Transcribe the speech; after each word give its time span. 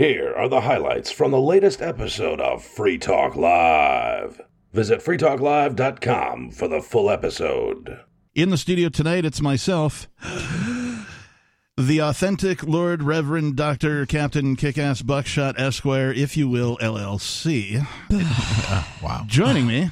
Here 0.00 0.32
are 0.34 0.48
the 0.48 0.62
highlights 0.62 1.10
from 1.10 1.30
the 1.30 1.38
latest 1.38 1.82
episode 1.82 2.40
of 2.40 2.64
Free 2.64 2.96
Talk 2.96 3.36
Live. 3.36 4.40
Visit 4.72 5.00
freetalklive.com 5.00 6.52
for 6.52 6.68
the 6.68 6.80
full 6.80 7.10
episode. 7.10 8.00
In 8.34 8.48
the 8.48 8.56
studio 8.56 8.88
tonight, 8.88 9.26
it's 9.26 9.42
myself, 9.42 10.08
the 11.76 11.98
authentic 12.00 12.62
Lord 12.62 13.02
Reverend 13.02 13.56
Dr. 13.56 14.06
Captain 14.06 14.56
Kickass 14.56 15.04
Buckshot 15.06 15.60
Esquire, 15.60 16.10
if 16.10 16.34
you 16.34 16.48
will, 16.48 16.78
LLC. 16.78 17.86
Wow. 19.02 19.24
Joining 19.26 19.66
me, 19.66 19.90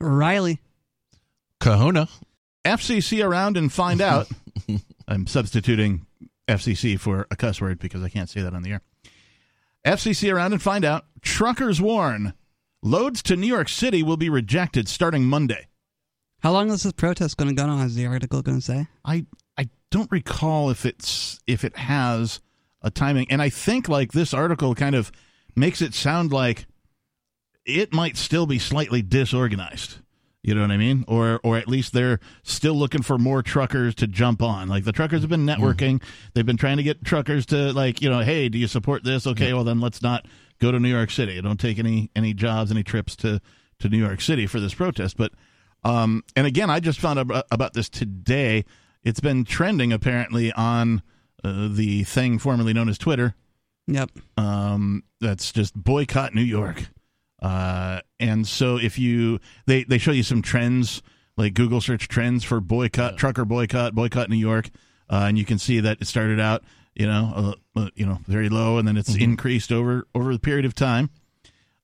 Riley. 0.00 0.58
Kahuna. 1.60 2.08
FCC 2.64 3.22
around 3.22 3.58
and 3.58 3.70
find 3.70 4.00
out. 4.00 4.26
I'm 5.06 5.26
substituting 5.26 6.06
FCC 6.48 6.98
for 6.98 7.26
a 7.30 7.36
cuss 7.36 7.60
word 7.60 7.78
because 7.78 8.02
I 8.02 8.08
can't 8.08 8.30
say 8.30 8.40
that 8.40 8.54
on 8.54 8.62
the 8.62 8.70
air. 8.72 8.80
FCC 9.88 10.32
around 10.32 10.52
and 10.52 10.60
find 10.60 10.84
out. 10.84 11.06
Truckers 11.22 11.80
warn 11.80 12.34
loads 12.82 13.22
to 13.22 13.36
New 13.36 13.46
York 13.46 13.70
City 13.70 14.02
will 14.02 14.18
be 14.18 14.28
rejected 14.28 14.86
starting 14.86 15.24
Monday. 15.24 15.66
How 16.40 16.52
long 16.52 16.70
is 16.70 16.82
this 16.82 16.92
protest 16.92 17.38
going 17.38 17.48
to 17.48 17.54
go 17.54 17.66
on? 17.66 17.86
Is 17.86 17.94
the 17.94 18.06
article 18.06 18.42
going 18.42 18.58
to 18.58 18.64
say? 18.64 18.86
I 19.04 19.24
I 19.56 19.70
don't 19.90 20.12
recall 20.12 20.68
if 20.68 20.84
it's 20.84 21.40
if 21.46 21.64
it 21.64 21.76
has 21.76 22.40
a 22.82 22.90
timing, 22.90 23.30
and 23.30 23.40
I 23.40 23.48
think 23.48 23.88
like 23.88 24.12
this 24.12 24.34
article 24.34 24.74
kind 24.74 24.94
of 24.94 25.10
makes 25.56 25.80
it 25.80 25.94
sound 25.94 26.32
like 26.32 26.66
it 27.64 27.92
might 27.92 28.18
still 28.18 28.46
be 28.46 28.58
slightly 28.58 29.00
disorganized. 29.00 29.98
You 30.42 30.54
know 30.54 30.62
what 30.62 30.70
I 30.70 30.76
mean? 30.76 31.04
Or 31.08 31.40
or 31.42 31.56
at 31.56 31.68
least 31.68 31.92
they're 31.92 32.20
still 32.42 32.74
looking 32.74 33.02
for 33.02 33.18
more 33.18 33.42
truckers 33.42 33.94
to 33.96 34.06
jump 34.06 34.40
on. 34.40 34.68
Like 34.68 34.84
the 34.84 34.92
truckers 34.92 35.22
have 35.22 35.30
been 35.30 35.44
networking. 35.46 36.02
They've 36.34 36.46
been 36.46 36.56
trying 36.56 36.76
to 36.76 36.82
get 36.82 37.04
truckers 37.04 37.44
to 37.46 37.72
like, 37.72 38.00
you 38.00 38.08
know, 38.08 38.20
hey, 38.20 38.48
do 38.48 38.56
you 38.56 38.68
support 38.68 39.04
this? 39.04 39.26
Okay, 39.26 39.52
well 39.52 39.64
then 39.64 39.80
let's 39.80 40.00
not 40.00 40.26
go 40.60 40.70
to 40.70 40.78
New 40.78 40.88
York 40.88 41.10
City. 41.10 41.40
Don't 41.40 41.58
take 41.58 41.78
any 41.78 42.10
any 42.14 42.34
jobs, 42.34 42.70
any 42.70 42.84
trips 42.84 43.16
to 43.16 43.40
to 43.80 43.88
New 43.88 43.98
York 43.98 44.20
City 44.20 44.46
for 44.46 44.60
this 44.60 44.74
protest. 44.74 45.16
But 45.16 45.32
um 45.84 46.22
and 46.36 46.46
again, 46.46 46.70
I 46.70 46.80
just 46.80 47.00
found 47.00 47.18
out 47.18 47.46
about 47.50 47.74
this 47.74 47.88
today. 47.88 48.64
It's 49.02 49.20
been 49.20 49.44
trending 49.44 49.92
apparently 49.92 50.52
on 50.52 51.02
uh, 51.44 51.68
the 51.70 52.04
thing 52.04 52.38
formerly 52.38 52.72
known 52.72 52.88
as 52.88 52.98
Twitter. 52.98 53.34
Yep. 53.86 54.10
Um, 54.36 55.02
that's 55.20 55.50
just 55.50 55.74
boycott 55.74 56.34
New 56.34 56.42
York. 56.42 56.90
Uh, 57.40 58.00
and 58.18 58.46
so 58.46 58.76
if 58.76 58.98
you 58.98 59.40
they 59.66 59.84
they 59.84 59.98
show 59.98 60.10
you 60.10 60.22
some 60.22 60.42
trends 60.42 61.02
like 61.36 61.54
Google 61.54 61.80
search 61.80 62.08
trends 62.08 62.42
for 62.44 62.60
boycott 62.60 63.16
trucker 63.16 63.44
boycott 63.44 63.94
boycott 63.94 64.28
New 64.28 64.36
York, 64.36 64.70
uh, 65.08 65.26
and 65.28 65.38
you 65.38 65.44
can 65.44 65.58
see 65.58 65.80
that 65.80 65.98
it 66.00 66.06
started 66.06 66.40
out 66.40 66.64
you 66.94 67.06
know 67.06 67.54
uh, 67.76 67.88
you 67.94 68.04
know 68.04 68.18
very 68.26 68.48
low 68.48 68.78
and 68.78 68.88
then 68.88 68.96
it's 68.96 69.14
increased 69.14 69.70
over 69.72 70.06
over 70.14 70.32
the 70.32 70.40
period 70.40 70.64
of 70.64 70.74
time. 70.74 71.10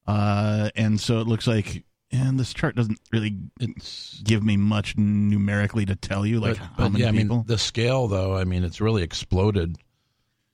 Uh, 0.07 0.71
and 0.77 1.01
so 1.01 1.21
it 1.21 1.27
looks 1.27 1.47
like 1.47 1.85
and 2.11 2.39
this 2.39 2.53
chart 2.53 2.77
doesn't 2.77 2.99
really 3.13 3.37
It's 3.61 4.21
give 4.23 4.43
me 4.43 4.57
much 4.57 4.97
numerically 4.97 5.85
to 5.87 5.97
tell 5.97 6.25
you 6.27 6.41
like 6.41 6.59
but, 6.59 6.67
how 6.67 6.73
but 6.77 6.89
many 6.93 7.05
yeah, 7.05 7.09
I 7.11 7.13
people. 7.13 7.37
mean 7.39 7.47
the 7.47 7.59
scale 7.59 8.09
though. 8.09 8.37
I 8.37 8.45
mean, 8.45 8.65
it's 8.65 8.81
really 8.81 9.03
exploded 9.03 9.77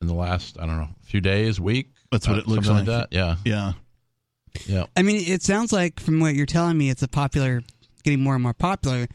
in 0.01 0.07
the 0.07 0.13
last 0.13 0.59
I 0.59 0.65
don't 0.65 0.77
know 0.77 0.89
few 1.03 1.21
days, 1.21 1.59
week. 1.59 1.91
That's 2.11 2.27
what 2.27 2.37
uh, 2.37 2.41
it 2.41 2.47
looks 2.47 2.67
something 2.67 2.87
like. 2.87 3.09
that. 3.09 3.15
Yeah, 3.15 3.35
yeah. 3.45 3.73
Yeah. 4.65 4.85
I 4.95 5.01
mean, 5.01 5.17
it 5.25 5.41
sounds 5.43 5.71
like 5.71 5.99
from 5.99 6.19
what 6.19 6.35
you're 6.35 6.45
telling 6.45 6.77
me, 6.77 6.89
it's 6.89 7.01
a 7.03 7.07
popular, 7.07 7.63
getting 8.03 8.21
more 8.21 8.33
and 8.35 8.43
more 8.43 8.53
popular. 8.53 9.07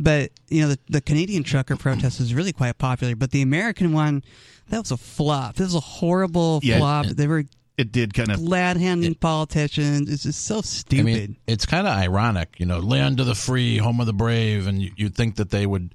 But 0.00 0.30
you 0.48 0.62
know, 0.62 0.68
the, 0.68 0.78
the 0.88 1.00
Canadian 1.00 1.44
trucker 1.44 1.76
protest 1.76 2.20
is 2.20 2.34
really 2.34 2.52
quite 2.52 2.78
popular. 2.78 3.14
But 3.14 3.30
the 3.30 3.42
American 3.42 3.92
one, 3.92 4.24
that 4.68 4.78
was 4.80 4.90
a 4.90 4.96
flop. 4.96 5.54
This 5.56 5.66
was 5.66 5.74
a 5.76 5.80
horrible 5.80 6.60
Yeah, 6.62 6.78
flop. 6.78 7.06
it- 7.06 7.16
they 7.16 7.26
were 7.28 7.44
It 7.76 7.92
did 7.92 8.12
kind 8.14 8.30
of 8.30 8.44
glad 8.44 8.76
handing 8.76 9.14
politicians. 9.14 10.10
It's 10.12 10.24
just 10.24 10.44
so 10.44 10.58
I 10.58 10.60
stupid. 10.62 11.04
mean, 11.04 11.36
it's 11.46 11.64
kind 11.66 11.86
of 11.86 11.96
ironic, 11.96 12.56
you 12.58 12.66
know, 12.66 12.78
land 12.80 13.20
of 13.20 13.26
the 13.26 13.34
free, 13.34 13.78
home 13.78 14.00
of 14.00 14.06
the 14.06 14.12
brave, 14.12 14.66
and 14.66 14.82
you, 14.82 14.90
you'd 14.96 15.14
think 15.14 15.36
that 15.36 15.50
they 15.50 15.64
would 15.66 15.94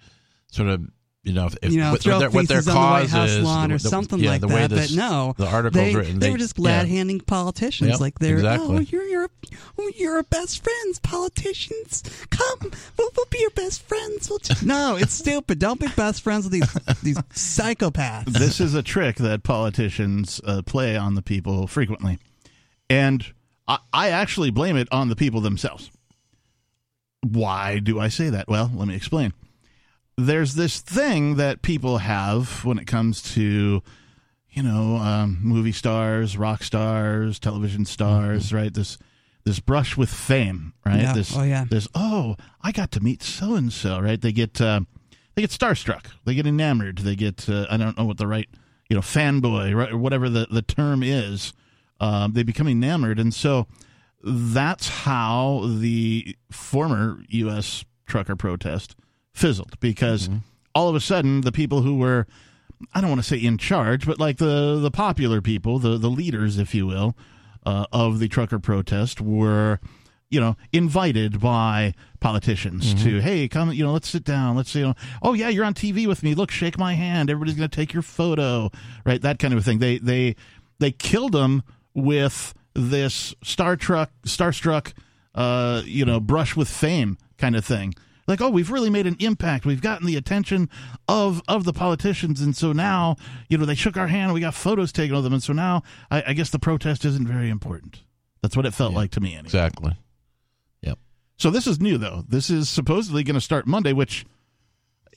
sort 0.52 0.69
of, 0.69 0.81
you 1.24 1.34
know, 1.34 1.50
if, 1.62 1.72
you 1.72 1.80
know, 1.80 1.91
what, 1.91 2.02
throw 2.02 2.13
what 2.13 2.19
their, 2.19 2.30
what 2.30 2.47
their 2.47 2.57
feces 2.59 2.68
on 2.69 2.75
the 2.75 2.80
White 2.80 3.09
House 3.09 3.30
is, 3.30 3.44
lawn 3.44 3.69
the- 3.69 3.75
or 3.75 3.78
the- 3.78 3.90
something 3.90 4.19
yeah, 4.19 4.30
like 4.31 4.41
the 4.41 4.47
way 4.47 4.62
that. 4.62 4.69
this, 4.69 4.96
but 4.96 5.02
no, 5.02 5.35
the 5.38 5.47
article's 5.47 5.84
they, 5.84 5.96
written, 5.96 6.19
they, 6.19 6.28
they- 6.28 6.31
were 6.31 6.38
just 6.38 6.57
yeah. 6.57 6.62
glad 6.62 6.88
handing 6.88 7.19
politicians 7.19 7.91
Yep, 7.91 8.00
like 8.00 8.19
they're 8.19 8.35
exactly. 8.35 8.78
oh 8.78 8.80
you're 8.80 9.03
your 9.03 9.29
oh, 9.78 9.91
you're 9.97 10.16
our 10.16 10.24
best 10.24 10.63
friends 10.63 11.00
politicians 11.00 12.03
come 12.29 12.72
we'll, 12.97 13.09
we'll 13.18 13.25
be 13.29 13.40
your 13.40 13.50
best 13.50 13.81
friends 13.81 14.29
we'll 14.29 14.40
just... 14.40 14.63
no 14.63 14.96
it's 14.96 15.13
stupid 15.13 15.59
don't 15.59 15.79
be 15.79 15.88
best 15.96 16.22
friends 16.22 16.46
with 16.46 16.53
these 16.53 16.74
these 17.03 17.18
psychopaths 17.34 18.25
this 18.28 18.59
is 18.62 18.74
a 18.74 18.81
trick 18.81 19.18
that 19.18 19.44
politicians 19.44 20.40
uh, 20.46 20.62
play 20.62 20.96
on 20.96 21.16
the 21.16 21.22
people 21.22 21.68
frequently. 21.68 22.18
And 22.90 23.25
I, 23.68 23.79
I 23.94 24.09
actually 24.09 24.50
blame 24.52 24.78
it 24.78 24.88
on 24.91 25.09
the 25.09 25.16
people 25.16 25.41
themselves. 25.41 25.91
Why 27.22 27.79
do 27.79 28.00
I 28.00 28.08
say 28.08 28.29
that? 28.29 28.47
Well, 28.47 28.72
let 28.74 28.88
me 28.88 28.96
explain. 28.96 29.34
There's 30.25 30.56
this 30.56 30.80
thing 30.80 31.35
that 31.35 31.62
people 31.62 32.00
have 32.00 32.66
when 32.66 32.78
it 32.78 32.88
comes 32.88 33.22
to, 33.34 33.81
you 34.52 34.63
know, 34.63 34.97
um, 34.97 35.40
movie 35.41 35.72
stars, 35.72 36.38
rock 36.38 36.63
stars, 36.63 37.40
television 37.40 37.85
stars, 37.85 38.52
right? 38.53 38.74
This 38.74 38.97
this 39.46 39.59
brush 39.59 39.96
with 39.96 40.09
fame, 40.09 40.74
right? 40.85 41.02
Yeah. 41.02 41.13
This, 41.13 41.35
Oh, 41.35 41.44
yeah. 41.44 41.66
This 41.69 41.88
oh, 41.96 42.35
I 42.62 42.72
got 42.72 42.91
to 42.91 43.00
meet 43.00 43.24
so 43.24 43.56
and 43.56 43.72
so, 43.72 44.00
right? 44.00 44.19
They 44.19 44.31
get 44.31 44.59
uh, 44.59 44.81
they 45.35 45.41
get 45.41 45.52
starstruck, 45.52 46.08
they 46.25 46.35
get 46.35 46.46
enamored, 46.46 47.00
they 47.00 47.16
get 47.16 47.47
uh, 47.50 47.66
I 47.69 47.78
don't 47.78 47.97
know 47.97 48.06
what 48.06 48.18
the 48.18 48.28
right 48.28 48.50
you 48.90 48.96
know 48.96 49.02
fanboy, 49.02 49.74
right, 49.75 49.91
or 49.91 49.97
whatever 49.97 50.29
the 50.29 50.47
the 50.52 50.62
term 50.62 51.02
is. 51.03 51.53
Um, 52.02 52.34
they 52.34 52.44
become 52.44 52.68
enamored, 52.68 53.19
and 53.19 53.34
so 53.34 53.68
that's 54.24 54.90
how 54.90 55.62
the 55.66 56.35
former 56.52 57.24
U.S. 57.29 57.85
trucker 58.06 58.35
protest 58.35 58.96
fizzled 59.40 59.80
because 59.80 60.30
all 60.76 60.90
of 60.90 60.96
a 60.96 61.00
sudden 61.00 61.42
the 61.42 61.52
people 61.52 61.82
who 61.82 61.98
were 61.98 62.28
I 62.94 63.02
don't 63.02 63.10
want 63.10 63.22
to 63.22 63.28
say 63.28 63.38
in 63.38 63.58
charge, 63.58 64.06
but 64.06 64.20
like 64.20 64.38
the 64.38 64.80
the 64.82 64.92
popular 64.92 65.42
people, 65.42 65.80
the 65.80 65.98
the 65.98 66.10
leaders, 66.10 66.58
if 66.58 66.74
you 66.74 66.88
will, 66.88 67.16
uh, 67.66 67.86
of 67.92 68.20
the 68.20 68.28
trucker 68.30 68.58
protest 68.58 69.20
were, 69.20 69.80
you 70.30 70.40
know, 70.40 70.56
invited 70.72 71.42
by 71.42 71.94
politicians 72.22 72.94
to, 73.04 73.20
hey, 73.20 73.48
come, 73.50 73.74
you 73.74 73.84
know, 73.84 73.92
let's 73.92 74.08
sit 74.08 74.24
down, 74.24 74.56
let's, 74.56 74.74
you 74.76 74.84
know, 74.84 74.94
oh 75.22 75.34
yeah, 75.34 75.50
you're 75.50 75.66
on 75.66 75.74
TV 75.74 76.08
with 76.08 76.24
me. 76.24 76.36
Look, 76.36 76.52
shake 76.52 76.78
my 76.78 76.94
hand. 76.94 77.30
Everybody's 77.30 77.56
going 77.56 77.70
to 77.70 77.76
take 77.76 77.94
your 77.94 78.04
photo, 78.04 78.72
right? 79.06 79.22
That 79.22 79.40
kind 79.40 79.54
of 79.54 79.60
a 79.60 79.64
thing. 79.64 79.80
They 79.80 79.98
they 79.98 80.36
they 80.80 80.92
killed 80.92 81.34
them 81.34 81.64
with 81.94 82.54
this 82.74 83.36
Star 83.44 83.76
Trek, 83.76 84.10
starstruck, 84.24 84.94
uh, 85.36 85.82
you 85.86 86.06
know, 86.06 86.22
brush 86.22 86.56
with 86.56 86.70
fame 86.70 87.18
kind 87.38 87.58
of 87.58 87.66
thing 87.66 87.94
like 88.29 88.41
oh 88.41 88.50
we've 88.50 88.72
really 88.72 88.90
made 88.90 89.07
an 89.07 89.17
impact. 89.19 89.66
We've 89.66 89.81
gotten 89.81 90.07
the 90.07 90.16
attention 90.16 90.69
of 91.07 91.41
of 91.47 91.66
the 91.66 91.73
politicians. 91.73 92.40
And 92.40 92.56
so 92.56 92.72
now 92.72 93.17
you 93.50 93.57
know 93.57 93.66
they 93.66 93.75
shook 93.75 93.97
our 93.97 94.07
hand 94.07 94.34
we 94.34 94.40
got 94.40 94.53
photos 94.53 94.91
taken 94.91 95.16
of 95.16 95.23
them. 95.23 95.34
And 95.34 95.44
so 95.44 95.51
now 95.51 95.84
i, 96.09 96.23
I 96.28 96.34
guess 96.34 96.50
the 96.50 96.59
protest 96.59 97.03
isn't 97.03 97.28
very 97.28 97.50
important. 97.50 98.03
That's 98.41 98.56
what 98.56 98.66
it 98.66 98.73
felt 98.73 98.94
like 98.94 99.12
to 99.12 99.19
me 99.19 99.31
anyway. 99.31 99.45
Exactly. 99.45 99.97
Yep. 100.81 101.00
so 101.38 101.50
this 101.50 101.67
is 101.67 101.81
new 101.81 101.97
though. 101.97 102.23
This 102.28 102.50
is 102.50 102.69
supposedly 102.69 103.23
going 103.23 103.35
to 103.35 103.41
start 103.41 103.67
monday 103.67 103.91
which 103.91 104.25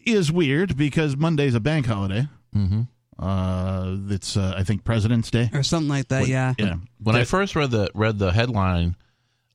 is 0.04 0.32
weird 0.32 0.76
because 0.76 1.16
monday's 1.16 1.54
a 1.54 1.60
bank 1.60 1.86
holiday. 1.86 2.26
Mm-hmm. 2.56 2.82
uh 3.18 3.96
it's 4.10 4.36
uh, 4.36 4.54
i 4.56 4.64
think 4.64 4.84
president's 4.84 5.30
day. 5.30 5.50
Or 5.52 5.62
something 5.62 5.88
like 5.88 6.08
that 6.08 6.26
yeah. 6.26 6.54
yeah. 6.58 6.76
When 6.98 7.14
I 7.14 7.24
first 7.24 7.54
read 7.54 7.70
the 7.70 7.90
read 7.94 8.18
the 8.18 8.32
headline, 8.32 8.96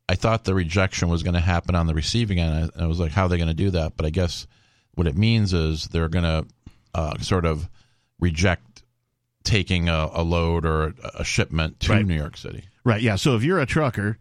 I 0.10 0.16
thought 0.16 0.46
the 0.46 0.54
rejection 0.56 1.10
was 1.10 1.22
going 1.24 1.34
to 1.34 1.40
happen 1.40 1.76
on 1.76 1.86
the 1.88 1.94
receiving 1.94 2.40
end. 2.40 2.72
I, 2.78 2.84
I 2.84 2.88
was 2.88 3.00
like, 3.00 3.12
"How 3.12 3.24
are 3.26 3.30
they 3.30 3.38
going 3.38 3.48
to 3.50 3.54
do 3.54 3.72
that?" 3.72 3.98
But 3.98 4.06
I 4.06 4.10
guess 4.10 4.48
what 4.96 5.08
it 5.08 5.18
means 5.18 5.54
is 5.54 5.88
they're 5.90 6.10
going 6.10 6.24
to 6.24 6.46
uh, 6.96 7.18
sort 7.20 7.46
of 7.46 7.70
reject 8.20 8.84
taking 9.44 9.90
a, 9.90 10.10
a 10.14 10.24
load 10.24 10.66
or 10.66 10.84
a, 10.88 10.94
a 11.20 11.24
shipment 11.24 11.80
to 11.82 11.92
Right. 11.94 12.06
New 12.06 12.16
York 12.16 12.38
City. 12.38 12.64
Right. 12.84 13.02
Yeah. 13.02 13.16
So 13.16 13.36
if 13.36 13.44
you're 13.44 13.60
a 13.60 13.66
trucker, 13.66 14.18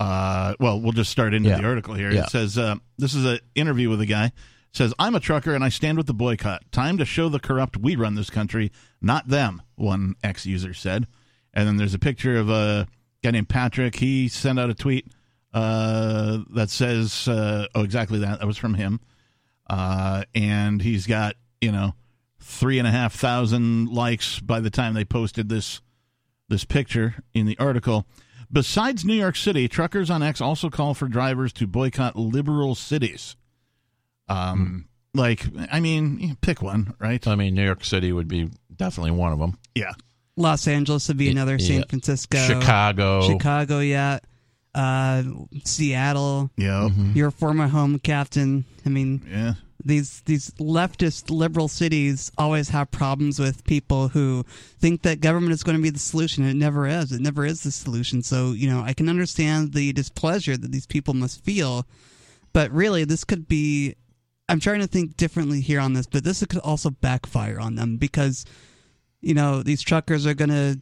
uh, 0.00 0.54
well, 0.60 0.80
we'll 0.80 0.92
just 0.92 1.10
start 1.10 1.34
into 1.34 1.48
Yeah. 1.48 1.58
the 1.58 1.64
article 1.64 1.94
here. 1.94 2.10
Yeah. 2.10 2.24
It 2.24 2.30
says 2.30 2.56
uh, 2.58 2.76
this 2.98 3.14
is 3.14 3.24
an 3.24 3.40
interview 3.54 3.88
with 3.90 4.00
a 4.00 4.06
guy. 4.06 4.26
It 4.26 4.32
says 4.76 4.94
I'm 4.98 5.14
a 5.14 5.20
trucker 5.20 5.54
and 5.54 5.62
I 5.64 5.68
stand 5.68 5.98
with 5.98 6.06
the 6.06 6.14
boycott. 6.14 6.62
Time 6.72 6.98
to 6.98 7.04
show 7.04 7.28
the 7.28 7.40
corrupt 7.40 7.76
we 7.76 7.96
run 7.96 8.14
this 8.14 8.30
country, 8.30 8.70
not 9.00 9.28
them. 9.28 9.62
One 9.76 10.14
ex 10.22 10.46
user 10.46 10.72
said. 10.74 11.06
And 11.54 11.68
then 11.68 11.76
there's 11.76 11.94
a 11.94 11.98
picture 11.98 12.36
of 12.38 12.48
a 12.48 12.86
guy 13.22 13.30
named 13.32 13.48
Patrick. 13.50 13.96
He 13.96 14.28
sent 14.28 14.58
out 14.58 14.70
a 14.70 14.74
tweet 14.74 15.06
uh, 15.52 16.38
that 16.50 16.70
says, 16.70 17.28
uh, 17.28 17.66
"Oh, 17.74 17.82
exactly 17.82 18.20
that. 18.20 18.40
That 18.40 18.46
was 18.46 18.56
from 18.56 18.74
him." 18.74 19.00
Uh, 19.68 20.24
and 20.34 20.82
he's 20.82 21.06
got 21.06 21.36
you 21.60 21.72
know 21.72 21.94
three 22.40 22.78
and 22.78 22.88
a 22.88 22.90
half 22.90 23.14
thousand 23.14 23.88
likes 23.88 24.40
by 24.40 24.60
the 24.60 24.70
time 24.70 24.94
they 24.94 25.04
posted 25.04 25.48
this 25.48 25.80
this 26.48 26.64
picture 26.64 27.16
in 27.34 27.46
the 27.46 27.58
article. 27.58 28.06
Besides 28.50 29.04
New 29.04 29.14
York 29.14 29.36
City, 29.36 29.68
truckers 29.68 30.10
on 30.10 30.22
X 30.22 30.40
also 30.40 30.68
call 30.68 30.92
for 30.92 31.08
drivers 31.08 31.52
to 31.54 31.66
boycott 31.66 32.16
liberal 32.16 32.74
cities. 32.74 33.36
Um, 34.28 34.88
like 35.14 35.46
I 35.70 35.80
mean, 35.80 36.36
pick 36.40 36.60
one, 36.62 36.94
right? 36.98 37.26
I 37.26 37.34
mean, 37.34 37.54
New 37.54 37.64
York 37.64 37.84
City 37.84 38.12
would 38.12 38.28
be 38.28 38.50
definitely 38.74 39.12
one 39.12 39.32
of 39.32 39.38
them. 39.38 39.58
Yeah. 39.74 39.92
Los 40.36 40.66
Angeles 40.66 41.08
would 41.08 41.18
be 41.18 41.30
another. 41.30 41.58
San 41.58 41.84
Francisco, 41.84 42.38
Chicago. 42.38 43.28
Chicago, 43.28 43.80
yeah. 43.80 44.18
Uh, 44.74 45.22
Seattle, 45.64 46.50
Yeah. 46.56 46.88
your 47.14 47.30
former 47.30 47.68
home 47.68 47.98
captain. 47.98 48.64
I 48.86 48.88
mean, 48.88 49.22
Yeah. 49.30 49.54
these 49.84 50.22
these 50.24 50.50
leftist 50.58 51.28
liberal 51.30 51.68
cities 51.68 52.30
always 52.38 52.70
have 52.70 52.90
problems 52.90 53.38
with 53.38 53.64
people 53.64 54.08
who 54.08 54.44
think 54.78 55.02
that 55.02 55.20
government 55.20 55.52
is 55.52 55.62
going 55.62 55.76
to 55.76 55.82
be 55.82 55.90
the 55.90 55.98
solution. 55.98 56.44
It 56.44 56.54
never 56.54 56.86
is. 56.86 57.12
It 57.12 57.20
never 57.20 57.44
is 57.44 57.62
the 57.62 57.70
solution. 57.72 58.22
So 58.22 58.52
you 58.52 58.68
know, 58.68 58.80
I 58.82 58.94
can 58.94 59.08
understand 59.08 59.72
the 59.74 59.92
displeasure 59.92 60.56
that 60.56 60.72
these 60.72 60.86
people 60.86 61.12
must 61.14 61.44
feel, 61.44 61.86
but 62.52 62.70
really, 62.72 63.04
this 63.04 63.24
could 63.24 63.48
be. 63.48 63.94
I'm 64.48 64.60
trying 64.60 64.80
to 64.80 64.86
think 64.86 65.16
differently 65.16 65.60
here 65.60 65.80
on 65.80 65.92
this, 65.94 66.06
but 66.06 66.24
this 66.24 66.44
could 66.46 66.60
also 66.60 66.90
backfire 66.90 67.58
on 67.60 67.74
them 67.76 67.96
because, 67.96 68.44
you 69.20 69.34
know, 69.34 69.62
these 69.62 69.80
truckers 69.82 70.26
are 70.26 70.34
going 70.34 70.50
to 70.50 70.80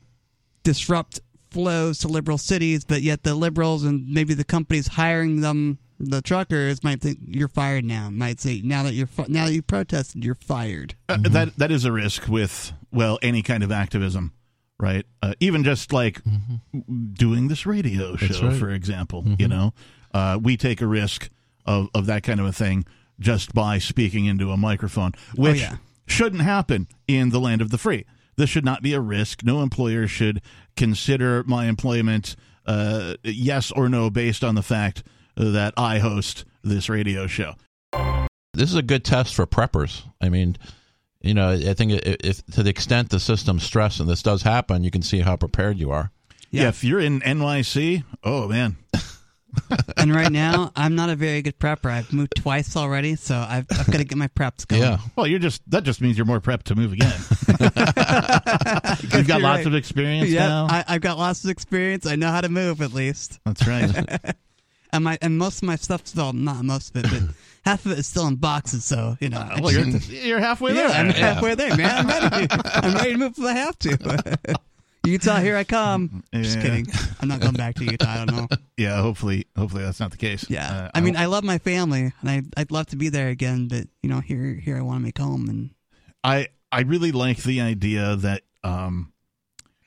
disrupt 0.64 1.20
flows 1.50 1.98
to 1.98 2.08
liberal 2.08 2.38
cities, 2.38 2.84
but 2.84 3.02
yet 3.02 3.22
the 3.22 3.34
liberals 3.34 3.84
and 3.84 4.08
maybe 4.08 4.34
the 4.34 4.44
companies 4.44 4.88
hiring 4.88 5.40
them, 5.40 5.78
the 5.98 6.22
truckers, 6.22 6.82
might 6.82 7.00
think 7.00 7.18
you're 7.26 7.48
fired 7.48 7.84
now. 7.84 8.10
Might 8.10 8.40
say 8.40 8.60
now 8.64 8.82
that 8.84 8.94
you're 8.94 9.06
fi- 9.06 9.26
now 9.28 9.46
that 9.46 9.52
you 9.52 9.62
protested, 9.62 10.24
you're 10.24 10.34
fired. 10.34 10.94
Uh, 11.08 11.18
that 11.22 11.56
that 11.56 11.70
is 11.70 11.84
a 11.84 11.92
risk 11.92 12.28
with 12.28 12.72
well 12.92 13.18
any 13.22 13.42
kind 13.42 13.62
of 13.62 13.70
activism, 13.70 14.32
right? 14.78 15.04
Uh, 15.22 15.34
even 15.40 15.64
just 15.64 15.92
like 15.92 16.22
doing 17.12 17.48
this 17.48 17.66
radio 17.66 18.16
show, 18.16 18.48
right. 18.48 18.56
for 18.56 18.70
example. 18.70 19.24
You 19.38 19.48
know, 19.48 19.74
uh, 20.14 20.38
we 20.42 20.56
take 20.56 20.80
a 20.80 20.86
risk 20.86 21.30
of 21.66 21.88
of 21.94 22.06
that 22.06 22.22
kind 22.22 22.40
of 22.40 22.46
a 22.46 22.52
thing 22.52 22.84
just 23.18 23.54
by 23.54 23.78
speaking 23.78 24.24
into 24.24 24.50
a 24.50 24.56
microphone, 24.56 25.12
which 25.34 25.60
yeah. 25.60 25.76
shouldn't 26.06 26.42
happen 26.42 26.88
in 27.06 27.30
the 27.30 27.38
land 27.38 27.60
of 27.60 27.70
the 27.70 27.78
free. 27.78 28.06
This 28.40 28.48
should 28.48 28.64
not 28.64 28.80
be 28.80 28.94
a 28.94 29.00
risk. 29.02 29.44
No 29.44 29.60
employer 29.60 30.06
should 30.06 30.40
consider 30.74 31.44
my 31.44 31.66
employment 31.66 32.36
uh, 32.64 33.16
yes 33.22 33.70
or 33.70 33.90
no 33.90 34.08
based 34.08 34.42
on 34.42 34.54
the 34.54 34.62
fact 34.62 35.02
that 35.36 35.74
I 35.76 35.98
host 35.98 36.46
this 36.64 36.88
radio 36.88 37.26
show. 37.26 37.56
this 38.54 38.70
is 38.70 38.76
a 38.76 38.82
good 38.82 39.04
test 39.04 39.34
for 39.34 39.46
preppers. 39.46 40.04
I 40.22 40.30
mean, 40.30 40.56
you 41.20 41.34
know, 41.34 41.50
I 41.50 41.74
think 41.74 41.92
if, 41.92 42.16
if 42.24 42.46
to 42.52 42.62
the 42.62 42.70
extent 42.70 43.10
the 43.10 43.20
system's 43.20 43.62
stressed 43.62 44.00
and 44.00 44.08
this 44.08 44.22
does 44.22 44.40
happen, 44.40 44.84
you 44.84 44.90
can 44.90 45.02
see 45.02 45.20
how 45.20 45.36
prepared 45.36 45.76
you 45.76 45.90
are. 45.90 46.10
Yeah. 46.50 46.62
Yeah. 46.62 46.68
if 46.68 46.82
you're 46.82 47.00
in 47.00 47.20
NYC, 47.20 48.04
oh 48.24 48.48
man, 48.48 48.78
and 49.96 50.14
right 50.14 50.30
now, 50.30 50.72
I'm 50.76 50.94
not 50.94 51.10
a 51.10 51.16
very 51.16 51.42
good 51.42 51.58
prepper. 51.58 51.90
I've 51.90 52.12
moved 52.12 52.34
twice 52.36 52.76
already, 52.76 53.16
so 53.16 53.36
I've, 53.36 53.66
I've 53.70 53.86
got 53.86 53.98
to 53.98 54.04
get 54.04 54.16
my 54.18 54.28
preps 54.28 54.66
going. 54.66 54.82
Yeah, 54.82 54.98
Well, 55.16 55.26
you're 55.26 55.38
just 55.38 55.62
that 55.70 55.82
just 55.84 56.00
means 56.00 56.16
you're 56.16 56.26
more 56.26 56.40
prepped 56.40 56.64
to 56.64 56.74
move 56.74 56.92
again. 56.92 57.12
You've 59.12 59.26
got 59.26 59.40
lots 59.40 59.58
right. 59.58 59.66
of 59.66 59.74
experience 59.74 60.28
Yeah, 60.30 60.48
now. 60.48 60.66
I, 60.68 60.84
I've 60.88 61.00
got 61.00 61.18
lots 61.18 61.44
of 61.44 61.50
experience. 61.50 62.06
I 62.06 62.16
know 62.16 62.30
how 62.30 62.40
to 62.40 62.48
move 62.48 62.80
at 62.82 62.92
least. 62.92 63.38
That's 63.44 63.66
right. 63.66 64.34
And 64.92 65.04
my 65.04 65.18
and 65.22 65.38
most 65.38 65.58
of 65.58 65.68
my 65.68 65.76
stuff's 65.76 66.10
still 66.10 66.32
not 66.32 66.64
most 66.64 66.96
of 66.96 67.04
it, 67.04 67.10
but 67.12 67.22
half 67.64 67.86
of 67.86 67.92
it 67.92 67.98
is 68.00 68.08
still 68.08 68.26
in 68.26 68.34
boxes. 68.34 68.84
So 68.84 69.16
you 69.20 69.28
know, 69.28 69.38
I 69.38 69.60
well, 69.60 69.72
you're, 69.72 69.86
you're 69.86 70.40
halfway 70.40 70.74
yeah, 70.74 70.88
there. 70.88 70.96
I'm 70.96 71.10
halfway 71.10 71.54
there, 71.54 71.76
man. 71.76 72.10
I'm 72.10 72.30
ready. 72.30 72.48
I'm 72.50 72.94
ready 72.94 73.12
to 73.12 73.18
move 73.18 73.34
if 73.38 73.44
I 73.44 73.52
have 73.52 73.78
to. 73.78 74.58
Utah, 75.04 75.38
here 75.40 75.56
I 75.56 75.64
come. 75.64 76.22
Just 76.32 76.60
kidding. 76.60 76.86
I'm 77.20 77.28
not 77.28 77.40
going 77.40 77.54
back 77.54 77.74
to 77.76 77.84
Utah. 77.84 78.08
I 78.08 78.16
don't 78.24 78.36
know. 78.36 78.48
yeah, 78.76 79.00
hopefully, 79.00 79.46
hopefully 79.56 79.82
that's 79.82 79.98
not 80.00 80.10
the 80.10 80.16
case. 80.16 80.44
Yeah, 80.48 80.70
Uh, 80.70 80.90
I 80.94 81.00
mean, 81.00 81.16
I 81.16 81.26
love 81.26 81.42
my 81.42 81.58
family, 81.58 82.12
and 82.20 82.30
I 82.30 82.42
I'd 82.56 82.70
love 82.70 82.86
to 82.88 82.96
be 82.96 83.08
there 83.08 83.28
again, 83.28 83.68
but 83.68 83.86
you 84.02 84.10
know, 84.10 84.20
here 84.20 84.54
here 84.54 84.76
I 84.76 84.82
want 84.82 84.98
to 84.98 85.02
make 85.02 85.18
home, 85.18 85.48
and 85.48 85.70
I 86.22 86.48
I 86.70 86.82
really 86.82 87.12
like 87.12 87.42
the 87.42 87.60
idea 87.60 88.14
that 88.16 88.42
um, 88.62 89.12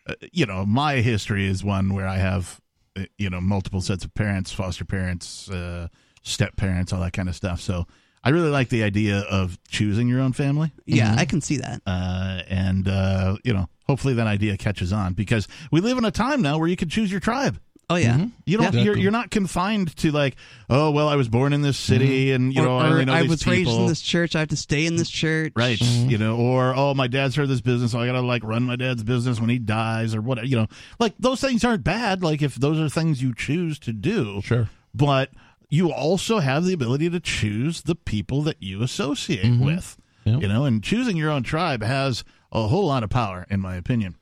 uh, 0.08 0.16
you 0.32 0.46
know, 0.46 0.66
my 0.66 0.96
history 0.96 1.48
is 1.48 1.64
one 1.64 1.94
where 1.94 2.08
I 2.08 2.18
have 2.18 2.60
uh, 2.98 3.04
you 3.18 3.30
know 3.30 3.40
multiple 3.40 3.82
sets 3.82 4.04
of 4.04 4.14
parents, 4.16 4.52
foster 4.52 4.84
parents, 4.84 5.50
uh, 5.50 5.90
step 6.24 6.56
parents, 6.56 6.92
all 6.92 7.02
that 7.02 7.14
kind 7.14 7.30
of 7.30 7.36
stuff. 7.36 7.62
So 7.62 7.86
I 8.24 8.30
really 8.30 8.50
like 8.50 8.70
the 8.70 8.84
idea 8.84 9.20
of 9.20 9.58
choosing 9.68 10.08
your 10.08 10.22
own 10.22 10.34
family. 10.34 10.72
yeah, 10.86 11.16
I 11.18 11.26
can 11.26 11.42
see 11.42 11.58
that. 11.58 11.82
uh, 11.86 12.42
and 12.48 12.88
uh, 12.88 13.38
you 13.44 13.54
know, 13.54 13.68
hopefully 13.88 14.14
that 14.16 14.28
idea 14.28 14.58
catches 14.58 14.94
on 14.94 15.14
because 15.14 15.48
we 15.72 15.82
live 15.82 15.98
in 15.98 16.06
a 16.06 16.12
time 16.12 16.42
now 16.42 16.58
where 16.58 16.68
you 16.68 16.78
can 16.78 16.90
choose 16.90 17.12
your 17.12 17.20
tribe. 17.20 17.60
Oh 17.90 17.96
yeah, 17.96 18.26
You 18.46 18.58
don't. 18.58 18.74
Yeah. 18.74 18.82
You're, 18.82 18.98
you're 18.98 19.12
not 19.12 19.30
confined 19.30 19.96
to 19.98 20.12
like, 20.12 20.38
oh 20.70 20.90
well, 20.92 21.10
I 21.10 21.16
was 21.16 21.28
born 21.28 21.52
in 21.52 21.62
this 21.62 21.78
city, 21.78 22.32
and 22.32 22.54
you 22.54 22.62
or, 22.62 22.66
know, 22.66 22.78
I 22.78 22.90
or 22.90 23.06
know 23.06 23.14
I 23.14 23.22
these 23.22 23.30
was 23.30 23.46
raised 23.46 23.70
in 23.70 23.88
this 23.88 24.02
church. 24.02 24.36
I 24.36 24.40
have 24.40 24.48
to 24.50 24.58
stay 24.58 24.86
in 24.86 24.96
this 24.96 25.10
church. 25.10 25.52
Right, 25.56 25.80
you 25.82 26.18
know, 26.18 26.38
or 26.38 26.74
oh, 26.76 26.94
my 26.94 27.08
dad 27.08 27.34
started 27.34 27.52
this 27.52 27.62
business, 27.62 27.92
so 27.92 28.00
I 28.00 28.06
gotta 28.06 28.22
like 28.22 28.44
run 28.44 28.64
my 28.64 28.78
dad's 28.78 29.04
business 29.04 29.40
when 29.40 29.50
he 29.50 29.60
dies, 29.60 30.16
or 30.16 30.22
whatever. 30.22 30.48
You 30.48 30.56
know, 30.56 30.68
like 30.98 31.14
those 31.20 31.42
things 31.42 31.66
aren't 31.66 31.84
bad. 31.84 32.24
Like 32.24 32.42
if 32.42 32.56
those 32.56 32.80
are 32.80 32.88
things 32.88 33.22
you 33.22 33.36
choose 33.36 33.78
to 33.80 33.92
do, 33.92 34.42
sure. 34.42 34.70
but 34.96 35.30
you 35.74 35.92
also 35.92 36.38
have 36.38 36.66
the 36.66 36.74
ability 36.74 37.10
to 37.10 37.20
choose 37.20 37.82
the 37.82 37.96
people 37.96 38.44
that 38.44 38.62
you 38.62 38.84
associate 38.84 39.60
with. 39.60 39.98
Yep. 40.24 40.44
You 40.44 40.48
know, 40.48 40.66
and 40.66 40.84
choosing 40.84 41.18
your 41.18 41.32
own 41.32 41.42
tribe 41.42 41.82
has 41.82 42.24
a 42.52 42.68
whole 42.68 42.86
lot 42.86 43.02
of 43.02 43.10
power, 43.10 43.48
in 43.50 43.60
my 43.60 43.76
opinion. 43.76 44.16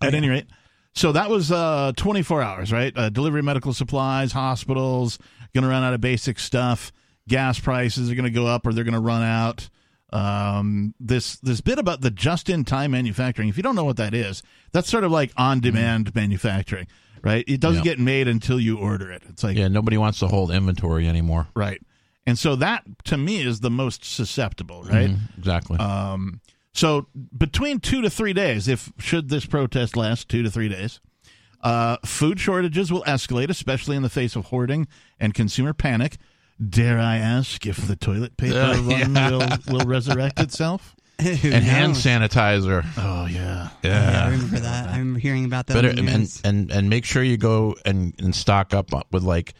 At 0.00 0.14
any 0.14 0.30
rate, 0.30 0.46
so 0.94 1.12
that 1.12 1.28
was 1.28 1.52
uh, 1.52 1.92
24 1.94 2.40
hours, 2.40 2.72
right? 2.72 2.96
Uh, 2.96 3.10
delivery, 3.10 3.42
medical 3.42 3.74
supplies, 3.74 4.32
hospitals, 4.32 5.18
going 5.52 5.62
to 5.62 5.68
run 5.68 5.84
out 5.84 5.92
of 5.92 6.00
basic 6.00 6.38
stuff. 6.38 6.90
Gas 7.28 7.60
prices 7.60 8.10
are 8.10 8.14
going 8.14 8.24
to 8.24 8.30
go 8.30 8.46
up, 8.46 8.66
or 8.66 8.72
they're 8.72 8.84
going 8.84 8.94
to 8.94 9.00
run 9.00 9.22
out. 9.22 9.68
Um, 10.10 10.94
this 10.98 11.36
this 11.36 11.60
bit 11.60 11.78
about 11.78 12.00
the 12.00 12.10
just-in-time 12.10 12.92
manufacturing. 12.92 13.50
If 13.50 13.58
you 13.58 13.62
don't 13.62 13.76
know 13.76 13.84
what 13.84 13.98
that 13.98 14.14
is, 14.14 14.42
that's 14.72 14.88
sort 14.88 15.04
of 15.04 15.12
like 15.12 15.32
on-demand 15.36 16.14
manufacturing, 16.14 16.86
right? 17.22 17.44
It 17.48 17.60
doesn't 17.60 17.84
Yeah. 17.84 17.92
get 17.92 17.98
made 17.98 18.28
until 18.28 18.58
you 18.60 18.78
order 18.78 19.10
it. 19.10 19.22
It's 19.28 19.42
like 19.44 19.56
Yeah, 19.56 19.68
nobody 19.68 19.96
wants 19.98 20.18
to 20.20 20.28
hold 20.28 20.50
inventory 20.50 21.08
anymore. 21.08 21.48
right, 21.54 21.80
and 22.26 22.38
so 22.38 22.56
that 22.56 22.84
to 23.04 23.16
me 23.16 23.42
is 23.42 23.60
the 23.60 23.70
most 23.70 24.04
susceptible, 24.04 24.82
right? 24.84 25.10
Mhm, 25.10 25.38
exactly. 25.38 25.78
Um, 25.78 26.40
so 26.72 27.06
between 27.36 27.80
two 27.80 28.00
to 28.02 28.10
three 28.10 28.32
days, 28.32 28.68
if 28.68 28.92
should 28.98 29.28
this 29.28 29.44
protest 29.46 29.96
last 29.96 30.28
two 30.28 30.42
to 30.42 30.50
three 30.50 30.68
days, 30.68 31.00
uh, 31.62 31.96
food 32.04 32.38
shortages 32.40 32.90
will 32.92 33.02
escalate, 33.04 33.48
especially 33.50 33.96
in 33.96 34.02
the 34.02 34.08
face 34.08 34.36
of 34.36 34.46
hoarding 34.46 34.86
and 35.18 35.34
consumer 35.34 35.72
panic. 35.72 36.16
Dare 36.66 36.98
I 36.98 37.16
ask 37.16 37.66
if 37.66 37.86
the 37.86 37.96
toilet 37.96 38.36
paper 38.36 38.58
Uh, 38.58 38.80
run 38.82 39.14
yeah. 39.14 39.30
will, 39.30 39.48
will 39.78 39.86
resurrect 39.86 40.38
itself? 40.40 40.94
Who 41.22 41.50
and 41.52 41.64
hand 41.64 41.94
sanitizer. 41.94 42.84
Oh 42.96 43.26
yeah, 43.26 43.68
Yeah, 43.82 44.24
I 44.26 44.30
remember 44.30 44.60
that. 44.60 44.88
I 44.88 44.98
remember 44.98 45.20
hearing 45.20 45.44
about 45.44 45.66
that. 45.66 45.74
Better 45.74 45.88
and, 45.88 46.40
and 46.44 46.70
and 46.70 46.90
make 46.90 47.04
sure 47.04 47.22
you 47.22 47.36
go 47.36 47.76
and, 47.84 48.14
and 48.18 48.34
stock 48.34 48.74
up 48.74 48.90
with 49.12 49.22
like 49.22 49.54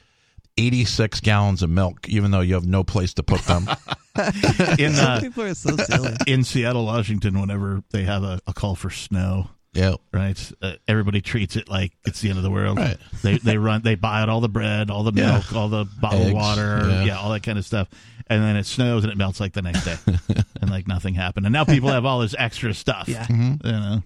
eighty 0.57 0.85
six 0.85 1.21
gallons 1.21 1.63
of 1.63 1.71
milk, 1.71 2.09
even 2.09 2.31
though 2.31 2.41
you 2.41 2.55
have 2.55 2.67
no 2.67 2.85
place 2.85 3.15
to 3.15 3.23
put 3.23 3.41
them. 3.43 3.69
in 4.79 4.95
Some 4.95 5.07
uh, 5.07 5.21
people 5.21 5.45
are 5.45 5.55
so 5.55 5.77
silly. 5.77 6.13
in 6.27 6.45
Seattle, 6.45 6.87
Washington, 6.87 7.41
whenever 7.41 7.83
they 7.91 8.03
have 8.05 8.23
a, 8.23 8.41
a 8.47 8.53
call 8.53 8.75
for 8.75 8.91
snow, 8.91 9.49
yeah. 9.73 9.95
right? 10.13 10.53
Uh, 10.63 10.75
everybody 10.89 11.21
treats 11.21 11.57
it 11.57 11.69
like 11.69 11.93
it's 12.05 12.21
the 12.21 12.29
end 12.29 12.39
of 12.39 12.45
the 12.45 12.51
world. 12.51 12.79
Right. 12.79 12.97
They 13.23 13.39
they 13.39 13.57
run 13.59 13.83
they 13.83 13.95
buy 13.95 14.21
out 14.21 14.29
all 14.29 14.41
the 14.41 14.49
bread, 14.49 14.91
all 14.91 15.03
the 15.05 15.13
Yeah. 15.13 15.33
milk, 15.33 15.53
all 15.55 15.69
the 15.69 15.87
bottled 16.01 16.23
Eggs, 16.29 16.35
water, 16.35 16.87
yeah. 16.89 17.05
yeah. 17.05 17.19
all 17.19 17.31
that 17.31 17.43
kind 17.43 17.59
of 17.59 17.65
stuff. 17.67 17.89
And 18.29 18.43
then 18.45 18.57
it 18.57 18.65
snows 18.67 19.03
and 19.05 19.13
it 19.13 19.17
melts 19.17 19.41
like 19.41 19.55
the 19.55 19.63
next 19.63 19.85
day, 19.85 19.97
and 20.63 20.71
like 20.71 20.87
nothing 20.87 21.15
happened. 21.15 21.47
And 21.47 21.53
now 21.53 21.65
people 21.65 21.89
have 21.91 22.05
all 22.05 22.21
this 22.21 22.35
extra 22.39 22.73
stuff. 22.75 23.09
Yeah. 23.09 23.27
you 23.29 23.59
know. 23.65 24.03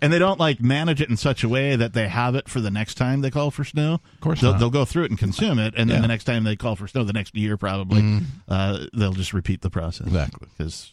and 0.00 0.10
they 0.12 0.18
don't 0.18 0.40
like 0.40 0.60
manage 0.62 1.00
it 1.02 1.10
in 1.10 1.16
such 1.16 1.44
a 1.44 1.48
way 1.48 1.76
that 1.76 1.92
they 1.92 2.08
have 2.08 2.34
it 2.34 2.48
for 2.48 2.60
the 2.60 2.70
next 2.70 2.94
time 2.94 3.20
they 3.20 3.30
call 3.30 3.50
for 3.50 3.64
snow. 3.64 3.94
Of 4.14 4.20
course 4.20 4.40
they'll, 4.40 4.52
not. 4.52 4.58
they'll 4.60 4.70
go 4.70 4.84
through 4.84 5.04
it 5.04 5.10
and 5.10 5.18
consume 5.18 5.58
it, 5.58 5.74
and 5.76 5.90
then 5.90 5.96
Yeah. 5.96 6.02
the 6.02 6.08
next 6.08 6.24
time 6.24 6.44
they 6.44 6.56
call 6.56 6.76
for 6.76 6.86
snow, 6.88 7.04
the 7.04 7.12
next 7.12 7.34
year 7.36 7.56
probably, 7.56 8.20
uh, 8.48 8.86
they'll 8.94 9.12
just 9.12 9.34
repeat 9.34 9.60
the 9.62 9.68
process. 9.70 10.06
Exactly. 10.06 10.48
because 10.56 10.92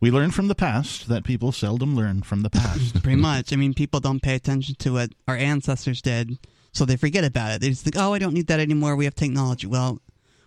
we 0.00 0.10
learn 0.10 0.30
from 0.30 0.48
the 0.48 0.54
past 0.54 1.08
that 1.08 1.24
people 1.24 1.52
seldom 1.52 1.96
learn 1.96 2.22
from 2.22 2.42
the 2.42 2.50
past. 2.50 3.02
Pretty 3.02 3.20
much. 3.20 3.52
I 3.52 3.56
mean, 3.56 3.74
people 3.74 4.00
don't 4.00 4.22
pay 4.22 4.34
attention 4.34 4.74
to 4.80 4.92
what 4.94 5.10
our 5.26 5.36
ancestors 5.36 6.02
did, 6.02 6.38
so 6.72 6.84
they 6.84 6.96
forget 6.96 7.24
about 7.24 7.52
it. 7.52 7.60
They 7.60 7.70
just 7.70 7.84
think, 7.84 7.96
"Oh, 7.96 8.12
I 8.12 8.18
don't 8.18 8.34
need 8.34 8.46
that 8.48 8.60
anymore. 8.60 8.96
We 8.96 9.04
have 9.04 9.14
technology." 9.14 9.66
Well, 9.66 10.00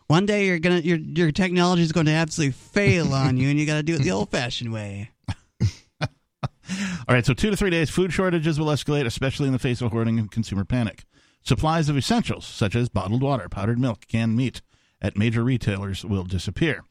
one 0.07 0.25
day 0.25 0.47
you're 0.47 0.59
gonna 0.59 0.79
your 0.79 0.97
your 0.97 1.31
technology 1.31 1.81
is 1.81 1.91
going 1.91 2.05
to 2.05 2.11
absolutely 2.11 2.53
fail 2.53 3.13
on 3.13 3.37
you, 3.37 3.49
and 3.49 3.59
you 3.59 3.65
got 3.65 3.77
to 3.77 3.83
do 3.83 3.95
it 3.95 4.01
the 4.01 4.11
old-fashioned 4.11 4.71
way. 4.71 5.11
All 6.01 7.13
right, 7.13 7.25
so 7.25 7.33
two 7.33 7.49
to 7.49 7.57
three 7.57 7.69
days, 7.69 7.89
food 7.89 8.13
shortages 8.13 8.59
will 8.59 8.67
escalate, 8.67 9.05
especially 9.05 9.47
in 9.47 9.53
the 9.53 9.59
face 9.59 9.81
of 9.81 9.91
hoarding 9.91 10.17
and 10.17 10.31
consumer 10.31 10.63
panic. 10.63 11.03
Supplies 11.43 11.89
of 11.89 11.97
essentials, 11.97 12.45
such 12.45 12.73
as 12.73 12.87
bottled 12.87 13.21
water, 13.21 13.49
powdered 13.49 13.77
milk, 13.77 14.07
canned 14.07 14.37
meat, 14.37 14.61
at 15.01 15.17
major 15.17 15.43
retailers 15.43 16.05
will 16.05 16.23
disappear. 16.23 16.85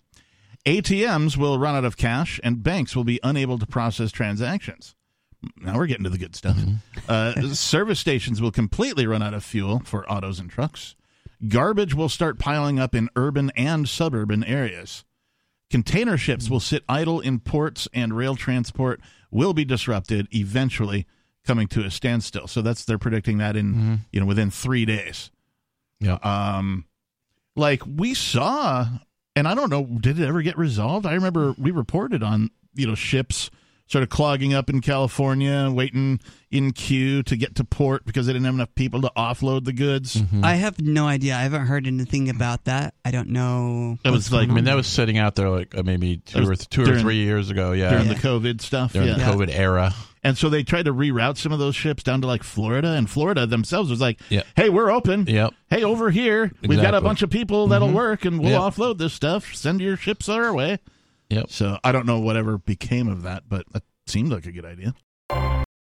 ATMs 0.65 1.37
will 1.37 1.59
run 1.59 1.75
out 1.75 1.85
of 1.85 1.97
cash, 1.97 2.39
and 2.45 2.63
banks 2.63 2.95
will 2.95 3.05
be 3.05 3.19
unable 3.23 3.59
to 3.59 3.67
process 3.67 4.13
transactions. 4.13 4.95
Now 5.57 5.77
we're 5.77 5.87
getting 5.87 6.05
to 6.05 6.11
the 6.11 6.19
good 6.19 6.37
stuff. 6.37 6.57
Uh, 7.09 7.49
service 7.53 7.99
stations 7.99 8.41
will 8.41 8.53
completely 8.53 9.07
run 9.07 9.23
out 9.23 9.35
of 9.35 9.43
fuel 9.45 9.81
for 9.85 10.09
autos 10.11 10.39
and 10.39 10.49
trucks. 10.49 10.95
Garbage 11.49 11.95
will 11.95 12.09
start 12.09 12.39
piling 12.39 12.79
up 12.79 12.95
in 12.95 13.09
urban 13.17 13.51
and 13.57 13.89
suburban 13.89 14.45
areas. 14.45 15.05
Container 15.69 16.17
ships 16.17 16.49
will 16.49 16.61
sit 16.61 16.85
idle 16.89 17.19
in 17.19 17.41
ports, 17.41 17.89
and 17.93 18.17
rail 18.17 18.37
transport 18.37 19.01
will 19.33 19.53
be 19.55 19.65
disrupted 19.65 20.29
eventually 20.33 21.07
coming 21.45 21.67
to 21.69 21.85
a 21.85 21.91
standstill. 21.91 22.47
So 22.47 22.63
that's 22.63 22.85
they're 22.85 22.99
predicting 22.99 23.39
that 23.39 23.57
in 23.57 24.01
you 24.13 24.21
know 24.21 24.27
within 24.27 24.51
3 24.51 24.85
days. 24.85 25.33
Yeah. 25.99 26.19
Um 26.23 26.85
like 27.57 27.83
we 27.85 28.15
saw 28.15 28.87
and 29.37 29.49
I 29.49 29.55
don't 29.55 29.71
know 29.71 29.85
did 29.85 30.19
it 30.19 30.27
ever 30.27 30.43
get 30.43 30.57
resolved? 30.59 31.07
I 31.07 31.15
remember 31.15 31.55
we 31.59 31.71
reported 31.71 32.23
on, 32.23 32.51
you 32.75 32.87
know, 32.87 32.95
ships 32.95 33.51
sort 33.93 34.03
of 34.03 34.09
clogging 34.09 34.55
up 34.55 34.71
in 34.71 34.81
California, 34.81 35.71
waiting 35.71 36.19
in 36.51 36.73
queue 36.73 37.23
to 37.25 37.37
get 37.37 37.55
to 37.57 37.65
port 37.65 38.07
because 38.07 38.27
they 38.27 38.33
didn't 38.33 38.47
have 38.47 38.55
enough 38.55 38.75
people 38.75 39.03
to 39.03 39.13
offload 39.17 39.65
the 39.65 39.73
goods. 39.73 40.17
Mm-hmm. 40.17 40.43
I 40.43 40.55
have 40.55 40.81
no 40.81 41.07
idea. 41.07 41.37
I 41.37 41.43
haven't 41.43 41.67
heard 41.67 41.87
anything 41.87 42.31
about 42.31 42.65
that. 42.65 42.95
I 43.05 43.11
don't 43.11 43.29
know. 43.29 43.99
That 44.03 44.13
was 44.13 44.33
like 44.33 44.49
I 44.49 44.53
mean, 44.53 44.65
that 44.65 44.77
was 44.77 44.87
sitting 44.87 45.19
out 45.19 45.35
there 45.35 45.51
like 45.51 45.77
uh, 45.77 45.83
maybe 45.83 46.19
two 46.19 46.49
or 46.49 46.55
th- 46.57 46.69
two 46.71 46.91
or 46.91 46.99
three 46.99 47.17
years 47.17 47.51
ago. 47.51 47.73
Yeah, 47.73 47.91
during 47.91 48.07
Yeah. 48.07 48.15
the 48.15 48.21
COVID 48.21 48.61
stuff. 48.63 48.95
during 48.95 49.09
yeah. 49.09 49.15
the 49.15 49.25
COVID 49.25 49.55
era. 49.55 49.95
And 50.25 50.39
so 50.39 50.49
they 50.49 50.63
tried 50.63 50.85
to 50.85 50.95
reroute 50.95 51.37
some 51.37 51.51
of 51.53 51.59
those 51.59 51.75
ships 51.75 52.03
down 52.05 52.21
to 52.21 52.27
like 52.29 52.43
Florida, 52.45 52.91
and 52.93 53.11
Florida 53.11 53.45
themselves 53.47 53.91
was 53.91 54.01
like, 54.01 54.21
Yeah. 54.29 54.43
"Hey, 54.55 54.69
we're 54.69 54.91
open. 54.91 55.27
Yep. 55.27 55.53
Hey, 55.69 55.83
over 55.83 56.11
here, 56.11 56.53
we've 56.63 56.81
got 56.81 56.95
a 56.95 57.01
bunch 57.01 57.23
of 57.23 57.31
people 57.31 57.67
that'll 57.69 57.91
work, 57.93 58.25
and 58.25 58.39
we'll 58.39 58.51
Yep. 58.51 58.61
offload 58.61 58.99
this 58.99 59.13
stuff. 59.13 59.55
Send 59.55 59.81
your 59.81 59.97
ships 59.97 60.29
our 60.29 60.53
way." 60.55 60.79
Yep. 61.31 61.51
So 61.51 61.79
I 61.83 61.91
don't 61.93 62.07
know 62.07 62.21
whatever 62.21 62.59
became 62.59 63.09
of 63.09 63.23
that, 63.23 63.45
but 63.49 63.65
that 63.73 63.83
seemed 64.07 64.31
like 64.31 64.47
a 64.47 64.53
good 64.53 64.65
idea. 64.65 64.95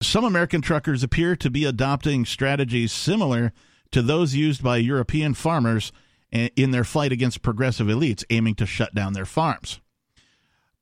Some 0.02 0.24
American 0.24 0.62
truckers 0.62 1.02
appear 1.02 1.36
to 1.36 1.50
be 1.50 1.64
adopting 1.64 2.24
strategies 2.24 2.90
similar 2.92 3.52
to 3.90 4.00
those 4.02 4.34
used 4.34 4.62
by 4.62 4.78
European 4.78 5.34
farmers 5.34 5.92
eh, 6.32 6.48
in 6.56 6.70
their 6.70 6.84
fight 6.84 7.12
against 7.12 7.42
progressive 7.42 7.86
elites 7.88 8.24
aiming 8.30 8.54
to 8.54 8.64
shut 8.66 8.94
down 8.94 9.12
their 9.12 9.26
farms. 9.26 9.80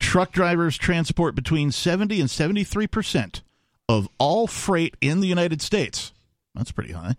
Truck 0.00 0.32
drivers 0.32 0.76
transport 0.76 1.34
between 1.34 1.70
70 1.70 2.20
and 2.20 2.30
73 2.30 2.86
percent 2.86 3.42
of 3.88 4.08
all 4.18 4.46
freight 4.46 4.96
in 5.00 5.20
the 5.20 5.28
United 5.28 5.60
States. 5.62 6.12
That's 6.54 6.72
pretty 6.72 6.92
high. 6.92 7.14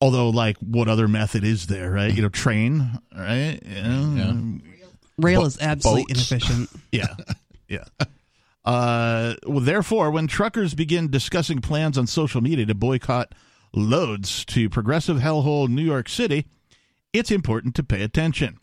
Although, 0.00 0.30
like, 0.30 0.56
what 0.58 0.88
other 0.88 1.06
method 1.08 1.44
is 1.44 1.68
there, 1.68 1.90
right? 1.90 2.12
You 2.12 2.22
know, 2.22 2.28
train, 2.28 2.98
right? 3.16 3.58
Yeah. 3.64 4.34
Rail 5.18 5.40
Bo- 5.42 5.46
is 5.46 5.58
absolutely 5.60 6.14
boats. 6.14 6.30
inefficient. 6.32 6.70
Yeah. 6.92 7.14
Yeah. 7.68 7.84
Uh, 8.64 9.34
well, 9.46 9.60
therefore, 9.60 10.10
when 10.10 10.26
truckers 10.26 10.74
begin 10.74 11.10
discussing 11.10 11.60
plans 11.60 11.96
on 11.96 12.06
social 12.06 12.40
media 12.40 12.66
to 12.66 12.74
boycott 12.74 13.34
loads 13.72 14.44
to 14.46 14.68
progressive 14.68 15.16
hellhole 15.18 15.68
New 15.68 15.82
York 15.82 16.08
City, 16.08 16.46
it's 17.12 17.30
important 17.30 17.74
to 17.76 17.82
pay 17.82 18.02
attention. 18.02 18.58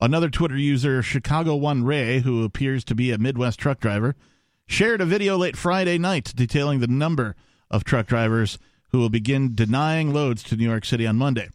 Another 0.00 0.28
Twitter 0.28 0.58
user, 0.58 1.02
Chicago 1.02 1.56
One 1.56 1.82
Ray, 1.82 2.20
who 2.20 2.44
appears 2.44 2.84
to 2.84 2.94
be 2.94 3.10
a 3.12 3.18
Midwest 3.18 3.58
truck 3.58 3.80
driver, 3.80 4.14
shared 4.66 5.00
a 5.00 5.06
video 5.06 5.38
late 5.38 5.56
Friday 5.56 5.96
night 5.96 6.34
detailing 6.36 6.80
the 6.80 6.86
number 6.86 7.34
of 7.70 7.82
truck 7.82 8.06
drivers 8.06 8.58
who 8.90 8.98
will 8.98 9.08
begin 9.08 9.54
denying 9.54 10.12
loads 10.12 10.42
to 10.44 10.56
New 10.56 10.68
York 10.68 10.84
City 10.84 11.06
on 11.06 11.16
Monday. 11.16 11.48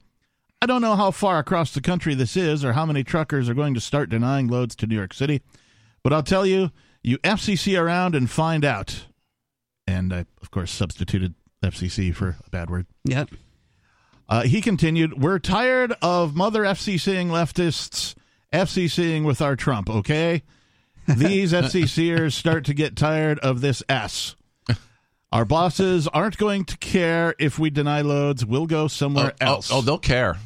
I 0.59 0.65
don't 0.65 0.81
know 0.81 0.95
how 0.95 1.11
far 1.11 1.37
across 1.37 1.71
the 1.73 1.81
country 1.81 2.15
this 2.15 2.35
is 2.35 2.65
or 2.65 2.73
how 2.73 2.85
many 2.85 3.03
truckers 3.03 3.47
are 3.47 3.53
going 3.53 3.75
to 3.75 3.79
start 3.79 4.09
denying 4.09 4.47
loads 4.47 4.75
to 4.77 4.87
New 4.87 4.95
York 4.95 5.13
City, 5.13 5.41
but 6.03 6.11
I'll 6.11 6.23
tell 6.23 6.45
you, 6.45 6.71
you 7.03 7.19
FCC 7.19 7.79
around 7.79 8.15
and 8.15 8.29
find 8.29 8.65
out. 8.65 9.05
And 9.85 10.11
I, 10.13 10.25
of 10.41 10.49
course, 10.49 10.71
substituted 10.71 11.35
FCC 11.63 12.13
for 12.13 12.37
a 12.45 12.49
bad 12.49 12.71
word. 12.71 12.87
Yep. 13.05 13.29
Uh, 14.27 14.43
he 14.43 14.61
continued, 14.61 15.21
We're 15.21 15.39
tired 15.39 15.93
of 16.01 16.35
mother 16.35 16.63
FCCing 16.63 17.27
leftists 17.27 18.15
FCCing 18.51 19.23
with 19.23 19.41
our 19.41 19.55
Trump, 19.55 19.89
okay? 19.89 20.43
These 21.07 21.53
FCCers 21.53 22.33
start 22.37 22.65
to 22.65 22.73
get 22.73 22.95
tired 22.95 23.39
of 23.39 23.61
this 23.61 23.83
S. 23.89 24.35
Our 25.31 25.45
bosses 25.45 26.09
aren't 26.09 26.37
going 26.37 26.65
to 26.65 26.77
care 26.77 27.33
if 27.39 27.57
we 27.57 27.69
deny 27.69 28.01
loads. 28.01 28.45
We'll 28.45 28.65
go 28.65 28.89
somewhere 28.89 29.33
oh, 29.39 29.45
else. 29.45 29.71
Oh, 29.71 29.77
oh, 29.77 29.81
they'll 29.81 29.97
care. 29.97 30.37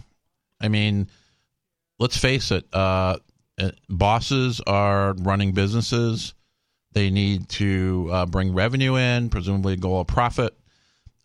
I 0.61 0.67
mean, 0.67 1.09
let's 1.97 2.17
face 2.17 2.51
it. 2.51 2.65
Uh, 2.71 3.17
uh, 3.59 3.71
bosses 3.89 4.61
are 4.61 5.13
running 5.13 5.53
businesses. 5.53 6.35
They 6.91 7.09
need 7.09 7.49
to 7.49 8.09
uh, 8.11 8.25
bring 8.27 8.53
revenue 8.53 8.95
in, 8.95 9.29
presumably 9.29 9.75
goal 9.75 10.01
of 10.01 10.07
profit. 10.07 10.55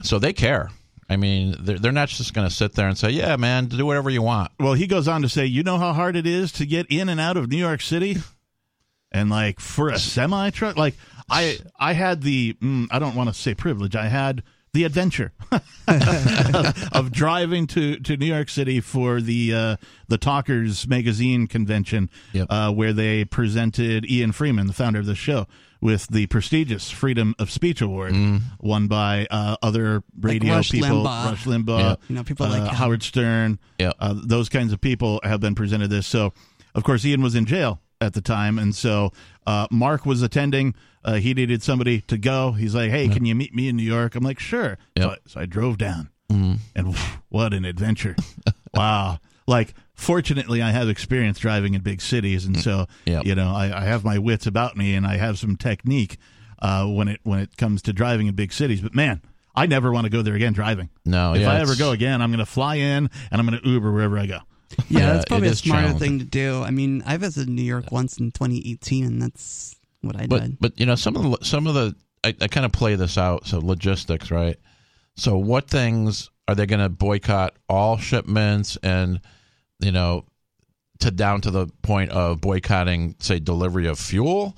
So 0.03 0.19
they 0.19 0.33
care. 0.33 0.71
I 1.11 1.17
mean, 1.17 1.57
they're, 1.59 1.79
they're 1.79 1.93
not 1.93 2.09
just 2.09 2.33
going 2.33 2.49
to 2.49 2.55
sit 2.55 2.75
there 2.75 2.87
and 2.88 2.97
say, 2.97 3.11
"Yeah, 3.11 3.35
man, 3.37 3.67
do 3.67 3.85
whatever 3.85 4.09
you 4.11 4.23
want." 4.23 4.52
Well, 4.61 4.75
he 4.75 4.87
goes 4.87 5.09
on 5.09 5.23
to 5.23 5.29
say, 5.29 5.45
you 5.45 5.62
know 5.64 5.76
how 5.76 5.93
hard 5.93 6.14
it 6.14 6.26
is 6.26 6.52
to 6.52 6.64
get 6.64 6.87
in 6.88 7.09
and 7.09 7.21
out 7.21 7.37
of 7.37 7.50
New 7.50 7.57
York 7.59 7.83
City, 7.83 8.19
and 9.11 9.29
like 9.29 9.59
for 9.59 9.88
a 9.88 9.99
semi 9.99 10.50
truck, 10.50 10.76
like 10.76 10.95
I 11.29 11.59
I 11.79 11.95
had 11.95 12.23
the 12.23 12.55
mm, 12.62 12.87
I 12.93 13.00
don't 13.00 13.17
want 13.17 13.29
to 13.29 13.35
say 13.35 13.55
privilege, 13.55 13.97
I 13.97 14.07
had 14.07 14.45
the 14.73 14.85
adventure 14.85 15.33
of 16.93 17.11
driving 17.11 17.67
to, 17.67 17.99
to 17.99 18.17
New 18.17 18.26
York 18.26 18.49
City 18.49 18.81
for 18.81 19.21
the 19.21 19.52
uh, 19.52 19.76
the 20.09 20.17
Talkers 20.19 20.87
magazine 20.87 21.47
convention, 21.49 22.09
Yep. 22.33 22.47
uh, 22.50 22.71
where 22.73 22.93
they 22.93 23.25
presented 23.25 24.09
Ian 24.09 24.31
Freeman, 24.33 24.69
the 24.69 24.73
founder 24.73 25.00
of 25.00 25.07
the 25.07 25.17
show, 25.17 25.47
with 25.81 26.07
the 26.09 26.27
prestigious 26.27 26.91
Freedom 26.91 27.35
of 27.39 27.51
Speech 27.51 27.81
Award, 27.81 28.15
won 28.61 28.87
by 28.87 29.27
uh, 29.31 29.57
other 29.63 30.03
radio 30.19 30.55
Rush 30.57 30.71
people, 30.71 30.89
Limbaugh. 31.05 31.25
Rush 31.31 31.45
Limbaugh, 31.45 31.79
Yeah. 31.79 31.95
You 32.09 32.15
know, 32.17 32.25
people 32.25 32.47
uh, 32.47 32.51
like 32.51 32.63
him. 32.69 32.75
Howard 32.75 33.03
Stern, 33.03 33.59
Yeah. 33.79 33.93
uh, 33.99 34.15
those 34.17 34.49
kinds 34.49 34.73
of 34.73 34.81
people 34.81 35.21
have 35.25 35.41
been 35.41 35.55
presented 35.55 35.89
this. 35.89 36.07
So, 36.07 36.33
of 36.75 36.85
course, 36.85 37.05
Ian 37.05 37.23
was 37.23 37.35
in 37.35 37.47
jail 37.47 37.81
at 38.01 38.13
the 38.13 38.21
time, 38.21 38.59
and 38.59 38.75
so 38.75 39.13
uh, 39.47 39.67
Mark 39.71 40.05
was 40.07 40.23
attending. 40.23 40.75
Uh, 41.05 41.15
he 41.15 41.33
needed 41.33 41.63
somebody 41.63 42.03
to 42.03 42.19
go. 42.19 42.53
He's 42.53 42.75
like, 42.75 42.91
"Hey, 42.91 43.09
can 43.09 43.25
you 43.25 43.35
meet 43.35 43.55
me 43.55 43.69
in 43.69 43.77
New 43.77 43.83
York?" 43.83 44.15
I'm 44.15 44.23
like, 44.25 44.39
"Sure." 44.39 44.77
So, 44.99 45.05
Yep. 45.05 45.11
I, 45.11 45.17
so 45.29 45.41
I 45.41 45.47
drove 45.47 45.79
down, 45.79 46.11
and 46.29 46.59
what 47.31 47.55
an 47.55 47.65
adventure! 47.65 48.17
wow. 48.75 49.19
Like, 49.47 49.75
fortunately, 50.00 50.62
I 50.62 50.71
have 50.71 50.88
experience 50.88 51.38
driving 51.38 51.75
in 51.75 51.83
big 51.83 52.00
cities, 52.00 52.45
and 52.47 52.59
so 52.59 52.87
Yep. 53.07 53.25
you 53.26 53.35
know, 53.35 53.54
I, 53.54 53.83
I 53.83 53.85
have 53.85 54.04
my 54.04 54.19
wits 54.19 54.47
about 54.47 54.76
me, 54.76 54.95
and 54.95 55.07
I 55.07 55.16
have 55.16 55.38
some 55.38 55.57
technique 55.57 56.19
uh, 56.61 56.87
when 56.87 57.09
it 57.09 57.21
when 57.23 57.38
it 57.40 57.57
comes 57.57 57.83
to 57.83 57.92
driving 57.92 58.26
in 58.26 58.35
big 58.35 58.52
cities. 58.52 58.80
But 58.80 58.95
man, 58.95 59.23
I 59.54 59.66
never 59.66 59.92
want 59.92 60.04
to 60.04 60.11
go 60.11 60.23
there 60.23 60.35
again 60.35 60.52
driving. 60.52 60.90
No, 61.04 61.35
if 61.35 61.42
yeah, 61.42 61.52
I 61.52 61.61
ever 61.61 61.75
go 61.76 61.92
again, 61.92 62.23
I'm 62.23 62.30
going 62.30 62.38
to 62.40 62.47
fly 62.47 62.76
in 62.76 63.11
and 63.30 63.40
I'm 63.40 63.47
going 63.47 63.61
to 63.61 63.69
Uber 63.69 63.92
wherever 63.92 64.19
I 64.19 64.26
go. 64.26 64.38
Yeah, 64.88 65.00
Yeah, 65.00 65.12
that's 65.14 65.25
probably 65.25 65.49
it 65.49 65.50
a 65.50 65.52
is 65.54 65.59
smarter 65.59 65.92
thing 65.95 66.19
to 66.21 66.25
do. 66.25 66.62
I 66.62 66.71
mean, 66.71 67.02
I 67.04 67.16
visited 67.16 67.49
New 67.49 67.62
York 67.62 67.90
once 67.90 68.19
in 68.19 68.30
2018, 68.30 69.04
and 69.04 69.21
that's 69.21 69.75
what 70.02 70.16
I 70.16 70.26
but 70.26 70.42
did. 70.42 70.57
but 70.61 70.80
you 70.80 70.87
know 70.87 70.95
some 70.95 71.16
of 71.16 71.23
the 71.23 71.45
some 71.45 71.66
of 71.66 71.75
the 71.75 71.95
I, 72.25 72.35
I 72.40 72.49
kind 72.49 72.64
of 72.64 72.73
play 72.73 72.95
this 72.95 73.19
out 73.19 73.47
so 73.47 73.59
logistics 73.59 74.30
right 74.30 74.57
so 75.14 75.37
what 75.37 75.69
things 75.69 76.30
are 76.49 76.54
they 76.54 76.64
going 76.66 76.80
to 76.80 76.88
boycott 76.88 77.54
all 77.69 77.99
shipments 77.99 78.78
and 78.83 79.21
you 79.81 79.93
know 79.93 80.25
to 81.01 81.11
down 81.11 81.41
to 81.41 81.51
the 81.51 81.67
point 81.83 82.11
of 82.11 82.41
boycotting 82.41 83.17
say 83.21 83.39
delivery 83.39 83.87
of 83.87 83.99
fuel 83.99 84.57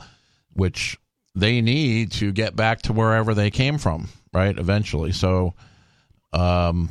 which 0.55 0.99
they 1.35 1.61
need 1.61 2.13
to 2.13 2.31
get 2.33 2.55
back 2.57 2.83
to 2.83 2.93
wherever 2.93 3.33
they 3.35 3.51
came 3.51 3.79
from 3.79 4.09
right 4.35 4.59
eventually. 4.59 5.13
So 5.13 5.55
um 6.33 6.91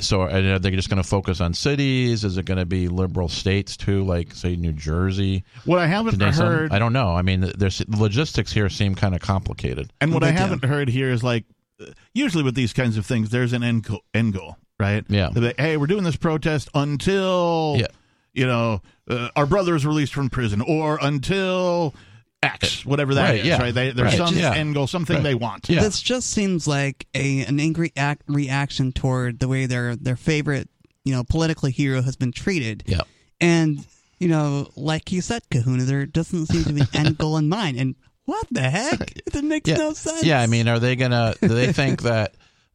so 0.00 0.22
are 0.22 0.58
they 0.58 0.70
just 0.72 0.88
going 0.88 1.00
to 1.02 1.08
focus 1.08 1.40
on 1.40 1.54
cities? 1.54 2.24
Is 2.24 2.36
it 2.38 2.46
going 2.46 2.58
to 2.58 2.64
be 2.64 2.88
liberal 2.88 3.28
states 3.28 3.76
too 3.76 4.02
like 4.04 4.32
say 4.34 4.56
new 4.56 4.72
jersey? 4.72 5.44
What 5.66 5.78
I 5.78 5.86
haven't 5.86 6.12
Today, 6.12 6.32
some- 6.32 6.46
heard, 6.46 6.72
I 6.72 6.78
don't 6.78 6.92
know. 6.92 7.14
I 7.14 7.22
mean, 7.22 7.52
there's 7.56 7.78
the 7.78 7.96
logistics 7.96 8.50
here 8.52 8.68
seem 8.68 8.94
kind 8.94 9.14
of 9.14 9.20
complicated. 9.20 9.92
and 10.00 10.12
what 10.12 10.22
They 10.22 10.28
I 10.28 10.32
haven't 10.32 10.64
heard 10.64 10.88
here 10.88 11.10
is 11.10 11.22
like, 11.22 11.44
uh, 11.80 11.86
usually 12.12 12.42
with 12.42 12.54
these 12.54 12.72
kinds 12.72 12.96
of 12.96 13.06
things, 13.06 13.30
there's 13.30 13.52
an 13.52 13.62
end 13.62 13.84
goal, 13.84 14.00
end 14.14 14.32
goal 14.34 14.56
right? 14.80 15.04
Yeah. 15.08 15.30
They'll 15.32 15.42
like, 15.44 15.58
hey, 15.60 15.76
we're 15.76 15.86
doing 15.86 16.04
this 16.04 16.16
protest 16.16 16.68
until, 16.74 17.76
Yeah. 17.78 17.86
you 18.32 18.46
know, 18.46 18.82
uh, 19.08 19.28
our 19.36 19.46
brother 19.46 19.74
is 19.74 19.84
released 19.86 20.14
from 20.14 20.30
prison, 20.30 20.60
or 20.60 20.98
until 21.02 21.94
X, 22.42 22.84
whatever 22.84 23.14
that 23.14 23.34
is, 23.36 23.40
Right, 23.40 23.44
yeah. 23.46 23.58
right? 23.58 23.74
They, 23.74 23.90
there's 23.90 24.18
Right, 24.18 24.28
some 24.28 24.36
yeah. 24.36 24.52
end 24.54 24.74
goal, 24.74 24.86
something 24.86 25.16
Right. 25.16 25.22
they 25.22 25.34
want. 25.34 25.68
Yeah. 25.68 25.80
This 25.82 26.00
just 26.00 26.30
seems 26.30 26.66
like 26.66 27.06
a 27.14 27.40
an 27.44 27.58
angry 27.60 27.92
act, 27.96 28.22
reaction 28.28 28.92
toward 28.92 29.40
the 29.40 29.48
way 29.48 29.66
their 29.66 29.96
their 29.96 30.16
favorite 30.16 30.68
you 31.04 31.12
know 31.14 31.24
political 31.24 31.68
hero 31.68 32.02
has 32.02 32.16
been 32.16 32.32
treated. 32.32 32.82
Yeah. 32.86 33.00
And 33.40 33.84
you 34.20 34.28
know, 34.28 34.68
like 34.76 35.10
you 35.12 35.20
said, 35.22 35.42
Kahuna, 35.50 35.84
there 35.84 36.06
doesn't 36.06 36.46
seem 36.46 36.64
to 36.64 36.72
be 36.72 36.80
an 36.92 37.06
end 37.06 37.18
goal 37.18 37.36
in 37.38 37.48
mind. 37.48 37.78
And 37.78 37.94
what 38.26 38.46
the 38.50 38.60
heck? 38.62 39.12
It 39.26 39.44
makes 39.44 39.68
Yeah. 39.68 39.76
no 39.76 39.92
sense. 39.94 40.22
Yeah, 40.24 40.40
I 40.40 40.46
mean, 40.46 40.68
are 40.68 40.78
they 40.78 40.96
gonna? 40.96 41.34
Do 41.40 41.48
they 41.48 41.72
think 41.72 42.02
that? 42.02 42.34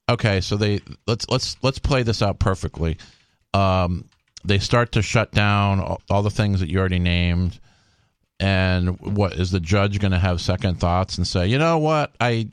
Okay, 0.09 0.41
so 0.41 0.57
they 0.57 0.79
let's 1.07 1.29
let's 1.29 1.55
let's 1.61 1.79
play 1.79 2.01
this 2.03 2.21
out 2.21 2.39
perfectly. 2.39 2.97
Um, 3.53 4.09
they 4.43 4.57
start 4.59 4.91
to 4.93 5.01
shut 5.01 5.31
down 5.31 5.79
all, 5.79 6.01
all 6.09 6.23
the 6.23 6.29
things 6.31 6.59
that 6.61 6.69
you 6.69 6.79
already 6.79 6.99
named, 6.99 7.59
and 8.39 8.99
what 8.99 9.33
is 9.33 9.51
the 9.51 9.59
judge 9.59 9.99
going 9.99 10.11
to 10.13 10.19
have 10.19 10.41
second 10.41 10.79
thoughts 10.79 11.17
and 11.17 11.27
say, 11.27 11.47
you 11.47 11.57
know 11.59 11.77
what, 11.77 12.13
I 12.19 12.49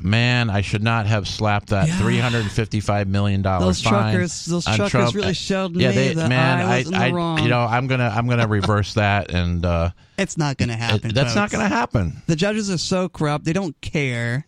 Man, 0.00 0.48
I 0.48 0.60
should 0.60 0.82
not 0.84 1.06
have 1.06 1.26
slapped 1.26 1.70
that 1.70 1.88
Yeah. 1.88 1.98
three 1.98 2.18
hundred 2.18 2.42
and 2.42 2.52
fifty-five 2.52 3.08
million 3.08 3.42
dollars 3.42 3.66
Those 3.66 3.82
fine 3.82 4.12
truckers- 4.12 4.44
those 4.46 4.66
on 4.66 4.76
truckers 4.76 4.90
Trump. 4.90 5.14
really 5.16 5.34
showed 5.34 5.74
yeah, 5.74 5.88
me 5.88 5.94
they, 5.94 6.14
that 6.14 6.28
man, 6.28 6.60
I 6.64 6.78
was 6.78 6.86
in 6.86 6.92
the 6.92 7.12
wrong. 7.12 7.42
you 7.42 7.48
know, 7.48 7.60
I'm 7.64 7.88
gonna, 7.88 8.08
I'm 8.14 8.28
gonna 8.28 8.46
reverse 8.46 8.94
that, 8.94 9.32
and 9.32 9.64
uh, 9.66 9.90
It's 10.18 10.38
not 10.38 10.56
going 10.56 10.68
to 10.68 10.74
it- 10.74 10.78
happen. 10.78 11.12
that's 11.14 11.34
not 11.34 11.50
gonna 11.50 11.66
happen. 11.68 12.22
The 12.28 12.36
judges 12.36 12.70
are 12.70 12.78
so 12.78 13.08
corrupt; 13.08 13.44
they 13.44 13.52
don't 13.52 13.78
care. 13.80 14.46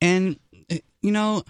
And 0.00 0.38
you 1.04 1.12
know, 1.12 1.42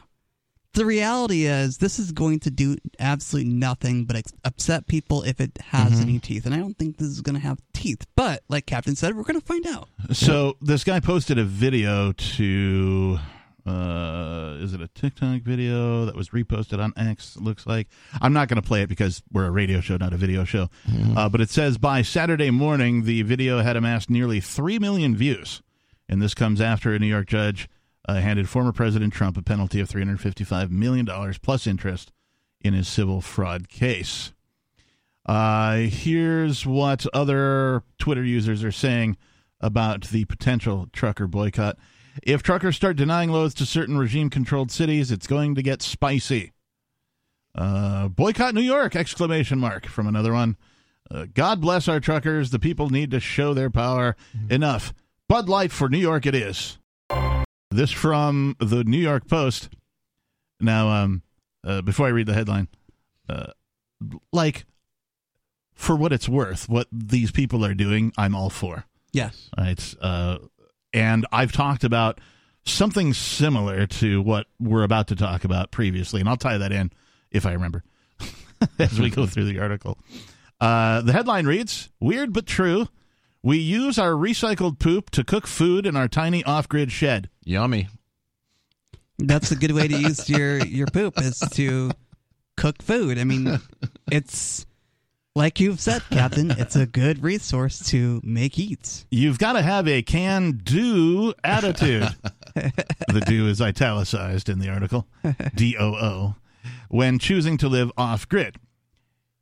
the 0.75 0.84
reality 0.84 1.44
is, 1.44 1.78
this 1.78 2.00
is 2.00 2.11
going 2.11 2.40
to 2.40 2.50
do 2.50 2.76
absolutely 2.99 3.52
nothing 3.52 4.04
but 4.06 4.16
ex- 4.16 4.32
upset 4.44 4.88
people 4.88 5.23
if 5.23 5.40
it 5.40 5.56
has 5.68 5.92
Mm-hmm. 5.92 6.02
any 6.02 6.18
teeth. 6.18 6.46
And 6.46 6.54
I 6.54 6.58
don't 6.58 6.76
think 6.76 6.96
this 6.96 7.06
is 7.08 7.20
going 7.20 7.37
to 7.37 7.40
have 7.40 7.61
teeth. 7.73 8.04
But 8.16 8.42
like 8.49 8.66
Captain 8.66 8.96
said, 8.96 9.16
we're 9.16 9.23
going 9.23 9.40
to 9.40 9.46
find 9.46 9.64
out. 9.68 9.88
So 10.12 10.56
this 10.61 10.82
guy 10.82 10.99
posted 10.99 11.38
a 11.38 11.44
video 11.44 12.11
to 12.12 13.18
uh 13.66 14.56
is 14.61 14.75
it 14.75 14.82
a 14.82 14.88
TikTok 14.88 15.40
video 15.40 16.04
that 16.04 16.14
was 16.14 16.28
reposted 16.30 16.82
on 16.82 16.92
X 16.99 17.37
looks 17.38 17.66
like 17.66 17.88
I'm 18.20 18.34
not 18.34 18.49
going 18.49 18.61
to 18.61 18.66
play 18.66 18.82
it 18.82 18.90
because 18.90 19.23
we're 19.32 19.46
a 19.46 19.50
radio 19.50 19.80
show 19.80 19.96
not 19.96 20.12
a 20.12 20.18
video 20.18 20.44
show 20.44 20.68
uh, 21.16 21.30
but 21.30 21.40
it 21.40 21.49
says 21.49 21.78
by 21.78 22.02
Saturday 22.02 22.50
morning 22.50 23.04
the 23.04 23.23
video 23.23 23.61
had 23.62 23.75
amassed 23.76 24.11
nearly 24.11 24.38
3 24.40 24.78
million 24.80 25.16
views 25.16 25.62
and 26.11 26.20
this 26.20 26.34
comes 26.34 26.61
after 26.61 26.92
a 26.92 26.99
New 26.99 27.06
York 27.06 27.26
judge 27.26 27.70
uh, 28.06 28.14
handed 28.14 28.49
former 28.49 28.73
President 28.73 29.12
Trump 29.12 29.37
a 29.37 29.42
penalty 29.42 29.80
of 29.80 29.88
355 29.88 30.70
million 30.70 31.04
dollars 31.04 31.38
plus 31.38 31.66
interest 31.66 32.12
in 32.61 32.75
his 32.75 32.88
civil 32.88 33.20
fraud 33.20 33.68
case 33.68 34.32
uh, 35.26 35.76
here's 35.76 36.66
what 36.66 37.06
other 37.14 37.82
Twitter 37.99 38.23
users 38.23 38.62
are 38.62 38.73
saying 38.73 39.16
about 39.61 40.08
the 40.08 40.25
potential 40.26 40.87
trucker 40.92 41.26
boycott. 41.26 41.78
If 42.23 42.42
truckers 42.42 42.76
start 42.76 42.96
denying 42.96 43.30
loads 43.30 43.54
to 43.54 43.66
certain 43.66 43.96
regime 43.96 44.28
controlled 44.30 44.70
cities, 44.70 45.11
it's 45.11 45.26
going 45.26 45.54
to 45.54 45.62
get 45.62 45.82
spicy. 45.82 46.52
Uh, 47.54 48.08
boycott 48.08 48.54
New 48.54 48.61
York! 48.61 48.94
Exclamation 48.94 49.58
mark 49.58 49.87
from 49.87 50.06
another 50.06 50.32
one. 50.32 50.56
Uh, 51.11 51.26
God 51.32 51.61
bless 51.61 51.88
our 51.88 52.00
truckers. 52.00 52.50
The 52.50 52.58
people 52.58 52.90
need 52.90 53.11
to 53.12 53.20
show 53.20 53.54
their 53.54 53.70
power. 53.70 54.16
Enough. 54.50 54.92
Bud 55.28 55.49
Light 55.49 55.73
for 55.73 55.88
New 55.88 55.99
York 55.99 56.26
it 56.26 56.34
is. 56.34 56.78
This 57.75 57.90
from 57.90 58.54
the 58.61 58.85
New 58.85 58.99
York 58.99 59.26
Post. 59.26 59.69
Now, 60.61 60.90
um, 60.90 61.23
uh, 61.64 61.83
before 61.83 62.07
I 62.07 62.11
read 62.11 62.26
the 62.26 62.35
headline, 62.35 62.69
uh, 63.28 63.49
like, 64.33 64.64
for 65.75 65.97
what 65.97 66.12
it's 66.12 66.28
worth, 66.28 66.69
what 66.69 66.87
these 66.93 67.33
people 67.33 67.64
are 67.64 67.75
doing, 67.75 68.12
I'm 68.16 68.37
all 68.37 68.49
for. 68.49 68.85
Yes. 69.12 69.50
Right. 69.59 69.95
Uh, 70.00 70.38
and 70.93 71.26
I've 71.33 71.50
talked 71.50 71.83
about 71.83 72.21
something 72.64 73.12
similar 73.12 73.88
to 73.88 74.23
what 74.23 74.47
we're 74.61 74.85
about 74.85 75.09
to 75.09 75.16
talk 75.16 75.43
about 75.43 75.73
previously, 75.73 76.21
and 76.21 76.28
I'll 76.28 76.37
tie 76.37 76.59
that 76.59 76.71
in 76.71 76.93
if 77.33 77.45
I 77.45 77.54
remember 77.54 77.83
as 78.78 79.00
we 79.00 79.11
go 79.11 79.26
through 79.26 79.47
the 79.47 79.59
article. 79.59 79.99
Uh, 80.61 81.00
the 81.00 81.12
headline 81.12 81.47
reads 81.47 81.90
Weird 81.99 82.33
but 82.33 82.47
true. 82.47 82.87
We 83.43 83.59
use 83.59 83.99
our 83.99 84.12
recycled 84.12 84.78
poop 84.78 85.11
to 85.11 85.25
cook 85.25 85.49
food 85.49 85.87
in 85.87 85.97
our 85.97 86.07
tiny 86.07 86.45
off 86.45 86.69
grid 86.69 86.93
shed. 86.93 87.28
Yummy. 87.44 87.88
That's 89.18 89.50
a 89.52 89.56
good 89.56 89.72
way 89.72 89.88
to 89.88 89.96
use 89.96 90.28
your 90.28 90.64
your 90.64 90.86
poop 90.86 91.20
is 91.20 91.38
to 91.52 91.90
cook 92.56 92.82
food. 92.82 93.18
I 93.18 93.24
mean, 93.24 93.60
it's 94.10 94.66
like 95.36 95.60
you've 95.60 95.80
said, 95.80 96.02
Captain. 96.10 96.50
It's 96.52 96.76
a 96.76 96.86
good 96.86 97.22
resource 97.22 97.78
to 97.90 98.20
make 98.24 98.58
eats. 98.58 99.06
You've 99.10 99.38
got 99.38 99.54
to 99.54 99.62
have 99.62 99.86
a 99.88 100.02
can 100.02 100.60
do 100.62 101.34
attitude. 101.42 102.08
the 102.54 103.22
do 103.26 103.48
is 103.48 103.60
italicized 103.60 104.48
in 104.48 104.58
the 104.58 104.68
article. 104.68 105.06
D 105.54 105.76
O 105.78 105.94
O. 105.94 106.34
When 106.88 107.18
choosing 107.18 107.56
to 107.58 107.68
live 107.68 107.90
off 107.96 108.28
grid. 108.28 108.56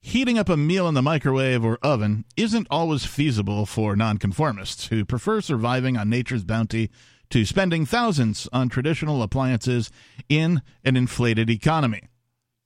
Heating 0.05 0.37
up 0.37 0.49
a 0.49 0.57
meal 0.57 0.89
in 0.89 0.95
the 0.95 1.03
microwave 1.03 1.65
or 1.65 1.79
oven 1.81 2.25
isn't 2.37 2.67
always 2.71 3.05
feasible 3.05 3.67
for 3.67 3.95
nonconformists 3.95 4.89
who 4.89 5.05
prefer 5.05 5.41
surviving 5.41 5.97
on 5.97 6.11
nature's 6.11 6.43
bounty 6.43 6.91
to 7.33 7.45
spending 7.45 7.85
thousands 7.85 8.49
on 8.53 8.69
traditional 8.69 9.23
appliances 9.23 9.91
in 10.29 10.63
an 10.85 10.97
inflated 10.97 11.51
economy. 11.51 12.03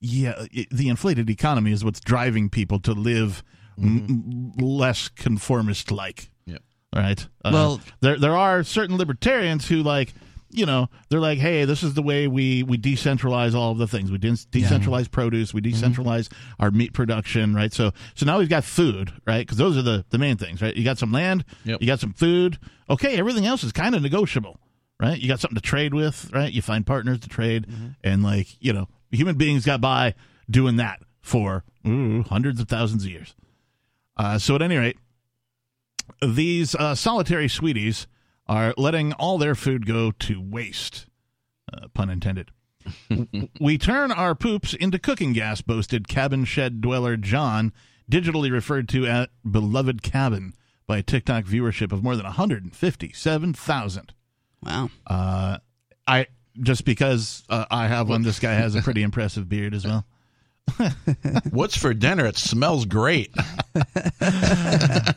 Yeah, 0.00 0.44
i- 0.54 0.66
the 0.70 0.88
inflated 0.88 1.30
economy 1.30 1.72
is 1.72 1.84
what's 1.84 2.00
driving 2.00 2.50
people 2.50 2.78
to 2.80 2.92
live 2.92 3.42
m- 3.78 4.52
m- 4.58 4.64
less 4.64 5.08
conformist 5.08 5.90
like 5.90 6.30
Yep. 6.46 6.62
right? 6.94 7.26
Uh, 7.44 7.50
Well- 7.52 7.80
there 8.00 8.18
there 8.18 8.36
are 8.36 8.62
certain 8.62 8.96
libertarians 8.96 9.68
who 9.68 9.82
like 9.82 10.14
you 10.48 10.64
know 10.64 10.88
they're 11.10 11.20
like, 11.20 11.38
hey, 11.38 11.64
this 11.64 11.82
is 11.82 11.94
the 11.94 12.02
way 12.02 12.28
we 12.28 12.62
we 12.62 12.78
decentralize 12.78 13.52
all 13.54 13.72
of 13.72 13.78
the 13.78 13.86
things. 13.88 14.10
We 14.10 14.16
de- 14.18 14.30
decentralize 14.30 15.10
produce, 15.10 15.52
we 15.52 15.60
decentralize 15.60 16.30
our 16.60 16.70
meat 16.70 16.92
production, 16.92 17.52
right? 17.54 17.72
So 17.72 17.92
so 18.14 18.24
now 18.26 18.38
we've 18.38 18.48
got 18.48 18.64
food, 18.64 19.12
right? 19.26 19.40
Because 19.46 19.58
those 19.58 19.76
are 19.76 19.82
the 19.82 20.04
the 20.10 20.18
main 20.18 20.36
things, 20.36 20.62
right? 20.62 20.74
You 20.76 20.84
got 20.84 20.98
some 20.98 21.10
land, 21.12 21.44
Yep. 21.64 21.80
you 21.80 21.86
got 21.86 22.00
some 22.00 22.12
food. 22.12 22.58
Okay, 22.88 23.16
everything 23.18 23.44
else 23.44 23.64
is 23.64 23.72
kind 23.72 23.94
of 23.96 24.02
negotiable, 24.02 24.58
right? 25.00 25.18
You 25.18 25.28
got 25.28 25.40
something 25.40 25.56
to 25.56 25.62
trade 25.62 25.94
with, 25.94 26.30
right? 26.32 26.52
You 26.52 26.62
find 26.62 26.86
partners 26.86 27.20
to 27.20 27.28
trade, 27.28 27.66
and 28.02 28.22
like 28.22 28.56
you 28.60 28.72
know, 28.72 28.88
human 29.10 29.36
beings 29.36 29.64
got 29.64 29.80
by 29.80 30.14
doing 30.50 30.76
that 30.76 31.00
for 31.20 31.64
ooh, 31.86 32.22
hundreds 32.22 32.60
of 32.60 32.68
thousands 32.68 33.04
of 33.04 33.10
years. 33.10 33.34
Uh, 34.16 34.38
so 34.38 34.54
at 34.54 34.62
any 34.62 34.76
rate, 34.76 34.98
these 36.22 36.74
uh, 36.74 36.94
solitary 36.94 37.48
sweeties 37.48 38.06
are 38.46 38.72
letting 38.76 39.12
all 39.14 39.38
their 39.38 39.54
food 39.54 39.86
go 39.86 40.12
to 40.12 40.40
waste. 40.40 41.06
Uh, 41.72 41.88
pun 41.92 42.08
intended. 42.10 42.50
we 43.60 43.76
turn 43.76 44.12
our 44.12 44.34
poops 44.34 44.72
into 44.72 44.98
cooking 44.98 45.32
gas, 45.32 45.60
boasted 45.60 46.06
cabin 46.06 46.44
shed 46.44 46.80
dweller 46.80 47.16
John, 47.16 47.72
digitally 48.10 48.50
referred 48.52 48.88
to 48.90 49.06
at 49.06 49.30
Beloved 49.48 50.02
Cabin 50.02 50.54
by 50.86 50.98
a 50.98 51.02
TikTok 51.02 51.44
viewership 51.44 51.90
of 51.90 52.04
more 52.04 52.14
than 52.14 52.24
157,000. 52.24 54.12
Wow. 54.62 54.90
Uh, 55.06 55.58
I 56.06 56.26
just 56.60 56.84
because 56.84 57.44
uh, 57.48 57.66
I 57.70 57.86
have 57.86 58.08
one, 58.08 58.22
this 58.22 58.40
guy 58.40 58.54
has 58.54 58.74
a 58.74 58.82
pretty 58.82 59.02
impressive 59.02 59.48
beard 59.48 59.74
as 59.74 59.84
well. 59.84 60.06
What's 61.50 61.76
for 61.76 61.94
dinner? 61.94 62.26
It 62.26 62.36
smells 62.36 62.84
great. 62.86 63.34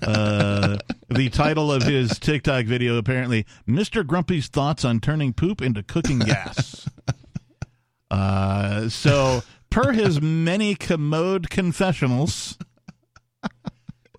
Uh, 0.01 0.77
the 1.09 1.29
title 1.29 1.71
of 1.71 1.83
his 1.83 2.17
TikTok 2.19 2.65
video 2.65 2.97
apparently 2.97 3.45
Mr. 3.67 4.05
Grumpy's 4.05 4.47
thoughts 4.47 4.83
on 4.83 4.99
turning 4.99 5.33
poop 5.33 5.61
into 5.61 5.83
cooking 5.83 6.19
gas. 6.19 6.89
Uh, 8.11 8.89
so 8.89 9.41
per 9.69 9.91
his 9.91 10.21
many 10.21 10.75
commode 10.75 11.49
confessionals, 11.49 12.57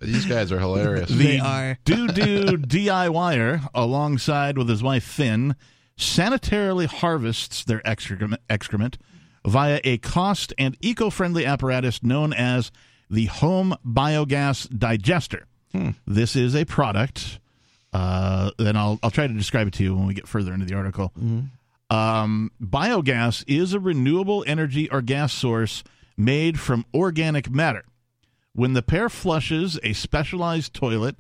These 0.01 0.25
guys 0.27 0.51
are 0.51 0.59
hilarious. 0.59 1.09
the 1.11 1.15
They 1.15 1.39
are. 1.39 1.79
doo 1.85 2.09
doo 2.09 2.45
DIYer, 2.57 3.69
alongside 3.75 4.57
with 4.57 4.69
his 4.69 4.83
wife 4.83 5.05
Finn, 5.05 5.57
sanitarily 5.99 6.87
harvests 6.87 7.65
their 7.65 7.87
excrement, 7.87 8.41
excrement 8.49 8.97
via 9.47 9.81
a 9.85 9.99
cost 9.99 10.53
and 10.59 10.77
eco 10.81 11.11
friendly 11.11 11.45
apparatus 11.45 12.03
known 12.03 12.33
as 12.33 12.71
the 13.11 13.27
Home 13.27 13.75
Biogas 13.87 14.69
Digester. 14.69 15.45
This 16.07 16.35
is 16.35 16.57
a 16.57 16.65
product, 16.65 17.39
uh, 17.93 18.51
and 18.59 18.77
I'll, 18.77 18.99
I'll 19.03 19.11
try 19.11 19.27
to 19.27 19.33
describe 19.35 19.69
it 19.69 19.75
to 19.75 19.83
you 19.85 19.95
when 19.95 20.07
we 20.07 20.15
get 20.15 20.27
further 20.27 20.53
into 20.53 20.67
the 20.67 20.75
article. 20.75 21.13
Um, 21.91 22.51
biogas 22.63 23.45
is 23.47 23.73
a 23.75 23.81
renewable 23.81 24.45
energy 24.47 24.89
or 24.91 25.03
gas 25.03 25.33
source 25.33 25.83
made 26.17 26.59
from 26.59 26.85
organic 26.95 27.51
matter. 27.51 27.85
When 28.53 28.73
the 28.73 28.83
pair 28.83 29.09
flushes 29.09 29.79
a 29.83 29.93
specialized 29.93 30.75
toilet 30.75 31.17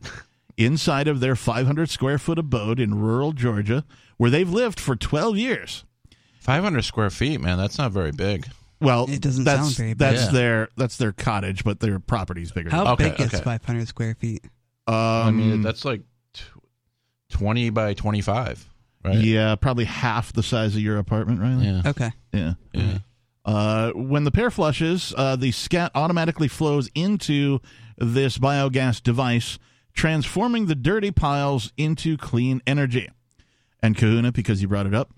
inside 0.56 1.08
of 1.08 1.20
their 1.20 1.36
500 1.36 1.88
square 1.88 2.18
foot 2.18 2.38
abode 2.38 2.80
in 2.80 2.94
rural 3.00 3.32
Georgia, 3.32 3.84
where 4.16 4.30
they've 4.30 4.50
lived 4.50 4.80
for 4.80 4.96
12 4.96 5.36
years. 5.36 5.84
500 6.40 6.82
square 6.82 7.10
feet, 7.10 7.40
man. 7.40 7.56
That's 7.58 7.78
not 7.78 7.92
very 7.92 8.12
big. 8.12 8.46
Well, 8.80 9.06
It 9.10 9.20
doesn't 9.20 9.44
that's, 9.44 9.60
sound 9.60 9.76
very 9.76 9.88
big. 9.90 9.98
That's 9.98 10.24
Yeah. 10.24 10.30
their 10.30 10.68
that's 10.76 10.96
their 10.96 11.12
cottage, 11.12 11.64
but 11.64 11.80
their 11.80 12.00
property's 12.00 12.50
bigger. 12.50 12.70
How 12.70 12.92
Okay, 12.94 13.10
big 13.10 13.20
is 13.20 13.34
okay. 13.34 13.42
500 13.44 13.86
square 13.86 14.14
feet? 14.18 14.42
um, 14.86 14.94
I 14.96 15.30
mean, 15.30 15.62
that's 15.62 15.84
like 15.84 16.00
tw- 16.32 16.42
20 17.30 17.68
by 17.70 17.92
25, 17.94 18.66
right? 19.04 19.16
yeah, 19.18 19.54
probably 19.54 19.84
half 19.84 20.32
the 20.32 20.42
size 20.42 20.74
of 20.74 20.80
your 20.80 20.96
apartment, 20.98 21.40
Riley. 21.40 21.66
Yeah. 21.66 21.82
Okay. 21.86 22.10
Yeah. 22.32 22.54
Yeah. 22.72 22.98
Uh, 23.44 23.90
when 23.92 24.24
the 24.24 24.30
pair 24.30 24.50
flushes, 24.50 25.14
uh, 25.16 25.36
the 25.36 25.50
scat 25.50 25.90
automatically 25.94 26.48
flows 26.48 26.90
into 26.94 27.60
this 27.96 28.38
biogas 28.38 29.02
device, 29.02 29.58
transforming 29.94 30.66
the 30.66 30.74
dirty 30.74 31.10
piles 31.10 31.72
into 31.76 32.16
clean 32.16 32.60
energy. 32.66 33.08
And 33.82 33.96
Kahuna, 33.96 34.32
because 34.32 34.60
you 34.60 34.68
brought 34.68 34.86
it 34.86 34.94
up, 34.94 35.10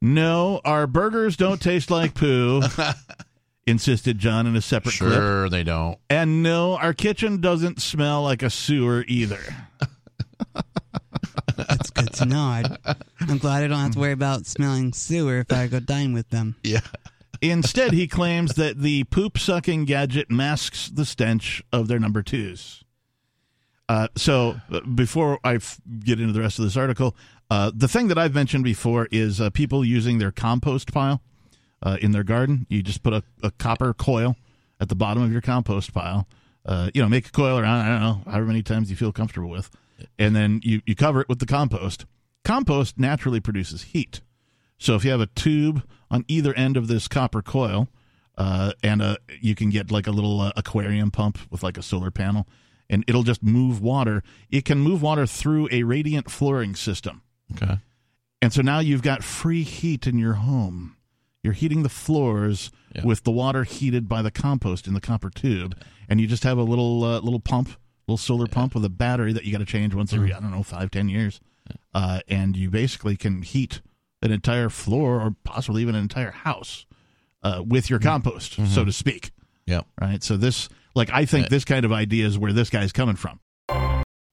no, 0.00 0.60
our 0.64 0.86
burgers 0.86 1.36
don't 1.36 1.60
taste 1.60 1.90
like 1.90 2.14
poo, 2.14 2.60
insisted 3.66 4.18
John 4.18 4.46
in 4.46 4.56
a 4.56 4.60
separate 4.60 4.96
clip. 4.98 5.12
Sure, 5.12 5.48
they 5.48 5.62
don't. 5.62 5.96
And 6.10 6.42
no, 6.42 6.76
our 6.76 6.92
kitchen 6.92 7.40
doesn't 7.40 7.80
smell 7.80 8.22
like 8.22 8.42
a 8.42 8.50
sewer 8.50 9.04
either. 9.08 9.40
That's 11.56 11.90
good 11.90 12.12
to 12.14 12.24
know. 12.26 12.40
I, 12.40 12.94
I'm 13.20 13.38
glad 13.38 13.62
I 13.62 13.68
don't 13.68 13.78
have 13.78 13.92
to 13.92 13.98
worry 13.98 14.12
about 14.12 14.46
smelling 14.46 14.92
sewer 14.92 15.38
if 15.38 15.52
I 15.52 15.66
go 15.68 15.80
dine 15.80 16.12
with 16.12 16.28
them. 16.30 16.56
Yeah. 16.64 16.80
Instead, 17.42 17.92
he 17.92 18.06
claims 18.06 18.54
that 18.54 18.78
the 18.78 19.02
poop 19.04 19.36
sucking 19.36 19.84
gadget 19.84 20.30
masks 20.30 20.88
the 20.88 21.04
stench 21.04 21.60
of 21.72 21.88
their 21.88 21.98
number 21.98 22.22
twos. 22.22 22.84
Uh, 23.88 24.06
so, 24.16 24.60
uh, 24.70 24.80
before 24.94 25.40
I 25.42 25.56
f- 25.56 25.80
get 26.04 26.20
into 26.20 26.32
the 26.32 26.40
rest 26.40 26.60
of 26.60 26.64
this 26.64 26.76
article, 26.76 27.16
uh, 27.50 27.72
the 27.74 27.88
thing 27.88 28.06
that 28.08 28.16
I've 28.16 28.32
mentioned 28.32 28.62
before 28.62 29.08
is 29.10 29.40
uh, 29.40 29.50
people 29.50 29.84
using 29.84 30.18
their 30.18 30.30
compost 30.30 30.92
pile 30.92 31.20
uh, 31.82 31.98
in 32.00 32.12
their 32.12 32.22
garden. 32.22 32.64
You 32.70 32.80
just 32.80 33.02
put 33.02 33.12
a, 33.12 33.24
a 33.42 33.50
copper 33.50 33.92
coil 33.92 34.36
at 34.80 34.88
the 34.88 34.94
bottom 34.94 35.22
of 35.22 35.32
your 35.32 35.40
compost 35.40 35.92
pile. 35.92 36.28
Uh, 36.64 36.90
you 36.94 37.02
know, 37.02 37.08
make 37.08 37.26
a 37.26 37.32
coil 37.32 37.58
around, 37.58 37.80
I 37.80 37.88
don't 37.88 38.00
know, 38.00 38.30
however 38.30 38.46
many 38.46 38.62
times 38.62 38.88
you 38.88 38.94
feel 38.94 39.10
comfortable 39.10 39.50
with. 39.50 39.68
And 40.16 40.34
then 40.34 40.60
you, 40.62 40.80
you 40.86 40.94
cover 40.94 41.22
it 41.22 41.28
with 41.28 41.40
the 41.40 41.46
compost. 41.46 42.06
Compost 42.44 43.00
naturally 43.00 43.40
produces 43.40 43.82
heat. 43.82 44.20
So 44.78 44.94
if 44.94 45.04
you 45.04 45.10
have 45.10 45.20
a 45.20 45.26
tube 45.26 45.82
on 46.12 46.24
either 46.28 46.54
end 46.54 46.76
of 46.76 46.86
this 46.86 47.08
copper 47.08 47.42
coil, 47.42 47.88
uh, 48.38 48.72
and 48.84 49.02
uh, 49.02 49.16
you 49.40 49.56
can 49.56 49.70
get 49.70 49.90
like 49.90 50.06
a 50.06 50.12
little 50.12 50.40
uh, 50.40 50.52
aquarium 50.56 51.10
pump 51.10 51.38
with 51.50 51.64
like 51.64 51.76
a 51.76 51.82
solar 51.82 52.12
panel, 52.12 52.46
and 52.88 53.02
it'll 53.08 53.24
just 53.24 53.42
move 53.42 53.80
water. 53.82 54.22
It 54.50 54.64
can 54.64 54.78
move 54.78 55.02
water 55.02 55.26
through 55.26 55.68
a 55.72 55.82
radiant 55.82 56.30
flooring 56.30 56.76
system. 56.76 57.22
Okay. 57.56 57.78
And 58.40 58.52
so 58.52 58.62
now 58.62 58.78
you've 58.80 59.02
got 59.02 59.24
free 59.24 59.62
heat 59.62 60.06
in 60.06 60.18
your 60.18 60.34
home. 60.34 60.96
You're 61.42 61.54
heating 61.54 61.82
the 61.82 61.88
floors 61.88 62.70
Yeah. 62.94 63.04
with 63.04 63.24
the 63.24 63.30
water 63.32 63.64
heated 63.64 64.08
by 64.08 64.20
the 64.22 64.30
compost 64.30 64.86
in 64.86 64.94
the 64.94 65.00
copper 65.00 65.30
tube, 65.30 65.74
and 66.08 66.20
you 66.20 66.26
just 66.26 66.44
have 66.44 66.58
a 66.58 66.62
little 66.62 67.02
uh, 67.04 67.20
little 67.20 67.40
pump, 67.40 67.70
little 68.06 68.18
solar 68.18 68.46
pump 68.46 68.74
with 68.74 68.84
a 68.84 68.90
battery 68.90 69.32
that 69.32 69.44
you 69.44 69.52
got 69.52 69.58
to 69.58 69.64
change 69.64 69.94
once 69.94 70.12
every 70.12 70.32
I 70.32 70.40
don't 70.40 70.50
know 70.50 70.62
five 70.62 70.90
ten 70.90 71.08
years, 71.08 71.40
uh, 71.94 72.20
and 72.28 72.54
you 72.56 72.68
basically 72.70 73.16
can 73.16 73.42
heat 73.42 73.80
an 74.22 74.32
entire 74.32 74.68
floor 74.68 75.20
or 75.20 75.34
possibly 75.44 75.82
even 75.82 75.94
an 75.94 76.02
entire 76.02 76.30
house 76.30 76.86
uh, 77.42 77.62
with 77.66 77.90
your 77.90 77.98
compost, 77.98 78.56
so 78.68 78.84
to 78.84 78.92
speak. 78.92 79.32
Yeah. 79.66 79.82
Right. 80.00 80.22
So 80.22 80.36
this, 80.36 80.68
like, 80.94 81.10
I 81.12 81.24
think 81.24 81.48
this 81.48 81.64
kind 81.64 81.84
of 81.84 81.92
idea 81.92 82.26
is 82.26 82.38
where 82.38 82.52
this 82.52 82.70
guy's 82.70 82.92
coming 82.92 83.16
from. 83.16 83.40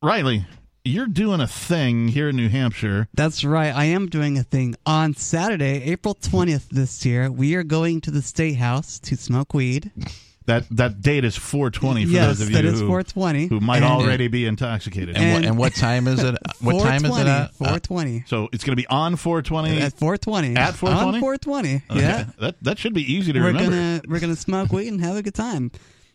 Riley, 0.01 0.45
you're 0.85 1.07
doing 1.07 1.41
a 1.41 1.47
thing 1.47 2.07
here 2.07 2.29
in 2.29 2.35
New 2.35 2.49
Hampshire. 2.49 3.07
That's 3.13 3.43
right. 3.43 3.75
I 3.75 3.85
am 3.85 4.07
doing 4.07 4.37
a 4.37 4.43
thing 4.43 4.75
on 4.85 5.13
Saturday, 5.13 5.83
April 5.83 6.15
20th 6.15 6.69
this 6.69 7.05
year. 7.05 7.31
We 7.31 7.55
are 7.55 7.63
going 7.63 8.01
to 8.01 8.11
the 8.11 8.21
State 8.21 8.55
House 8.55 8.99
to 8.99 9.15
smoke 9.17 9.53
weed. 9.53 9.91
That 10.49 10.65
that 10.71 11.01
date 11.01 11.23
is 11.25 11.37
420 11.37 12.05
for 12.05 12.11
yes, 12.11 12.27
those 12.27 12.41
of 12.41 12.49
you 12.49 12.55
that 12.55 12.65
is 12.65 12.79
who, 12.81 12.87
420. 12.87 13.47
who 13.47 13.59
might 13.59 13.77
And- 13.77 13.85
already 13.85 14.27
be 14.27 14.45
intoxicated. 14.45 15.15
And, 15.15 15.25
what, 15.31 15.35
And- 15.37 15.45
and 15.45 15.57
what 15.57 15.75
time 15.75 16.07
is 16.07 16.23
it? 16.23 16.35
What 16.59 16.83
time 16.83 17.05
is 17.05 17.17
it 17.17 17.27
at? 17.27 17.53
420. 17.55 18.23
so 18.27 18.49
it's 18.51 18.63
going 18.63 18.75
to 18.75 18.81
be 18.81 18.87
on 18.87 19.15
420. 19.15 19.79
At 19.79 19.93
420. 19.93 20.55
At 20.57 20.73
420? 20.75 21.15
On 21.15 21.21
420. 21.21 21.75
Okay. 21.91 21.99
Yeah. 22.01 22.25
That 22.39 22.55
that 22.63 22.79
should 22.79 22.93
be 22.93 23.13
easy 23.13 23.31
to 23.31 23.39
we're 23.39 23.47
remember. 23.47 23.71
gonna 23.71 24.01
we're 24.07 24.19
gonna 24.19 24.35
smoke 24.35 24.71
weed 24.73 24.87
and 24.89 24.99
have 25.01 25.15
a 25.15 25.21
good 25.21 25.35
time. 25.35 25.71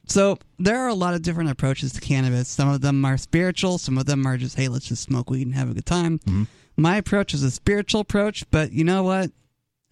So 0.06 0.38
there 0.58 0.78
are 0.80 0.88
a 0.88 0.94
lot 0.94 1.14
of 1.14 1.22
different 1.22 1.48
approaches 1.50 1.92
to 1.94 2.00
cannabis. 2.00 2.48
Some 2.48 2.68
of 2.68 2.80
them 2.82 3.04
are 3.04 3.16
spiritual. 3.16 3.78
Some 3.78 3.96
of 3.96 4.04
them 4.06 4.26
are 4.26 4.36
just 4.36 4.56
hey, 4.56 4.68
let's 4.68 4.86
just 4.88 5.02
smoke 5.04 5.30
weed 5.30 5.46
and 5.46 5.54
have 5.54 5.70
a 5.70 5.74
good 5.74 5.86
time. 5.86 6.18
Mm-hmm. 6.18 6.42
My 6.76 6.96
approach 6.96 7.32
is 7.34 7.42
a 7.44 7.50
spiritual 7.52 8.00
approach, 8.00 8.44
but 8.50 8.72
you 8.72 8.82
know 8.84 9.04
what? 9.04 9.30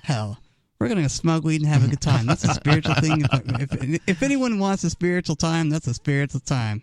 Hell, 0.03 0.39
we're 0.83 0.89
gonna 0.95 1.09
smoke 1.09 1.45
weed 1.45 1.61
and 1.63 1.69
have 1.71 1.85
a 1.85 1.89
good 1.89 2.01
time. 2.01 2.27
That's 2.27 2.45
a 2.45 2.55
spiritual 2.55 2.95
thing. 2.97 3.23
If, 3.33 3.73
if, 3.83 4.03
if 4.09 4.23
anyone 4.23 4.59
wants 4.59 4.85
a 4.85 4.91
spiritual 4.91 5.37
time, 5.37 5.71
that's 5.71 5.87
a 5.87 5.95
spiritual 5.95 6.41
time. 6.41 6.83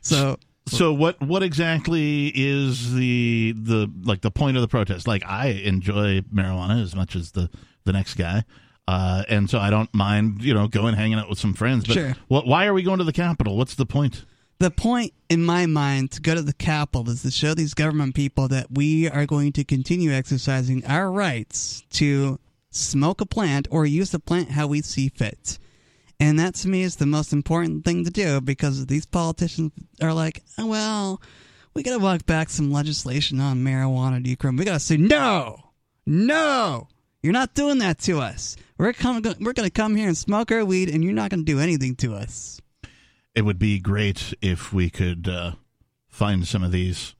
So 0.00 0.38
So 0.68 0.92
what 0.92 1.20
what 1.20 1.42
exactly 1.42 2.32
is 2.34 2.94
the 2.94 3.54
the 3.56 3.90
like 4.04 4.20
the 4.22 4.30
point 4.30 4.56
of 4.56 4.60
the 4.62 4.68
protest? 4.68 5.06
Like 5.06 5.24
I 5.26 5.48
enjoy 5.48 6.20
marijuana 6.32 6.82
as 6.82 6.94
much 6.94 7.14
as 7.16 7.32
the 7.32 7.50
the 7.84 7.92
next 7.92 8.14
guy. 8.14 8.44
Uh, 8.88 9.24
and 9.28 9.50
so 9.50 9.58
I 9.58 9.68
don't 9.70 9.92
mind, 9.92 10.42
you 10.44 10.54
know, 10.54 10.68
going 10.68 10.94
hanging 10.94 11.18
out 11.18 11.28
with 11.28 11.40
some 11.40 11.54
friends. 11.54 11.84
But 11.86 11.94
Sure. 11.94 12.14
what, 12.28 12.46
why 12.46 12.66
are 12.66 12.72
we 12.72 12.84
going 12.84 12.98
to 12.98 13.04
the 13.04 13.12
Capitol? 13.12 13.56
What's 13.56 13.74
the 13.74 13.86
point? 13.86 14.24
the 14.58 14.70
point 14.70 15.12
in 15.28 15.44
my 15.44 15.66
mind 15.66 16.10
to 16.12 16.20
go 16.20 16.34
to 16.34 16.40
the 16.40 16.52
Capitol 16.52 17.10
is 17.10 17.22
to 17.22 17.30
show 17.30 17.52
these 17.52 17.74
government 17.74 18.14
people 18.14 18.48
that 18.48 18.68
we 18.70 19.08
are 19.10 19.26
going 19.26 19.52
to 19.52 19.64
continue 19.64 20.12
exercising 20.12 20.84
our 20.86 21.10
rights 21.10 21.82
to 21.90 22.38
smoke 22.76 23.20
a 23.20 23.26
plant 23.26 23.68
or 23.70 23.86
use 23.86 24.10
the 24.10 24.18
plant 24.18 24.50
how 24.50 24.66
we 24.66 24.82
see 24.82 25.08
fit. 25.08 25.58
And 26.18 26.38
that 26.38 26.54
to 26.56 26.68
me 26.68 26.82
is 26.82 26.96
the 26.96 27.06
most 27.06 27.32
important 27.32 27.84
thing 27.84 28.04
to 28.04 28.10
do 28.10 28.40
because 28.40 28.86
these 28.86 29.04
politicians 29.04 29.72
are 30.00 30.14
like, 30.14 30.42
oh, 30.58 30.66
well, 30.66 31.20
we 31.74 31.82
got 31.82 31.92
to 31.92 31.98
walk 31.98 32.24
back 32.24 32.48
some 32.48 32.72
legislation 32.72 33.38
on 33.38 33.62
marijuana 33.62 34.24
decrim. 34.24 34.58
We 34.58 34.64
got 34.64 34.74
to 34.74 34.80
say, 34.80 34.96
no, 34.96 35.72
no, 36.06 36.88
you're 37.22 37.34
not 37.34 37.54
doing 37.54 37.78
that 37.78 37.98
to 38.00 38.20
us. 38.20 38.56
We're, 38.78 38.94
come, 38.94 39.22
we're 39.40 39.52
going 39.52 39.66
to 39.66 39.70
come 39.70 39.94
here 39.94 40.08
and 40.08 40.16
smoke 40.16 40.50
our 40.52 40.64
weed, 40.64 40.88
and 40.88 41.04
you're 41.04 41.12
not 41.12 41.30
going 41.30 41.44
to 41.44 41.52
do 41.52 41.60
anything 41.60 41.96
to 41.96 42.14
us. 42.14 42.60
It 43.34 43.42
would 43.42 43.58
be 43.58 43.78
great 43.78 44.32
if 44.40 44.72
we 44.72 44.88
could 44.88 45.28
uh, 45.28 45.52
find 46.08 46.46
some 46.48 46.62
of 46.62 46.72
these 46.72 47.14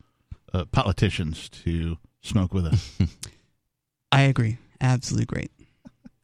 uh, 0.54 0.64
politicians 0.66 1.50
to 1.50 1.98
smoke 2.22 2.54
with 2.54 2.66
us. 2.66 2.98
I 4.12 4.22
agree. 4.22 4.56
Absolutely 4.80 5.26
great. 5.26 5.50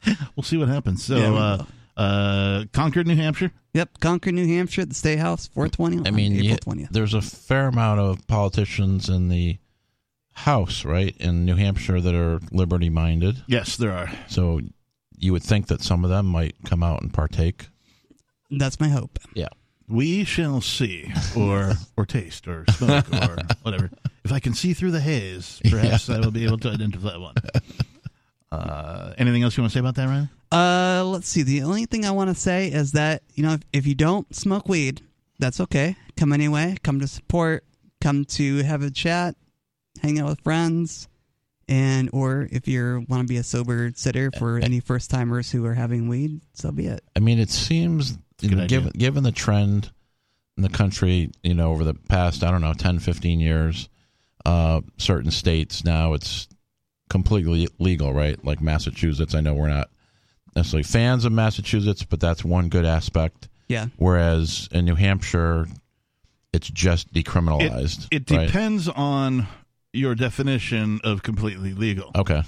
we'll 0.36 0.42
see 0.44 0.56
what 0.56 0.68
happens. 0.68 1.04
So, 1.04 1.16
Yeah, 1.16 1.30
we 1.30 1.36
uh, 1.36 1.64
uh, 1.96 2.64
Concord, 2.72 3.06
New 3.06 3.16
Hampshire. 3.16 3.50
Yep, 3.74 4.00
Concord, 4.00 4.34
New 4.34 4.46
Hampshire, 4.46 4.84
the 4.84 4.94
State 4.94 5.18
House, 5.18 5.48
420 5.54 6.06
I 6.08 6.10
mean, 6.10 6.32
April 6.34 6.76
you- 6.76 6.84
20th. 6.86 6.90
there's 6.90 7.14
a 7.14 7.22
fair 7.22 7.68
amount 7.68 8.00
of 8.00 8.26
politicians 8.26 9.08
in 9.08 9.28
the 9.28 9.58
House, 10.34 10.84
right, 10.84 11.14
in 11.18 11.44
New 11.44 11.56
Hampshire 11.56 12.00
that 12.00 12.14
are 12.14 12.40
liberty 12.50 12.88
minded. 12.88 13.42
Yes, 13.46 13.76
there 13.76 13.92
are. 13.92 14.10
So 14.28 14.60
you 15.18 15.32
would 15.32 15.42
think 15.42 15.66
that 15.68 15.82
some 15.82 16.04
of 16.04 16.10
them 16.10 16.26
might 16.26 16.56
come 16.64 16.82
out 16.82 17.02
and 17.02 17.12
partake. 17.12 17.68
That's 18.50 18.80
my 18.80 18.88
hope. 18.88 19.18
Yeah. 19.34 19.48
We 19.88 20.24
shall 20.24 20.62
see, 20.62 21.12
or 21.36 21.74
or 21.98 22.06
taste, 22.06 22.48
or 22.48 22.64
smoke, 22.72 23.12
or 23.12 23.36
whatever. 23.62 23.90
If 24.24 24.32
I 24.32 24.40
can 24.40 24.54
see 24.54 24.72
through 24.72 24.92
the 24.92 25.00
haze, 25.00 25.60
perhaps 25.68 26.08
I 26.08 26.18
will 26.20 26.30
be 26.30 26.44
able 26.46 26.58
to 26.58 26.70
identify 26.70 27.16
one. 27.18 27.34
Uh, 28.52 29.14
anything 29.16 29.42
else 29.42 29.56
you 29.56 29.62
want 29.62 29.72
to 29.72 29.76
say 29.76 29.80
about 29.80 29.94
that, 29.94 30.06
Riley? 30.06 30.28
Uh, 30.52 31.02
let's 31.06 31.26
see. 31.26 31.42
The 31.42 31.62
only 31.62 31.86
thing 31.86 32.04
I 32.04 32.10
want 32.10 32.28
to 32.28 32.34
say 32.34 32.68
is 32.68 32.92
that, 32.92 33.22
you 33.34 33.42
know, 33.42 33.54
if, 33.54 33.60
if 33.72 33.86
you 33.86 33.94
don't 33.94 34.32
smoke 34.34 34.68
weed, 34.68 35.00
that's 35.38 35.58
okay. 35.60 35.96
Come 36.18 36.34
anyway. 36.34 36.76
Come 36.82 37.00
to 37.00 37.08
support. 37.08 37.64
Come 38.02 38.26
to 38.26 38.62
have 38.62 38.82
a 38.82 38.90
chat, 38.90 39.36
hang 40.02 40.18
out 40.18 40.28
with 40.28 40.40
friends. 40.42 41.08
And, 41.68 42.10
or 42.12 42.48
if 42.50 42.68
you 42.68 43.06
want 43.08 43.22
to 43.22 43.32
be 43.32 43.38
a 43.38 43.42
sober 43.42 43.92
sitter 43.94 44.30
for 44.36 44.58
any 44.58 44.80
first 44.80 45.08
timers 45.08 45.50
who 45.50 45.64
are 45.64 45.74
having 45.74 46.08
weed, 46.08 46.40
so 46.52 46.72
be 46.72 46.88
it. 46.88 47.02
I 47.16 47.20
mean, 47.20 47.38
it 47.38 47.48
seems, 47.48 48.18
you 48.40 48.56
know, 48.56 48.66
given, 48.66 48.90
given 48.90 49.22
the 49.22 49.32
trend 49.32 49.90
in 50.58 50.64
the 50.64 50.68
country, 50.68 51.30
you 51.42 51.54
know, 51.54 51.70
over 51.70 51.84
the 51.84 51.94
past, 51.94 52.44
I 52.44 52.50
don't 52.50 52.60
know, 52.60 52.74
10, 52.74 52.98
15 52.98 53.40
years, 53.40 53.88
uh, 54.44 54.80
certain 54.98 55.30
states 55.30 55.84
now 55.84 56.12
it's 56.14 56.48
completely 57.12 57.68
legal, 57.78 58.12
right? 58.14 58.42
Like 58.42 58.60
Massachusetts. 58.62 59.34
I 59.34 59.40
know 59.42 59.52
we're 59.54 59.68
not 59.68 59.90
necessarily 60.56 60.82
fans 60.82 61.24
of 61.26 61.32
Massachusetts, 61.32 62.02
but 62.04 62.18
that's 62.20 62.42
one 62.42 62.70
good 62.70 62.86
aspect. 62.86 63.48
Yeah. 63.68 63.86
Whereas 63.98 64.68
in 64.72 64.86
New 64.86 64.94
Hampshire, 64.94 65.66
it's 66.54 66.68
just 66.68 67.12
decriminalized. 67.12 68.08
It 68.10 68.30
right? 68.30 68.46
depends 68.46 68.88
on 68.88 69.46
your 69.92 70.14
definition 70.14 71.00
of 71.04 71.22
completely 71.22 71.74
legal. 71.74 72.10
Okay. 72.16 72.42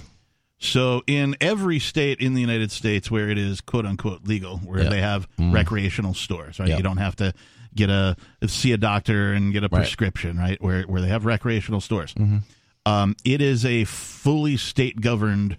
So, 0.57 1.03
in 1.05 1.35
every 1.41 1.79
state 1.79 2.19
in 2.21 2.33
the 2.33 2.41
United 2.41 2.71
States 2.71 3.11
where 3.11 3.29
it 3.29 3.37
is 3.37 3.61
"quote 3.61 3.85
unquote" 3.85 4.25
legal, 4.25 4.57
where 4.59 4.81
Yeah. 4.83 4.89
they 4.89 5.01
have 5.01 5.27
recreational 5.37 6.13
stores, 6.15 6.59
right? 6.59 6.69
Yeah. 6.69 6.77
You 6.77 6.83
don't 6.83 6.97
have 6.97 7.15
to 7.17 7.33
get 7.75 7.89
a 7.89 8.15
see 8.47 8.71
a 8.71 8.77
doctor 8.77 9.33
and 9.33 9.51
get 9.53 9.63
a 9.63 9.67
Right. 9.67 9.79
prescription, 9.81 10.37
right? 10.37 10.59
Where 10.61 10.83
where 10.83 11.01
they 11.01 11.09
have 11.09 11.25
recreational 11.25 11.81
stores, 11.81 12.13
Mm-hmm. 12.15 12.37
Um, 12.85 13.15
it 13.23 13.41
is 13.41 13.65
a 13.65 13.85
fully 13.85 14.57
state 14.57 15.01
governed 15.01 15.57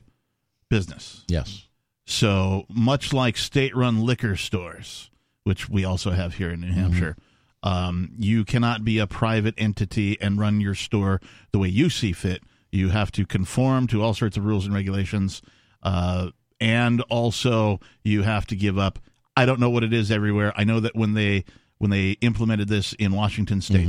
business. 0.68 1.24
Yes. 1.28 1.66
So 2.06 2.66
much 2.68 3.12
like 3.12 3.36
state-run 3.36 4.00
liquor 4.04 4.36
stores, 4.36 5.10
which 5.44 5.68
we 5.68 5.84
also 5.84 6.12
have 6.12 6.34
here 6.34 6.50
in 6.50 6.60
New 6.60 6.72
Hampshire, 6.72 7.16
um, 7.62 8.12
you 8.16 8.44
cannot 8.44 8.84
be 8.84 8.98
a 8.98 9.06
private 9.08 9.54
entity 9.58 10.16
and 10.20 10.38
run 10.38 10.60
your 10.60 10.74
store 10.74 11.20
the 11.50 11.58
way 11.58 11.68
you 11.68 11.90
see 11.90 12.12
fit. 12.12 12.42
You 12.70 12.90
have 12.90 13.10
to 13.12 13.26
conform 13.26 13.86
to 13.88 14.02
all 14.02 14.14
sorts 14.14 14.36
of 14.36 14.44
rules 14.44 14.66
and 14.66 14.74
regulations, 14.74 15.42
uh, 15.82 16.30
and 16.60 17.00
also 17.02 17.80
you 18.04 18.22
have 18.22 18.46
to 18.46 18.56
give 18.56 18.78
up. 18.78 18.98
I 19.36 19.46
don't 19.46 19.58
know 19.58 19.70
what 19.70 19.82
it 19.82 19.92
is 19.92 20.10
everywhere. 20.10 20.52
I 20.56 20.64
know 20.64 20.80
that 20.80 20.94
when 20.94 21.14
they 21.14 21.44
when 21.78 21.90
they 21.90 22.12
implemented 22.20 22.68
this 22.68 22.92
in 22.94 23.12
Washington 23.12 23.60
State, 23.60 23.88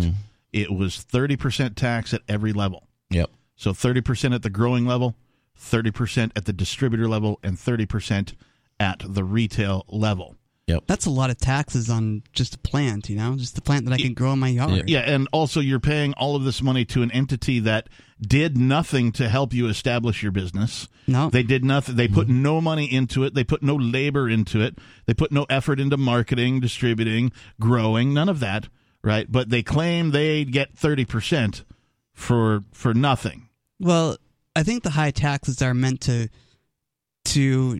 it 0.54 0.71
was 0.71 0.97
thirty 0.97 1.36
percent 1.36 1.76
tax 1.76 2.13
at 2.13 2.21
every 2.28 2.54
level. 2.54 2.87
Yep. 3.10 3.30
So 3.56 3.72
30% 3.72 4.36
at 4.36 4.43
the 4.43 4.50
growing 4.50 4.86
level, 4.86 5.15
30% 5.60 6.32
at 6.36 6.46
the 6.46 6.54
distributor 6.54 7.08
level, 7.08 7.39
and 7.43 7.58
30% 7.58 8.34
at 8.80 9.02
the 9.06 9.24
retail 9.24 9.86
level. 9.88 10.36
Yep. 10.67 10.84
That's 10.86 11.06
a 11.06 11.10
lot 11.10 11.30
of 11.30 11.38
taxes 11.38 11.89
on 11.89 12.24
just 12.34 12.56
a 12.56 12.58
plant, 12.58 13.10
you 13.10 13.15
know, 13.15 13.38
just 13.38 13.58
a 13.58 13.62
plant 13.62 13.86
that 13.86 13.93
I 13.93 13.98
can 13.98 14.13
grow 14.13 14.34
in 14.34 14.39
my 14.39 14.50
yard. 14.50 14.89
Yeah, 14.89 15.00
and 15.00 15.30
also 15.32 15.62
you're 15.62 15.80
paying 15.80 16.13
all 16.15 16.36
of 16.36 16.43
this 16.43 16.62
money 16.62 16.84
to 16.86 17.02
an 17.04 17.12
entity 17.12 17.60
that 17.62 17.88
did 18.22 18.58
nothing 18.58 19.13
to 19.13 19.30
help 19.30 19.54
you 19.54 19.70
establish 19.70 20.22
your 20.22 20.34
business. 20.34 20.89
No. 21.08 21.30
They 21.30 21.43
did 21.43 21.63
nothing. 21.63 21.96
They 21.96 22.10
put 22.10 22.28
mm-hmm. 22.28 22.41
no 22.41 22.60
money 22.60 22.93
into 22.93 23.24
it. 23.24 23.34
They 23.34 23.46
put 23.46 23.63
no 23.63 23.76
labor 23.76 24.30
into 24.30 24.62
it. 24.62 24.78
They 25.06 25.13
put 25.13 25.32
no 25.32 25.46
effort 25.50 25.80
into 25.80 25.96
marketing, 25.96 26.60
distributing, 26.60 27.32
growing, 27.62 28.13
none 28.13 28.28
of 28.28 28.41
that, 28.41 28.67
right? 29.02 29.32
But 29.32 29.50
they 29.50 29.63
claim 29.63 30.12
they 30.12 30.43
get 30.43 30.76
30% 30.76 31.63
for 32.17 32.63
for 32.73 32.93
nothing. 32.93 33.47
Well, 33.80 34.17
I 34.56 34.63
think 34.63 34.84
the 34.84 34.89
high 34.89 35.12
taxes 35.12 35.62
are 35.62 35.73
meant 35.75 36.01
to 36.01 36.27
to 37.25 37.80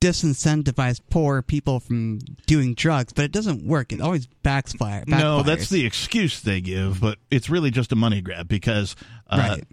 disincentivize 0.00 1.00
poor 1.10 1.42
people 1.42 1.80
from 1.80 2.18
doing 2.46 2.74
drugs, 2.74 3.12
but 3.12 3.24
it 3.24 3.32
doesn't 3.32 3.66
work. 3.66 3.92
It 3.92 4.00
always 4.00 4.26
backfire. 4.44 5.02
No, 5.08 5.42
that's 5.42 5.70
the 5.70 5.84
excuse 5.84 6.40
they 6.40 6.60
give, 6.60 7.00
but 7.00 7.18
it's 7.30 7.50
really 7.50 7.70
just 7.72 7.90
a 7.90 7.96
money 7.96 8.20
grab 8.20 8.46
because 8.46 8.94
uh, 9.28 9.54
Right. 9.56 9.64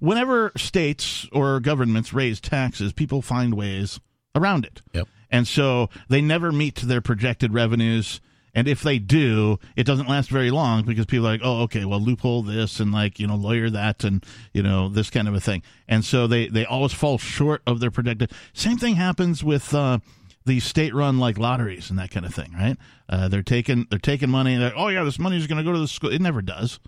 whenever 0.00 0.52
states 0.56 1.28
or 1.32 1.60
governments 1.60 2.14
raise 2.14 2.40
taxes, 2.40 2.92
people 2.94 3.20
find 3.20 3.54
ways 3.54 4.00
around 4.34 4.64
it. 4.64 4.80
Yep. 4.94 5.08
And 5.30 5.46
so 5.48 5.90
they 6.08 6.22
never 6.22 6.50
meet 6.52 6.76
their 6.76 7.00
projected 7.02 7.52
revenues. 7.52 8.20
And 8.54 8.68
if 8.68 8.82
they 8.82 8.98
do, 8.98 9.58
it 9.76 9.84
doesn't 9.84 10.08
last 10.08 10.30
very 10.30 10.50
long 10.50 10.84
because 10.84 11.06
people 11.06 11.26
are 11.26 11.32
like, 11.32 11.40
oh, 11.42 11.62
okay, 11.62 11.84
well, 11.84 12.00
loophole 12.00 12.42
this 12.42 12.80
and 12.80 12.92
like, 12.92 13.18
you 13.18 13.26
know, 13.26 13.34
lawyer 13.34 13.68
that 13.70 14.04
and, 14.04 14.24
you 14.52 14.62
know, 14.62 14.88
this 14.88 15.10
kind 15.10 15.26
of 15.26 15.34
a 15.34 15.40
thing. 15.40 15.62
And 15.88 16.04
so 16.04 16.26
they, 16.26 16.48
they 16.48 16.64
always 16.64 16.92
fall 16.92 17.18
short 17.18 17.62
of 17.66 17.80
their 17.80 17.90
projected. 17.90 18.30
Same 18.52 18.78
thing 18.78 18.94
happens 18.94 19.42
with, 19.42 19.74
uh, 19.74 19.98
the 20.46 20.60
state-run 20.60 21.18
like 21.18 21.38
lotteries 21.38 21.88
and 21.88 21.98
that 21.98 22.10
kind 22.10 22.26
of 22.26 22.34
thing, 22.34 22.52
right? 22.52 22.76
Uh, 23.08 23.28
they're 23.28 23.42
taking 23.42 23.86
they're 23.88 23.98
taking 23.98 24.28
money. 24.28 24.52
And 24.52 24.62
they're, 24.62 24.78
oh 24.78 24.88
yeah, 24.88 25.02
this 25.02 25.18
money 25.18 25.38
is 25.38 25.46
going 25.46 25.56
to 25.56 25.64
go 25.64 25.72
to 25.72 25.78
the 25.78 25.88
school. 25.88 26.10
It 26.10 26.20
never 26.20 26.42
does, 26.42 26.80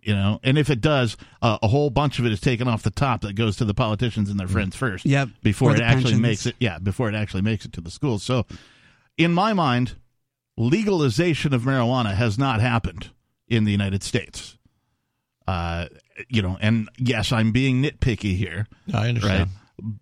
you 0.00 0.14
know. 0.14 0.38
And 0.44 0.56
if 0.56 0.70
it 0.70 0.80
does, 0.80 1.16
uh, 1.42 1.58
a 1.60 1.66
whole 1.66 1.90
bunch 1.90 2.20
of 2.20 2.24
it 2.24 2.30
is 2.30 2.40
taken 2.40 2.68
off 2.68 2.84
the 2.84 2.92
top 2.92 3.22
that 3.22 3.32
goes 3.34 3.56
to 3.56 3.64
the 3.64 3.74
politicians 3.74 4.30
and 4.30 4.38
their 4.38 4.46
friends 4.46 4.76
first. 4.76 5.06
Yep. 5.06 5.28
Before 5.42 5.74
it 5.74 5.80
actually 5.80 6.12
pensions. 6.12 6.20
makes 6.20 6.46
it, 6.46 6.54
yeah, 6.60 6.78
before 6.78 7.08
it 7.08 7.16
actually 7.16 7.42
makes 7.42 7.64
it 7.64 7.72
to 7.72 7.80
the 7.80 7.90
schools. 7.90 8.22
So, 8.22 8.46
in 9.18 9.34
my 9.34 9.52
mind, 9.54 9.96
legalization 10.56 11.52
of 11.52 11.62
marijuana 11.62 12.14
has 12.14 12.38
not 12.38 12.60
happened 12.60 13.10
in 13.48 13.64
the 13.64 13.72
United 13.72 14.02
States. 14.02 14.56
Uh, 15.46 15.86
you 16.28 16.40
know, 16.40 16.56
and 16.60 16.88
yes, 16.96 17.32
I'm 17.32 17.52
being 17.52 17.82
nitpicky 17.82 18.36
here 18.36 18.66
I 18.92 18.96
right? 18.96 19.08
understand. 19.08 19.50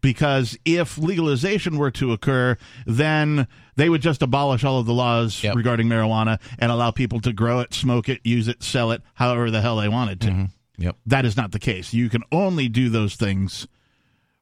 Because 0.03 0.57
if 0.67 0.99
legalization 0.99 1.79
were 1.79 1.91
to 1.93 2.13
occur, 2.13 2.57
then 2.87 3.49
they 3.75 3.89
would 3.89 4.03
just 4.03 4.21
abolish 4.23 4.63
all 4.65 4.79
of 4.79 4.87
the 4.87 4.93
laws 4.93 5.43
Yep. 5.43 5.57
regarding 5.57 5.89
marijuana 5.89 6.39
and 6.59 6.71
allow 6.71 6.91
people 6.91 7.21
to 7.21 7.33
grow 7.33 7.61
it, 7.61 7.73
smoke 7.73 8.09
it, 8.09 8.21
use 8.23 8.47
it, 8.49 8.63
sell 8.63 8.91
it, 8.93 9.03
however 9.15 9.51
the 9.51 9.63
hell 9.63 9.77
they 9.77 9.89
wanted 9.89 10.21
to. 10.21 10.49
Yep. 10.79 10.97
That 11.07 11.25
is 11.25 11.37
not 11.37 11.53
the 11.53 11.59
case. 11.59 11.95
You 11.95 12.09
can 12.11 12.23
only 12.31 12.69
do 12.69 12.91
those 12.91 13.17
things 13.17 13.67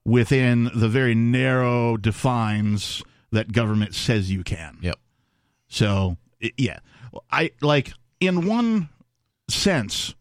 within 0.05 0.71
the 0.75 0.89
very 0.89 1.15
narrow 1.15 1.97
defines 1.97 3.03
that 3.31 3.53
government 3.53 3.95
says 3.95 4.31
you 4.33 4.43
can. 4.43 4.79
Yep. 4.83 4.99
So 5.71 6.19
yeah, 6.59 6.81
I 7.31 7.53
like 7.63 7.93
in 8.21 8.47
one 8.47 8.91
sense, 9.49 10.15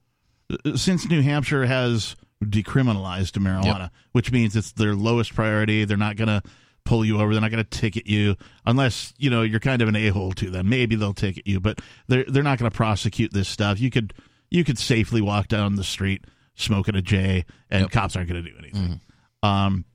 uh, 0.50 0.78
since 0.78 1.10
New 1.10 1.22
Hampshire 1.22 1.66
has 1.66 2.16
decriminalized 2.44 3.38
marijuana, 3.38 3.90
which 4.14 4.32
means 4.32 4.56
it's 4.56 4.72
their 4.72 4.96
lowest 4.96 5.36
priority. 5.36 5.84
They're 5.84 5.98
not 5.98 6.16
going 6.16 6.30
to 6.30 6.42
pull 6.86 7.04
you 7.04 7.20
over. 7.20 7.34
They're 7.34 7.42
not 7.42 7.52
going 7.52 7.64
to 7.64 7.70
ticket 7.70 8.08
you 8.08 8.36
unless 8.66 9.14
you 9.18 9.30
know 9.30 9.42
you're 9.42 9.60
kind 9.60 9.82
of 9.82 9.88
an 9.90 9.96
a 9.96 10.10
hole 10.10 10.32
to 10.34 10.50
them. 10.50 10.70
Maybe 10.70 10.96
they'll 10.96 11.14
ticket 11.14 11.46
you, 11.46 11.60
but 11.60 11.80
they're 12.08 12.26
they're 12.26 12.44
not 12.44 12.60
going 12.60 12.72
to 12.72 12.76
prosecute 12.76 13.34
this 13.34 13.50
stuff. 13.50 13.80
You 13.80 13.90
could 13.90 14.14
you 14.50 14.64
could 14.64 14.78
safely 14.78 15.22
walk 15.22 15.48
down 15.48 15.76
the 15.76 15.84
street 15.84 16.26
smoking 16.56 16.96
a 16.96 17.02
J, 17.02 17.46
and 17.70 17.90
cops 17.92 18.16
aren't 18.16 18.30
going 18.30 18.44
to 18.44 18.50
do 18.52 18.58
anything. 18.58 19.02
Um, 19.44 19.86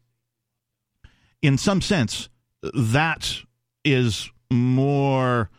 in 1.43 1.59
some 1.59 1.81
sense, 1.81 2.29
that 2.63 3.39
is 3.85 4.31
more 4.55 5.51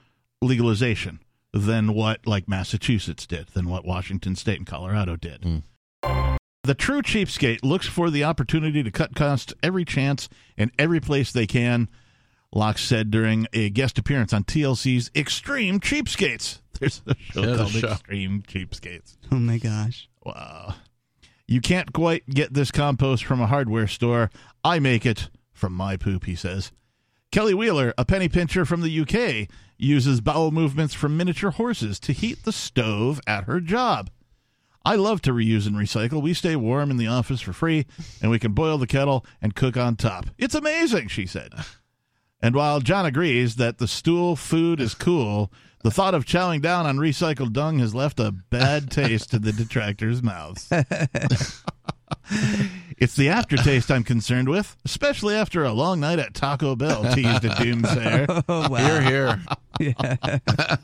legalization 0.42 1.20
than 1.54 1.94
what 1.94 2.26
like 2.26 2.48
Massachusetts 2.50 3.26
did, 3.26 3.48
than 3.50 3.70
what 3.70 3.86
Washington 3.86 4.36
State 4.36 4.58
and 4.58 4.68
Colorado 4.68 5.16
did. 5.16 5.44
Hmm. 5.44 6.36
The 6.64 6.74
true 6.74 7.02
cheapskate 7.04 7.64
looks 7.64 7.86
for 7.88 8.10
the 8.10 8.24
opportunity 8.24 8.82
to 8.82 8.90
cut 8.90 9.16
costs 9.16 9.54
every 9.62 9.86
chance 9.86 10.28
and 10.58 10.72
every 10.80 11.00
place 11.00 11.32
they 11.32 11.46
can. 11.46 11.90
Locke 12.52 12.78
said 12.80 13.12
during 13.12 13.48
a 13.54 13.70
guest 13.70 14.00
appearance 14.00 14.34
on 14.34 14.46
TLC's 14.46 15.12
Extreme 15.16 15.82
Cheapskates. 15.82 16.60
There's 16.80 17.02
a 17.06 17.16
show 17.16 17.42
There's 17.42 17.54
a 17.54 17.58
called 17.58 17.72
show. 17.72 17.88
Extreme 17.90 18.44
Cheapskates. 18.48 19.18
Oh 19.32 19.36
my 19.36 19.58
gosh. 19.58 20.10
Wow. 20.26 20.76
You 21.48 21.62
can't 21.62 21.94
quite 21.94 22.28
get 22.28 22.54
this 22.54 22.72
compost 22.72 23.26
from 23.26 23.40
a 23.42 23.48
hardware 23.48 23.88
store. 23.88 24.32
I 24.64 24.80
make 24.80 25.06
it 25.06 25.30
from 25.54 25.74
my 25.74 25.98
poop, 25.98 26.26
he 26.26 26.36
says. 26.36 26.72
Kelly 27.36 27.54
Wheeler, 27.54 27.94
a 27.98 28.06
penny 28.06 28.30
pincher 28.30 28.64
from 28.64 28.80
the 28.80 29.02
UK, 29.02 29.50
uses 29.78 30.22
bowel 30.22 30.52
movements 30.52 30.94
from 30.94 31.18
miniature 31.18 31.52
horses 31.52 32.00
to 32.00 32.14
heat 32.14 32.46
the 32.46 32.54
stove 32.54 33.20
at 33.28 33.44
her 33.44 33.60
job. 33.60 34.10
I 34.86 34.96
love 34.96 35.22
to 35.24 35.34
reuse 35.34 35.68
and 35.68 35.76
recycle. 35.76 36.22
We 36.22 36.34
stay 36.34 36.56
warm 36.56 36.92
in 36.92 36.96
the 36.96 37.08
office 37.08 37.42
for 37.42 37.52
free, 37.52 37.88
and 38.22 38.32
we 38.32 38.40
can 38.40 38.54
boil 38.54 38.78
the 38.78 38.88
kettle 38.88 39.26
and 39.42 39.54
cook 39.54 39.76
on 39.76 39.98
top. 39.98 40.28
It's 40.38 40.56
amazing, 40.56 41.10
she 41.10 41.26
said. 41.26 41.52
And 42.42 42.56
while 42.56 42.80
John 42.80 43.06
agrees 43.06 43.58
that 43.58 43.80
the 43.80 43.88
stool 43.90 44.38
food 44.38 44.80
is 44.80 44.94
cool, 44.96 45.52
the 45.84 45.92
thought 45.92 46.16
of 46.16 46.24
chowing 46.24 46.62
down 46.62 46.86
on 46.86 46.96
recycled 46.96 47.52
dung 47.52 47.80
has 47.80 47.94
left 47.94 48.18
a 48.18 48.32
bad 48.32 48.90
taste 48.90 49.34
in 49.34 49.42
the 49.42 49.52
detractors' 49.52 50.24
mouths. 50.24 50.72
it's 52.98 53.16
the 53.16 53.30
aftertaste 53.30 53.92
I'm 53.92 54.04
concerned 54.04 54.50
with, 54.50 54.76
especially 54.86 55.36
after 55.36 55.64
a 55.64 55.72
long 55.72 56.00
night 56.00 56.20
at 56.20 56.34
Taco 56.34 56.76
Bell, 56.76 57.04
teased 57.14 57.46
a 57.46 57.50
doomsayer. 57.50 58.44
Oh 58.48 58.70
wow. 58.70 59.02
Here, 59.02 59.02
here. 59.02 59.42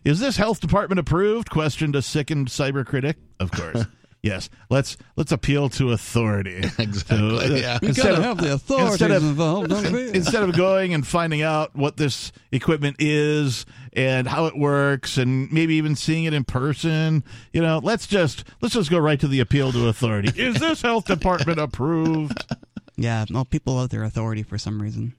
Is 0.04 0.18
this 0.20 0.36
health 0.36 0.60
department 0.60 0.98
approved? 0.98 1.50
Questioned 1.50 1.94
a 1.96 2.02
sickened 2.02 2.48
cyber 2.48 2.84
critic. 2.86 3.16
Of 3.38 3.50
course. 3.50 3.84
Yes. 4.26 4.48
Let's 4.70 4.96
let's 5.16 5.32
appeal 5.32 5.68
to 5.70 5.92
authority. 5.92 6.56
Exactly, 6.78 7.18
So, 7.18 7.36
uh, 7.38 7.56
yeah. 7.56 7.78
We 7.80 7.88
instead 7.88 8.02
gotta 8.04 8.16
of- 8.18 8.22
have 8.24 8.38
the 8.38 8.52
authorities 8.54 8.90
instead 8.92 9.10
of- 9.12 9.22
involved, 9.22 9.70
don't 9.70 9.92
we? 9.92 10.08
instead 10.12 10.42
of 10.42 10.56
going 10.56 10.92
and 10.94 11.06
finding 11.06 11.42
out 11.42 11.74
what 11.74 11.96
this 11.96 12.32
equipment 12.52 12.96
is 12.98 13.64
and 13.92 14.28
how 14.28 14.46
it 14.46 14.56
works 14.56 15.16
and 15.16 15.50
maybe 15.52 15.74
even 15.76 15.96
seeing 15.96 16.24
it 16.24 16.34
in 16.34 16.44
person 16.44 17.24
you 17.52 17.62
know 17.62 17.80
let's 17.82 18.06
just 18.06 18.44
let's 18.60 18.74
just 18.74 18.90
go 18.90 18.98
right 18.98 19.18
to 19.20 19.26
the 19.28 19.40
appeal 19.40 19.72
to 19.72 19.88
authority 19.88 20.30
is 20.42 20.58
this 20.60 20.82
health 20.82 21.06
department 21.06 21.58
approved 21.58 22.44
yeah, 22.98 23.24
well, 23.30 23.44
people 23.46 23.74
love 23.74 23.88
their 23.90 24.02
authority 24.04 24.42
for 24.42 24.58
some 24.58 24.80
reason. 24.82 25.14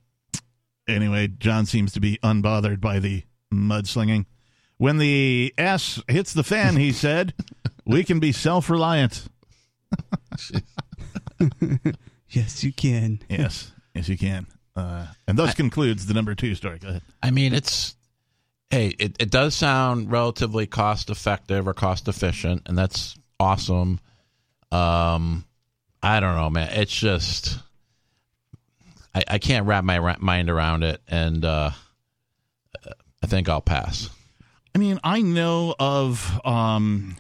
anyway 0.87 1.27
john 1.27 1.65
seems 1.65 1.91
to 1.91 1.99
be 1.99 2.17
unbothered 2.23 2.79
by 2.79 2.99
the 2.99 3.23
mudslinging 3.53 4.25
when 4.77 4.97
the 4.97 5.53
ass 5.57 6.01
hits 6.07 6.33
the 6.33 6.43
fan 6.43 6.75
he 6.75 6.91
said 6.93 7.33
we 7.85 8.03
can 8.03 8.19
be 8.19 8.31
self-reliant 8.31 9.25
Yes, 12.29 12.63
you 12.63 12.73
can. 12.73 13.19
yes 13.29 13.71
yes 13.93 14.09
you 14.09 14.17
can 14.17 14.47
uh, 14.75 15.07
and 15.27 15.37
thus 15.37 15.53
concludes 15.55 16.05
the 16.05 16.13
number 16.13 16.35
two 16.35 16.53
story 16.55 16.77
go 16.79 16.89
ahead 16.89 17.01
I 17.23 17.31
mean, 17.31 17.53
it's 17.53 17.95
hey, 18.69 18.87
it, 18.99 19.15
it 19.19 19.31
does 19.31 19.55
sound 19.55 20.11
relatively 20.11 20.67
cost 20.67 21.09
effective 21.09 21.67
or 21.67 21.73
cost 21.73 22.07
efficient, 22.07 22.63
and 22.67 22.77
that's 22.77 23.15
awesome. 23.39 23.99
Um, 24.71 25.45
I 26.03 26.19
don't 26.19 26.35
know, 26.35 26.49
man. 26.49 26.69
It's 26.73 26.93
just 26.93 27.57
I, 29.15 29.23
I 29.27 29.37
can't 29.39 29.65
wrap 29.65 29.83
my 29.83 30.15
mind 30.19 30.49
around 30.49 30.83
it, 30.83 31.01
and 31.07 31.43
uh, 31.43 31.71
I 33.23 33.27
think 33.27 33.49
I'll 33.49 33.61
pass. 33.61 34.09
I 34.77 34.79
mean, 34.79 34.99
I 35.03 35.23
know 35.23 35.73
of 35.79 36.39
um, 36.45 37.15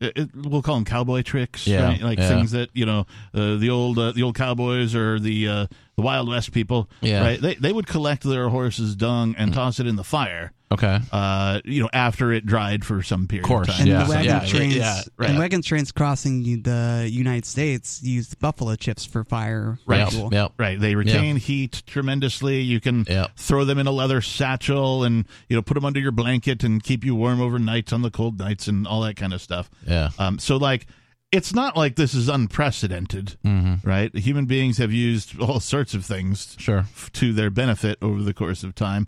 it, 0.00 0.16
it- 0.16 0.30
we'll 0.34 0.62
call 0.62 0.76
them 0.76 0.86
cowboy 0.86 1.20
tricks, 1.20 1.66
Yeah, 1.66 1.84
right? 1.84 2.00
Like 2.00 2.18
yeah. 2.18 2.28
things 2.28 2.52
that 2.52 2.70
you 2.72 2.86
know 2.86 3.06
uh, 3.34 3.56
the 3.56 3.68
old 3.68 3.98
uh, 3.98 4.12
the 4.12 4.22
old 4.22 4.34
cowboys 4.34 4.94
or 4.94 5.18
the 5.20 5.46
uh, 5.46 5.66
the 5.96 6.02
Wild 6.02 6.28
West 6.28 6.52
people, 6.52 6.88
Yeah. 7.00 7.20
right? 7.22 7.40
They 7.40 7.54
they 7.54 7.72
would 7.72 7.86
collect 7.86 8.22
their 8.22 8.48
horse's 8.50 8.94
dung 8.94 9.34
and 9.38 9.52
toss 9.54 9.80
it 9.80 9.86
in 9.86 9.96
the 9.96 10.04
fire, 10.04 10.52
Okay. 10.70 11.00
uh, 11.10 11.60
you 11.64 11.82
know, 11.82 11.88
after 11.92 12.32
it 12.32 12.44
dried 12.44 12.84
for 12.84 13.02
some 13.02 13.26
period. 13.26 13.44
Of 13.44 13.48
course, 13.48 13.68
of 13.68 13.74
time. 13.76 13.80
And 13.82 13.90
Yeah, 13.90 14.04
the 14.04 14.10
wagon 14.10 14.24
yeah, 14.26 14.44
trains, 14.46 14.76
yeah, 14.76 15.00
right. 15.16 15.30
and 15.30 15.38
wagon 15.38 15.62
trains 15.62 15.92
crossing 15.92 16.62
the 16.62 17.08
United 17.10 17.46
States 17.46 18.02
used 18.02 18.38
buffalo 18.40 18.74
chips 18.76 19.06
for 19.06 19.24
fire. 19.24 19.78
Right. 19.86 20.04
ritual. 20.04 20.28
Yep. 20.34 20.52
Right, 20.58 20.78
they 20.78 20.94
retain 20.96 21.36
heat 21.36 21.82
tremendously. 21.86 22.60
You 22.60 22.78
can 22.78 23.06
Yep. 23.08 23.30
throw 23.36 23.64
them 23.64 23.78
in 23.78 23.86
a 23.86 23.90
leather 23.92 24.20
satchel 24.20 25.02
and 25.02 25.24
you 25.48 25.56
know 25.56 25.62
put 25.62 25.74
them 25.74 25.86
under 25.86 25.98
your 26.00 26.12
blanket 26.12 26.62
and 26.62 26.82
keep 26.82 27.04
you 27.06 27.14
warm 27.14 27.40
overnight 27.40 27.90
on 27.94 28.02
the 28.02 28.10
cold 28.10 28.38
nights 28.38 28.68
and 28.68 28.86
all 28.86 29.00
that 29.00 29.16
kind 29.16 29.32
of 29.32 29.40
stuff. 29.40 29.70
Yeah. 29.88 30.10
Um, 30.18 30.38
so 30.38 30.58
like, 30.58 30.86
it's 31.32 31.52
not 31.54 31.76
like 31.76 31.96
this 31.96 32.14
is 32.14 32.28
unprecedented, 32.28 33.36
Mm-hmm. 33.44 33.86
right? 33.88 34.14
Human 34.16 34.46
beings 34.46 34.78
have 34.78 34.92
used 34.92 35.38
all 35.40 35.60
sorts 35.60 35.94
of 35.94 36.04
things 36.04 36.56
Sure. 36.58 36.78
f- 36.80 37.10
to 37.14 37.32
their 37.32 37.50
benefit 37.50 37.98
over 38.02 38.22
the 38.22 38.34
course 38.34 38.62
of 38.62 38.74
time, 38.74 39.06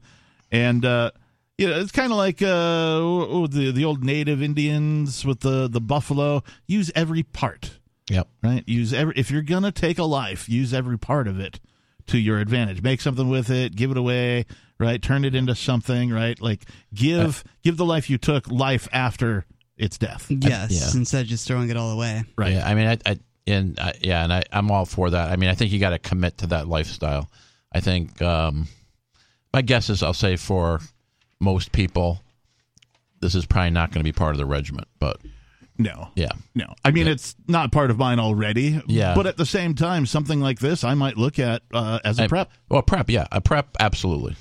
and 0.51 0.85
uh, 0.85 1.11
you 1.57 1.69
know, 1.69 1.79
it's 1.81 1.93
kind 1.93 2.13
of 2.13 2.19
like 2.19 2.41
uh, 2.43 2.47
oh, 2.49 3.47
the 3.47 3.71
the 3.73 3.85
old 3.85 4.05
native 4.05 4.43
Indians 4.43 5.25
with 5.25 5.41
the 5.41 5.69
the 5.69 5.81
buffalo. 5.81 6.43
Use 6.67 6.91
every 6.95 7.23
part, 7.23 7.79
Yep. 8.11 8.29
right? 8.43 8.65
Use 8.67 8.93
every 8.93 9.15
if 9.17 9.31
you're 9.31 9.43
gonna 9.43 9.73
take 9.73 9.99
a 9.99 10.05
life, 10.05 10.49
use 10.49 10.73
every 10.75 10.99
part 10.99 11.27
of 11.29 11.39
it 11.41 11.61
to 12.07 12.19
your 12.19 12.39
advantage. 12.39 12.81
Make 12.83 13.01
something 13.01 13.29
with 13.29 13.51
it, 13.51 13.77
give 13.77 13.91
it 13.91 13.97
away, 13.97 14.47
right? 14.79 15.01
Turn 15.03 15.25
it 15.25 15.35
into 15.35 15.55
something, 15.55 16.11
right? 16.11 16.41
Like 16.41 16.65
give 16.95 17.45
give 17.63 17.77
the 17.77 17.85
life 17.85 18.09
you 18.09 18.19
took 18.19 18.51
life 18.51 18.89
after 18.93 19.45
its 19.79 19.97
death. 19.99 20.27
Yes, 20.29 20.71
yeah. 20.71 20.99
instead 20.99 21.23
of 21.23 21.27
just 21.29 21.47
throwing 21.47 21.71
it 21.71 21.77
all 21.77 21.91
away. 21.93 22.25
Right. 22.37 22.53
Yeah, 22.55 22.69
I 22.69 22.75
mean, 22.75 22.87
I, 22.89 22.99
I 23.11 23.19
and 23.47 23.79
I, 23.81 23.95
yeah, 24.01 24.25
and 24.25 24.33
I, 24.33 24.43
I'm 24.53 24.71
all 24.71 24.85
for 24.85 25.11
that. 25.11 25.31
I 25.31 25.37
mean, 25.37 25.49
I 25.49 25.55
think 25.55 25.73
you 25.73 25.79
got 25.79 25.91
to 25.91 25.99
commit 25.99 26.39
to 26.39 26.49
that 26.49 26.69
lifestyle. 26.69 27.31
I 27.73 27.81
think 27.81 28.21
um, 28.23 28.69
my 29.53 29.63
guess 29.63 29.89
is 29.91 30.03
I'll 30.03 30.13
say 30.15 30.37
for 30.37 30.81
most 31.41 31.73
people, 31.73 32.21
this 33.21 33.35
is 33.35 33.47
probably 33.47 33.71
not 33.71 33.91
going 33.91 34.01
to 34.01 34.05
be 34.05 34.13
part 34.13 34.33
of 34.33 34.39
the 34.39 34.47
regiment. 34.47 34.89
But 34.99 35.21
No. 35.79 36.09
yeah, 36.15 36.31
No, 36.55 36.75
I 36.85 36.91
mean 36.91 37.07
it's 37.09 37.35
not 37.47 37.73
part 37.73 37.91
of 37.91 37.99
mine 37.99 38.19
already. 38.21 38.81
Yeah. 38.87 39.15
but 39.15 39.27
at 39.27 39.37
the 39.37 39.47
same 39.47 39.75
time, 39.75 40.07
something 40.07 40.41
like 40.41 40.59
this 40.59 40.85
I 40.85 40.95
might 40.95 41.17
look 41.17 41.39
at 41.39 41.63
uh, 41.73 41.99
as 42.05 42.19
a 42.19 42.25
I- 42.25 42.29
prep. 42.29 42.51
Well, 42.69 42.83
prep, 42.83 43.09
yeah, 43.11 43.27
a 43.33 43.41
prep, 43.41 43.69
absolutely. 43.81 44.37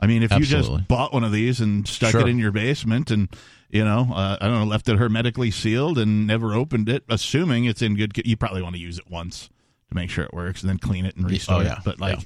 I 0.00 0.06
mean, 0.06 0.22
if 0.22 0.32
you 0.32 0.40
just 0.40 0.86
bought 0.88 1.14
one 1.14 1.24
of 1.24 1.32
these 1.32 1.60
and 1.60 1.86
stuck 1.88 2.10
Sure. 2.10 2.20
it 2.22 2.28
in 2.28 2.38
your 2.38 2.50
basement 2.52 3.10
and 3.10 3.28
you 3.70 3.84
know, 3.84 4.08
uh, 4.14 4.36
I 4.40 4.46
don't 4.46 4.58
know, 4.60 4.64
left 4.66 4.88
it 4.88 4.96
hermetically 4.98 5.50
sealed 5.50 5.98
and 5.98 6.26
never 6.26 6.54
opened 6.54 6.88
it, 6.88 7.04
assuming 7.08 7.64
it's 7.64 7.82
in 7.82 7.96
good, 7.96 8.12
you 8.24 8.36
probably 8.36 8.62
want 8.62 8.74
to 8.76 8.80
use 8.80 8.98
it 8.98 9.10
once 9.10 9.48
to 9.90 9.94
make 9.94 10.10
sure 10.10 10.24
it 10.24 10.32
works 10.34 10.62
and 10.62 10.70
then 10.70 10.78
clean 10.78 11.04
it 11.06 11.16
and 11.16 11.28
restore 11.30 11.56
Oh, 11.56 11.60
yeah. 11.60 11.74
it. 11.78 11.78
But 11.84 12.00
like, 12.00 12.18
Yeah. 12.18 12.24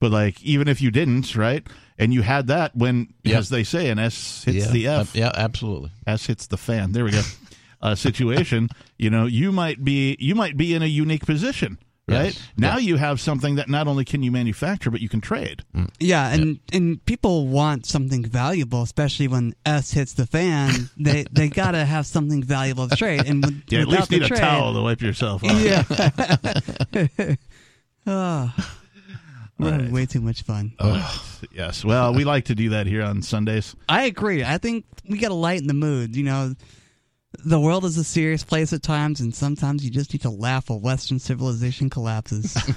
but 0.00 0.10
like, 0.10 0.42
even 0.42 0.68
if 0.68 0.80
you 0.82 0.90
didn't, 0.90 1.34
right, 1.36 1.66
and 1.98 2.12
you 2.14 2.22
had 2.22 2.46
that 2.48 2.74
when, 2.76 3.12
Yeah. 3.24 3.38
as 3.38 3.48
they 3.48 3.64
say, 3.64 3.88
an 3.90 3.98
S 3.98 4.44
hits 4.44 4.66
yeah, 4.66 4.72
the 4.72 4.86
F, 4.88 5.14
yeah, 5.14 5.32
absolutely. 5.34 5.90
S 6.06 6.26
hits 6.26 6.46
the 6.46 6.56
fan. 6.56 6.92
There 6.92 7.04
we 7.04 7.10
go. 7.12 7.22
uh, 7.82 7.94
situation, 7.94 8.68
you 8.98 9.08
know, 9.10 9.26
you 9.26 9.52
might 9.52 9.82
be 9.84 10.16
you 10.20 10.34
might 10.34 10.56
be 10.56 10.74
in 10.74 10.82
a 10.82 10.86
unique 10.86 11.24
position, 11.24 11.78
right? 12.10 12.24
Yes. 12.34 12.48
Now 12.56 12.72
Yeah. 12.76 12.78
you 12.88 12.96
have 12.96 13.20
something 13.20 13.54
that 13.56 13.68
not 13.68 13.86
only 13.88 14.04
can 14.04 14.22
you 14.22 14.30
manufacture, 14.30 14.90
but 14.90 15.00
you 15.00 15.08
can 15.08 15.20
trade. 15.20 15.62
Hmm. 15.74 15.84
Yeah, 15.98 16.32
and 16.32 16.58
and 16.72 17.04
people 17.06 17.46
want 17.48 17.86
something 17.86 18.24
valuable, 18.24 18.82
especially 18.82 19.28
when 19.28 19.54
S 19.64 19.92
hits 19.92 20.14
the 20.14 20.26
fan. 20.26 20.90
they 20.96 21.24
they 21.30 21.48
gotta 21.62 21.84
have 21.84 22.06
something 22.06 22.42
valuable 22.42 22.88
to 22.88 22.96
trade, 22.96 23.26
and 23.26 23.44
with, 23.44 23.62
Yeah, 23.68 23.80
at 23.80 23.86
without 23.88 24.00
least 24.00 24.10
need 24.10 24.22
the 24.30 24.34
a 24.34 24.38
towel 24.38 24.74
to 24.74 24.82
wipe 24.82 25.00
yourself 25.00 25.42
off. 25.44 25.52
Yeah. 25.60 25.82
oh, 28.06 28.54
we're 29.58 29.70
having 29.70 29.84
Right. 29.86 29.92
way 29.92 30.06
too 30.06 30.20
much 30.20 30.42
fun. 30.42 30.72
Oh, 30.78 31.26
Yes. 31.52 31.84
Well, 31.84 32.12
we 32.14 32.24
like 32.24 32.46
to 32.46 32.54
do 32.54 32.70
that 32.70 32.86
here 32.86 33.02
on 33.02 33.22
Sundays. 33.22 33.74
I 33.88 34.04
agree. 34.04 34.44
I 34.44 34.58
think 34.58 34.84
we 35.08 35.18
got 35.18 35.28
to 35.28 35.34
lighten 35.34 35.66
the 35.68 35.74
mood. 35.74 36.14
You 36.16 36.24
know, 36.24 36.54
the 37.32 37.60
world 37.60 37.84
is 37.84 37.96
a 37.96 38.04
serious 38.04 38.44
place 38.44 38.72
at 38.72 38.82
times, 38.82 39.20
and 39.20 39.34
sometimes 39.34 39.84
you 39.84 39.90
just 39.90 40.12
need 40.12 40.22
to 40.22 40.30
laugh 40.30 40.68
while 40.70 40.80
Western 40.80 41.18
civilization 41.18 41.90
collapses. 41.90 42.56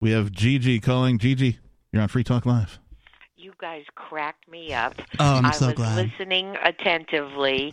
We 0.00 0.10
have 0.10 0.32
Gigi 0.32 0.80
calling. 0.80 1.18
Gigi, 1.18 1.58
you're 1.92 2.02
on 2.02 2.08
Free 2.08 2.24
Talk 2.24 2.44
Live. 2.44 2.80
You 3.36 3.52
guys 3.60 3.84
cracked 3.94 4.48
me 4.48 4.74
up. 4.74 4.94
Oh, 5.20 5.36
I'm 5.36 5.46
I 5.46 5.50
so 5.52 5.66
was 5.66 5.74
glad. 5.76 5.96
listening 6.10 6.56
attentively 6.64 7.72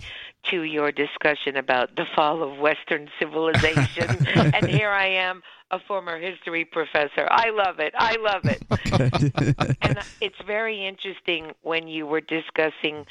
to 0.50 0.64
your 0.64 0.92
discussion 0.92 1.58
about 1.58 1.96
the 1.96 2.06
fall 2.16 2.44
of 2.44 2.60
Western 2.60 3.10
civilization, 3.20 4.28
and 4.36 4.68
here 4.68 4.90
I 4.90 5.08
am, 5.08 5.42
a 5.72 5.80
former 5.80 6.20
history 6.20 6.66
professor. 6.66 7.28
I 7.30 7.52
love 7.52 7.80
it. 7.80 7.94
I 7.98 8.16
love 8.18 8.46
it. 8.46 9.78
and 9.82 10.00
it's 10.22 10.42
very 10.46 10.86
interesting 10.86 11.52
when 11.62 11.88
you 11.88 12.08
were 12.08 12.22
discussing 12.22 13.06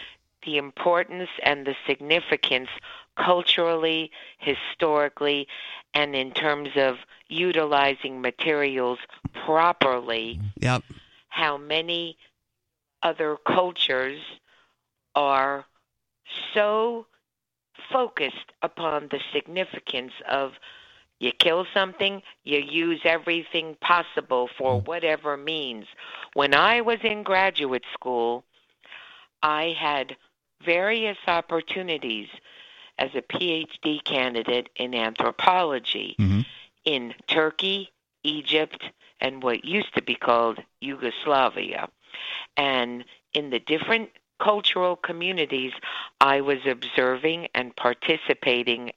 the 0.45 0.57
importance 0.57 1.29
and 1.43 1.67
the 1.67 1.75
significance 1.87 2.69
culturally, 3.17 4.11
historically, 4.39 5.47
and 5.95 6.15
in 6.15 6.33
terms 6.33 6.71
of 6.77 6.97
utilizing 7.29 8.21
materials 8.21 8.99
properly 9.45 10.41
yep. 10.59 10.83
how 11.29 11.57
many 11.57 12.17
other 13.03 13.37
cultures 13.47 14.21
are 15.15 15.65
so 16.55 17.07
focused 17.91 18.53
upon 18.63 19.09
the 19.11 19.21
significance 19.33 20.13
of 20.29 20.53
you 21.21 21.33
kill 21.33 21.67
something, 21.75 22.23
you 22.45 22.59
use 22.59 23.01
everything 23.05 23.77
possible 23.81 24.49
for 24.57 24.81
whatever 24.81 25.37
means. 25.37 25.87
When 26.35 26.55
I 26.55 26.81
was 26.81 26.99
in 27.03 27.25
graduate 27.25 27.85
school, 27.93 28.45
I 29.43 29.75
had 29.79 30.17
various 30.65 31.19
opportunities 31.27 32.29
as 32.99 33.11
a 33.15 33.23
PhD 33.23 34.03
candidate 34.05 34.69
in 34.77 34.95
anthropology 34.95 36.17
Mhm. 36.19 36.47
in 36.85 37.15
Turkey, 37.27 37.91
Egypt, 38.23 38.85
and 39.21 39.43
what 39.43 39.65
used 39.65 39.95
to 39.95 40.03
be 40.03 40.15
called 40.15 40.63
Yugoslavia. 40.81 41.89
And 42.57 43.05
in 43.35 43.51
the 43.51 43.61
different 43.61 44.11
cultural 44.39 44.97
communities 44.97 45.73
I 46.21 46.41
was 46.41 46.59
observing 46.67 47.49
and 47.55 47.75
participating 47.77 48.93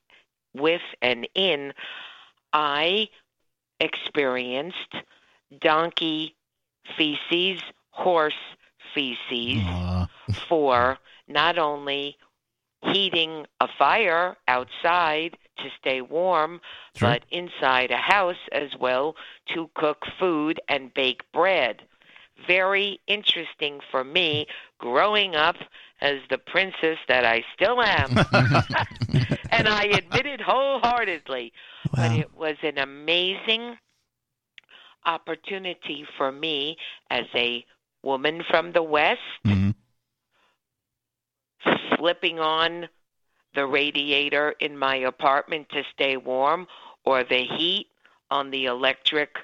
with 0.54 0.82
and 1.02 1.28
in, 1.36 1.74
I 2.54 3.10
experienced 3.80 4.96
donkey 5.60 6.36
feces, 6.98 7.62
horse 7.92 8.34
feces 8.94 9.62
Uh, 9.68 10.06
for 10.50 10.98
not 11.28 11.58
only 11.58 12.18
heating 12.84 13.46
a 13.60 13.68
fire 13.78 14.38
outside 14.48 15.38
to 15.58 15.70
stay 15.80 16.02
warm, 16.02 16.62
Sure. 16.96 17.10
but 17.10 17.24
inside 17.30 17.92
a 17.92 17.98
house 17.98 18.40
as 18.52 18.76
well 18.80 19.16
to 19.54 19.70
cook 19.76 20.06
food 20.20 20.60
and 20.68 20.94
bake 20.94 21.22
bread. 21.32 21.84
Very 22.48 23.00
interesting 23.08 23.80
for 23.92 24.04
me 24.04 24.48
growing 24.80 25.36
up 25.36 25.56
as 26.02 26.18
the 26.30 26.38
princess 26.38 26.98
that 27.08 27.26
I 27.26 27.44
still 27.54 27.82
am. 27.82 28.18
and 29.52 29.68
I 29.68 29.84
admit 29.84 30.26
it 30.26 30.42
wholeheartedly. 30.42 31.54
But 31.94 32.12
it 32.12 32.36
was 32.36 32.56
an 32.64 32.78
amazing 32.78 33.78
opportunity 35.06 36.06
for 36.18 36.32
me 36.32 36.78
as 37.10 37.26
a 37.36 37.66
woman 38.04 38.44
from 38.50 38.72
the 38.72 38.84
West 38.84 39.20
mhm. 39.46 39.76
flipping 41.98 42.40
on 42.40 42.88
the 43.54 43.66
radiator 43.66 44.56
in 44.60 44.78
my 44.78 44.96
apartment 44.96 45.68
to 45.70 45.84
stay 45.94 46.18
warm 46.18 46.68
or 47.04 47.24
the 47.24 47.44
heat 47.44 47.88
on 48.30 48.50
the 48.52 48.66
electric 48.66 49.38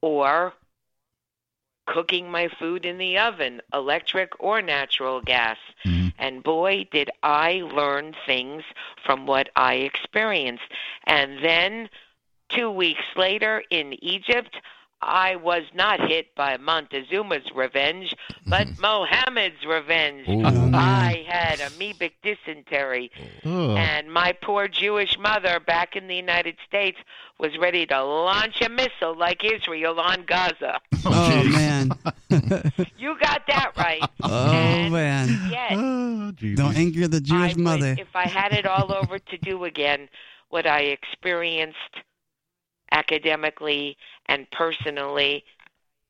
or 0.00 0.52
cooking 1.86 2.30
my 2.30 2.48
food 2.48 2.84
in 2.84 2.98
the 2.98 3.18
oven, 3.18 3.60
electric 3.72 4.30
or 4.38 4.62
natural 4.62 5.20
gas. 5.20 5.58
Mhm. 5.84 6.12
And 6.18 6.42
boy, 6.42 6.86
did 6.92 7.10
I 7.22 7.62
learn 7.64 8.14
things 8.26 8.64
from 9.04 9.26
what 9.26 9.50
I 9.56 9.74
experienced. 9.74 10.64
And 11.04 11.42
then 11.44 11.90
two 12.48 12.70
weeks 12.70 13.04
later 13.16 13.64
in 13.70 13.94
Egypt, 14.04 14.56
I 15.04 15.34
was 15.36 15.64
not 15.74 16.08
hit 16.08 16.32
by 16.36 16.56
Montezuma's 16.58 17.50
revenge, 17.54 18.14
but 18.46 18.68
mm-hmm. 18.68 18.80
Mohammed's 18.80 19.64
revenge. 19.66 20.28
Ooh. 20.28 20.42
Oh. 20.44 20.70
I 20.72 21.24
had 21.26 21.58
amoebic 21.58 22.12
dysentery, 22.22 23.10
Oh. 23.44 23.74
and 23.76 24.12
my 24.12 24.32
poor 24.42 24.68
Jewish 24.68 25.18
mother 25.18 25.58
back 25.58 25.96
in 25.96 26.06
the 26.06 26.14
United 26.14 26.56
States 26.66 26.98
was 27.38 27.50
ready 27.58 27.84
to 27.86 28.02
launch 28.04 28.60
a 28.62 28.68
missile 28.68 29.16
like 29.18 29.42
Israel 29.44 29.98
on 30.00 30.24
Gaza. 30.24 30.80
Oh, 31.04 31.10
oh 31.12 31.42
geez. 31.42 31.52
man. 31.56 31.90
You 32.96 33.16
got 33.20 33.42
that 33.48 33.72
right. 33.76 34.00
Oh, 34.22 34.52
And 34.52 34.92
man. 34.92 35.28
Yet, 35.50 35.72
Oh, 35.72 36.30
Don't 36.54 36.76
anger 36.76 37.08
the 37.08 37.20
Jewish 37.20 37.40
I 37.40 37.54
would- 37.54 37.58
mother. 37.58 37.96
if 37.98 38.14
I 38.14 38.28
had 38.28 38.52
it 38.52 38.66
all 38.66 38.92
over 38.94 39.18
to 39.18 39.36
do 39.38 39.64
again, 39.64 40.08
what 40.48 40.64
I 40.64 40.80
experienced 40.82 41.76
academically 42.92 43.96
and 44.26 44.48
personally 44.52 45.44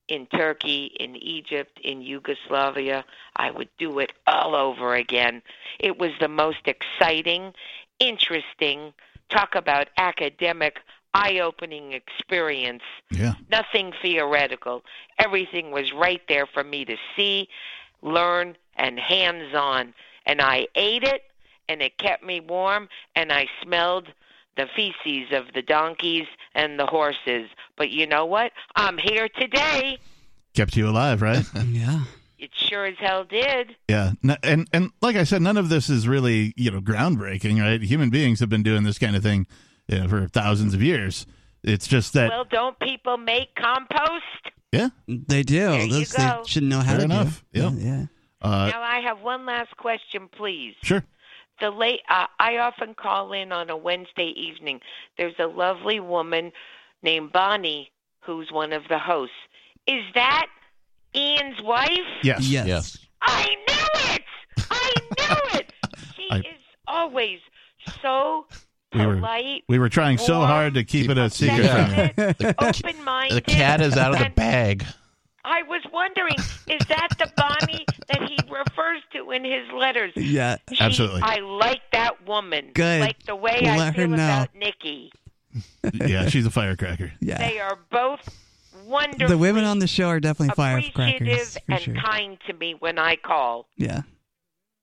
in 0.08 0.26
Turkey, 0.26 0.92
in 1.00 1.16
Egypt, 1.16 1.78
in 1.82 2.02
Yugoslavia, 2.02 3.04
I 3.36 3.50
would 3.50 3.70
do 3.78 3.98
it 4.00 4.12
all 4.26 4.54
over 4.54 4.94
again. 4.94 5.40
It 5.78 5.98
was 5.98 6.10
the 6.20 6.28
most 6.28 6.66
exciting, 6.66 7.54
interesting, 7.98 8.92
talk 9.30 9.54
about 9.54 9.88
academic, 9.96 10.80
eye 11.14 11.38
opening 11.38 11.92
experience 11.92 12.82
Yeah. 13.10 13.34
nothing 13.50 13.92
theoretical. 14.02 14.82
Everything 15.18 15.70
was 15.70 15.92
right 15.92 16.22
there 16.28 16.46
for 16.46 16.64
me 16.64 16.84
to 16.86 16.96
see, 17.14 17.48
learn, 18.02 18.56
and 18.76 18.98
hands 18.98 19.54
on. 19.54 19.94
And 20.26 20.40
I 20.40 20.66
ate 20.74 21.04
it, 21.04 21.24
and 21.68 21.80
it 21.82 21.96
kept 21.98 22.22
me 22.24 22.40
warm, 22.40 22.88
and 23.14 23.32
I 23.32 23.48
smelled 23.62 24.08
the 24.56 24.66
feces 24.76 25.32
of 25.32 25.52
the 25.54 25.62
donkeys 25.62 26.26
and 26.54 26.78
the 26.78 26.86
horses. 26.86 27.48
But 27.76 27.90
you 27.90 28.06
know 28.06 28.24
what? 28.26 28.52
I'm 28.76 28.98
here 28.98 29.28
today. 29.28 29.98
Kept 30.54 30.76
you 30.76 30.88
alive, 30.88 31.22
right? 31.22 31.44
Yeah. 31.66 32.00
It 32.38 32.50
sure 32.56 32.86
as 32.86 32.96
hell 32.98 33.22
did. 33.24 33.76
yeah. 33.88 34.12
And 34.42 34.68
and 34.72 34.90
like 35.00 35.14
I 35.14 35.22
said, 35.22 35.42
none 35.42 35.56
of 35.56 35.68
this 35.68 35.88
is 35.88 36.08
really 36.08 36.52
you 36.56 36.72
know 36.72 36.80
groundbreaking, 36.80 37.60
right? 37.62 37.80
Human 37.80 38.10
beings 38.10 38.40
have 38.40 38.48
been 38.48 38.64
doing 38.64 38.82
this 38.82 38.98
kind 38.98 39.14
of 39.14 39.22
thing 39.22 39.46
you 39.86 40.00
know, 40.00 40.08
for 40.08 40.26
thousands 40.26 40.74
of 40.74 40.82
years. 40.82 41.24
It's 41.62 41.86
just 41.86 42.14
that 42.14 42.30
Well, 42.30 42.44
don't 42.50 42.76
people 42.80 43.16
make 43.16 43.54
compost? 43.54 44.24
yeah. 44.72 44.88
They 45.06 45.44
do. 45.44 45.60
There 45.68 45.82
you 45.84 45.90
Those 45.92 46.10
they 46.10 46.22
go. 46.24 46.42
should 46.44 46.64
know 46.64 46.80
how 46.80 46.90
Fair 46.96 46.98
to 46.98 47.04
enough. 47.04 47.44
do. 47.52 47.60
Yep. 47.62 47.72
Yeah. 47.76 48.06
Uh, 48.40 48.70
now 48.72 48.82
I 48.82 48.98
have 49.04 49.20
one 49.22 49.46
last 49.46 49.76
question, 49.76 50.28
please. 50.36 50.74
sure. 50.82 51.04
The 51.62 51.70
late 51.70 52.00
uh, 52.10 52.26
I 52.38 52.58
often 52.58 52.94
call 52.94 53.32
in 53.32 53.52
on 53.52 53.70
a 53.70 53.76
Wednesday 53.76 54.34
evening. 54.36 54.80
There's 55.16 55.34
a 55.38 55.46
lovely 55.46 56.00
woman 56.00 56.52
named 57.02 57.32
Bonnie 57.32 57.90
who's 58.20 58.50
one 58.52 58.72
of 58.74 58.82
the 58.90 58.98
hosts. 58.98 59.34
Is 59.86 60.02
that 60.14 60.46
Ian's 61.14 61.60
wife? 61.62 61.88
Yes. 62.22 62.46
Yes. 62.46 62.66
Yes. 62.66 62.98
I 63.22 63.46
knew 63.68 64.14
it. 64.14 64.22
I 64.70 64.92
knew 64.98 65.58
it. 65.60 65.72
She 66.16 66.28
I- 66.30 66.38
is 66.40 66.60
always 66.86 67.38
so 68.02 68.46
We 68.94 69.06
were- 69.06 69.14
polite, 69.16 69.62
We 69.68 69.78
were 69.78 69.88
trying 69.88 70.18
so 70.18 70.40
hard 70.40 70.74
to 70.74 70.84
keep 70.84 71.08
it 71.10 71.16
a 71.18 71.30
secret 71.30 71.64
Yeah. 71.64 72.08
from 72.08 72.34
you. 72.40 72.54
open-minded. 72.58 73.36
The 73.36 73.40
cat 73.40 73.80
is 73.80 73.96
out 73.96 74.12
of 74.12 74.18
the 74.18 74.30
bag. 74.30 74.84
I 75.44 75.62
was 75.64 75.82
wondering, 75.92 76.36
is 76.68 76.86
that 76.88 77.08
the 77.18 77.30
Bonnie 77.36 77.84
that 77.86 77.91
he 77.91 77.91
refers 78.68 79.02
to 79.14 79.30
in 79.30 79.44
his 79.44 79.70
letters? 79.74 80.12
Yeah. 80.16 80.56
She- 80.72 80.80
Absolutely. 80.82 81.20
I 81.22 81.38
like 81.40 81.82
that 81.92 82.26
woman. 82.26 82.70
Good. 82.74 83.00
Like 83.00 83.22
the 83.24 83.36
way 83.36 83.58
We'll 83.62 83.70
I 83.72 83.76
let 83.78 83.94
her 83.96 84.02
feel 84.02 84.08
know. 84.08 84.14
about 84.16 84.54
Nikki. 84.54 85.12
Yeah, 85.92 86.28
she's 86.28 86.46
a 86.46 86.50
firecracker. 86.50 87.12
Yeah. 87.20 87.38
They 87.38 87.58
are 87.60 87.78
both 87.90 88.20
wonderful. 88.86 89.28
The 89.28 89.38
women 89.38 89.64
on 89.64 89.78
the 89.78 89.86
show 89.86 90.08
are 90.08 90.20
definitely 90.20 90.52
appreciative 90.52 90.94
firecrackers 90.94 91.54
for 91.66 91.72
and 91.72 91.80
sure. 91.82 91.94
kind 91.96 92.38
to 92.46 92.52
me 92.54 92.74
when 92.78 92.98
I 92.98 93.16
call. 93.16 93.66
Yeah. 93.76 94.02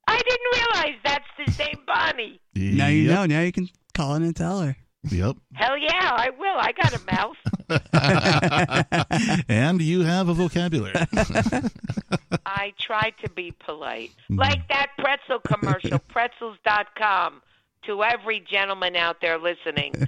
I 0.08 0.18
didn't 0.18 0.62
realize 0.84 1.00
that's 1.04 1.26
the 1.46 1.52
same 1.52 1.80
Bonnie. 1.86 2.40
Now 2.56 2.88
you 2.88 3.04
Yep. 3.04 3.14
know. 3.16 3.26
Now 3.26 3.42
you 3.42 3.52
can 3.52 3.70
call 3.96 4.16
in 4.16 4.24
and 4.24 4.36
tell 4.36 4.62
her. 4.62 4.76
Yep. 5.10 5.38
Hell 5.54 5.78
yeah, 5.78 5.90
I 6.14 6.30
will. 6.38 6.58
I 6.58 6.72
got 6.74 6.94
a 6.94 7.06
mouth. 7.16 7.38
and 9.50 9.82
you 9.82 10.02
have 10.02 10.30
a 10.30 10.34
vocabulary. 10.34 10.94
I 12.46 12.74
try 12.80 13.12
to 13.24 13.30
be 13.30 13.52
polite. 13.52 14.12
Mm-hmm. 14.24 14.40
Like 14.40 14.68
that 14.70 14.92
pretzel 14.98 15.40
commercial, 15.40 16.00
pretzels.com. 16.08 17.42
To 17.86 18.04
every 18.04 18.42
gentleman 18.42 18.98
out 18.98 19.22
there 19.22 19.38
listening, 19.40 20.08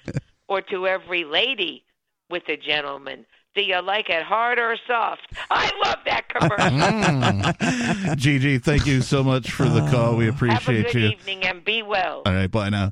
or 0.50 0.62
to 0.64 0.88
every 0.88 1.24
lady 1.24 1.86
with 2.30 2.44
a 2.50 2.58
gentleman. 2.58 3.26
Do 3.56 3.62
you 3.64 3.82
like 3.82 4.10
it 4.10 4.24
hard 4.24 4.60
or 4.60 4.76
soft? 4.88 5.34
I 5.50 5.72
love 5.84 6.00
that 6.06 6.28
commercial. 6.30 8.16
Gigi, 8.16 8.60
thank 8.60 8.86
you 8.86 9.02
so 9.02 9.24
much 9.24 9.52
for 9.52 9.68
the 9.68 9.82
call. 9.90 10.16
We 10.16 10.26
Have 10.26 10.34
a 10.34 10.38
appreciate 10.46 10.92
good 10.92 11.02
you. 11.02 11.08
evening 11.10 11.44
and 11.44 11.64
be 11.64 11.82
well. 11.82 12.24
All 12.26 12.34
right, 12.34 12.52
bye 12.52 12.70
now. 12.70 12.92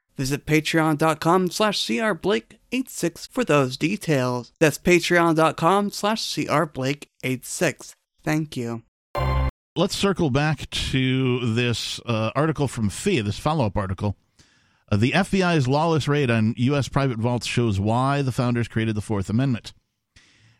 Visit 0.17 0.45
patreon.com 0.45 1.49
slash 1.49 1.79
crblake86 1.85 3.29
for 3.29 3.43
those 3.43 3.77
details. 3.77 4.51
That's 4.59 4.77
patreon.com 4.77 5.91
slash 5.91 6.21
crblake86. 6.21 7.95
Thank 8.23 8.57
you. 8.57 8.83
Let's 9.75 9.95
circle 9.95 10.29
back 10.29 10.69
to 10.69 11.53
this 11.53 11.99
uh, 12.05 12.31
article 12.35 12.67
from 12.67 12.89
FIA, 12.89 13.23
this 13.23 13.39
follow 13.39 13.65
up 13.65 13.77
article. 13.77 14.17
Uh, 14.91 14.97
the 14.97 15.11
FBI's 15.11 15.67
lawless 15.67 16.09
raid 16.09 16.29
on 16.29 16.53
U.S. 16.57 16.89
private 16.89 17.17
vaults 17.17 17.47
shows 17.47 17.79
why 17.79 18.21
the 18.21 18.33
founders 18.33 18.67
created 18.67 18.95
the 18.95 19.01
Fourth 19.01 19.29
Amendment. 19.29 19.71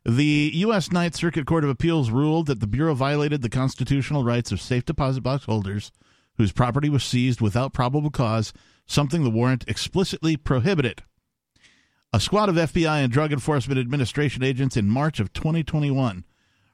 The 0.06 0.52
U.S. 0.56 0.92
Ninth 0.92 1.16
Circuit 1.16 1.46
Court 1.46 1.66
of 1.66 1.70
Appeals 1.70 2.10
ruled 2.10 2.48
that 2.48 2.62
the 2.62 2.68
Bureau 2.68 2.94
violated 2.94 3.42
the 3.42 3.50
constitutional 3.50 4.24
rights 4.24 4.52
of 4.52 4.62
safe 4.62 4.86
deposit 4.86 5.22
box 5.22 5.44
holders 5.44 5.92
whose 6.38 6.52
property 6.52 6.90
was 6.90 7.04
seized 7.04 7.42
without 7.42 7.74
probable 7.74 8.10
cause, 8.10 8.54
something 8.92 9.24
the 9.24 9.30
warrant 9.30 9.64
explicitly 9.68 10.38
prohibited. 10.38 11.04
A 12.14 12.20
squad 12.20 12.50
of 12.50 12.56
FBI 12.56 13.04
and 13.04 13.12
Drug 13.12 13.32
Enforcement 13.32 13.80
Administration 13.80 14.44
agents 14.44 14.76
in 14.76 14.90
March 14.90 15.20
of 15.20 15.32
2021 15.32 16.26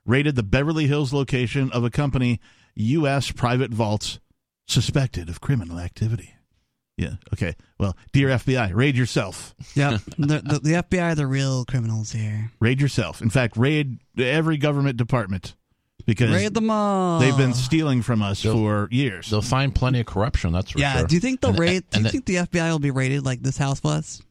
raided 0.05 0.35
the 0.35 0.43
Beverly 0.43 0.87
Hills 0.87 1.13
location 1.13 1.71
of 1.71 1.83
a 1.83 1.91
company, 1.91 2.39
U.S. 2.75 3.31
Private 3.31 3.71
Vaults, 3.71 4.19
suspected 4.67 5.29
of 5.29 5.41
criminal 5.41 5.79
activity. 5.79 6.33
Yeah, 6.97 7.15
okay. 7.31 7.55
Well, 7.77 7.95
dear 8.11 8.29
FBI, 8.29 8.73
raid 8.73 8.97
yourself. 8.97 9.53
Yep. 9.75 10.01
the, 10.17 10.25
the, 10.39 10.59
the 10.63 10.71
FBI 10.71 11.11
are 11.11 11.15
the 11.15 11.27
real 11.27 11.65
criminals 11.65 12.11
here. 12.11 12.51
Raid 12.59 12.81
yourself. 12.81 13.21
In 13.21 13.29
fact, 13.29 13.55
raid 13.55 13.99
every 14.17 14.57
government 14.57 14.97
department 14.97 15.55
because 16.07 16.31
Raid 16.33 16.55
them 16.55 16.71
all. 16.71 17.19
they've 17.19 17.37
been 17.37 17.53
stealing 17.53 18.01
from 18.01 18.23
us 18.23 18.41
They'll- 18.41 18.53
for 18.53 18.87
years. 18.89 19.29
They'll 19.29 19.43
find 19.43 19.75
plenty 19.75 19.99
of 19.99 20.07
corruption. 20.07 20.51
That's 20.53 20.71
for 20.71 20.79
Yeah. 20.79 20.97
sure. 20.99 21.07
Do 21.07 21.13
you 21.15 21.21
think 21.21 21.41
they'll 21.41 21.51
And- 21.51 21.59
raid? 21.59 21.83
Do 21.91 21.99
you 21.99 22.03
the- 22.05 22.09
think 22.09 22.25
the 22.25 22.37
FBI 22.37 22.71
will 22.71 22.79
be 22.79 22.89
raided 22.91 23.23
like 23.25 23.43
this 23.43 23.57
house 23.57 23.83
was? 23.83 24.23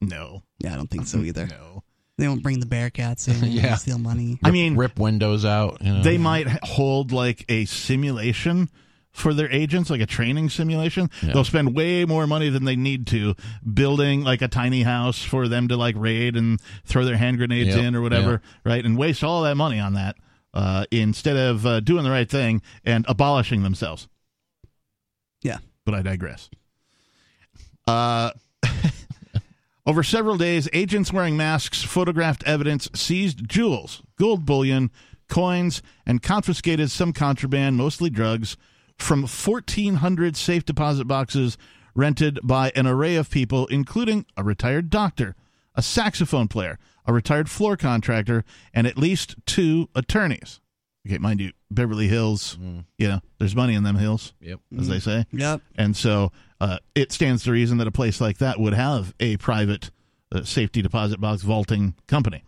No, 0.00 0.42
Yeah, 0.58 0.72
I 0.72 0.76
don't 0.76 0.90
think 0.90 1.06
so 1.06 1.18
either. 1.18 1.46
no. 1.46 1.82
They 2.18 2.26
won't 2.28 2.42
bring 2.42 2.60
the 2.60 2.66
Bearcats 2.66 3.28
in 3.28 3.50
Yeah. 3.52 3.66
and 3.72 3.78
steal 3.78 3.98
money. 3.98 4.38
I 4.42 4.50
mean, 4.50 4.74
rip 4.76 4.98
windows 4.98 5.44
out? 5.44 5.78
You 5.82 5.92
know? 5.94 6.02
they 6.02 6.16
might 6.16 6.48
hold 6.64 7.12
like 7.12 7.44
a 7.50 7.66
simulation 7.66 8.70
for 9.12 9.34
their 9.34 9.50
agents, 9.50 9.90
like 9.90 10.00
a 10.00 10.06
training 10.06 10.48
simulation. 10.48 11.10
Yeah. 11.22 11.34
They'll 11.34 11.44
spend 11.44 11.74
way 11.74 12.06
more 12.06 12.26
money 12.26 12.48
than 12.48 12.64
they 12.64 12.76
need 12.76 13.06
to 13.08 13.34
building 13.70 14.22
like 14.24 14.40
a 14.40 14.48
tiny 14.48 14.82
house 14.82 15.22
for 15.22 15.46
them 15.48 15.68
to 15.68 15.76
like 15.76 15.94
raid 15.98 16.36
and 16.36 16.58
throw 16.86 17.04
their 17.04 17.16
hand 17.18 17.36
grenades 17.36 17.74
Yep. 17.76 17.84
in 17.84 17.94
or 17.94 18.00
whatever, 18.00 18.40
right? 18.64 18.82
And 18.84 18.96
waste 18.96 19.22
all 19.22 19.42
that 19.42 19.56
money 19.56 19.78
on 19.78 19.92
that 19.94 20.16
uh, 20.56 20.86
instead 20.90 21.36
of 21.36 21.66
uh, 21.66 21.80
doing 21.80 22.02
the 22.02 22.10
right 22.10 22.30
thing 22.30 22.62
and 22.82 23.04
abolishing 23.08 23.62
themselves. 23.62 24.08
Yeah. 25.42 25.58
But 25.84 25.94
I 25.94 26.00
digress. 26.00 26.48
Uh, 27.86 28.30
over 29.86 30.02
several 30.02 30.38
days, 30.38 30.66
agents 30.72 31.12
wearing 31.12 31.36
masks 31.36 31.82
photographed 31.82 32.42
evidence, 32.44 32.88
seized 32.94 33.46
jewels, 33.46 34.02
gold 34.18 34.46
bullion, 34.46 34.90
coins, 35.28 35.82
and 36.06 36.22
confiscated 36.22 36.90
some 36.90 37.12
contraband, 37.12 37.76
mostly 37.76 38.08
drugs, 38.08 38.56
from 38.96 39.22
1,400 39.22 40.38
safe 40.38 40.64
deposit 40.64 41.04
boxes 41.04 41.58
rented 41.94 42.38
by 42.42 42.72
an 42.74 42.86
array 42.86 43.16
of 43.16 43.28
people, 43.28 43.66
including 43.66 44.24
a 44.38 44.42
retired 44.42 44.88
doctor, 44.88 45.36
a 45.74 45.82
saxophone 45.82 46.48
player, 46.48 46.78
a 47.06 47.12
retired 47.12 47.48
floor 47.48 47.76
contractor, 47.76 48.44
and 48.74 48.86
at 48.86 48.98
least 48.98 49.36
two 49.46 49.88
attorneys. 49.94 50.60
Okay, 51.06 51.18
mind 51.18 51.40
you, 51.40 51.52
Beverly 51.70 52.08
Hills, 52.08 52.58
you 52.98 53.06
know, 53.08 53.20
there's 53.38 53.54
money 53.54 53.74
in 53.74 53.84
them 53.84 53.94
hills, 53.96 54.34
Yep. 54.40 54.58
as 54.76 54.88
they 54.88 54.98
say. 54.98 55.24
Yep. 55.30 55.60
And 55.76 55.96
so 55.96 56.32
uh, 56.60 56.78
it 56.96 57.12
stands 57.12 57.44
to 57.44 57.52
reason 57.52 57.78
that 57.78 57.86
a 57.86 57.92
place 57.92 58.20
like 58.20 58.38
that 58.38 58.58
would 58.58 58.74
have 58.74 59.14
a 59.20 59.36
private 59.36 59.90
uh, 60.32 60.42
safety 60.42 60.82
deposit 60.82 61.20
box 61.20 61.42
vaulting 61.42 61.94
company 62.08 62.42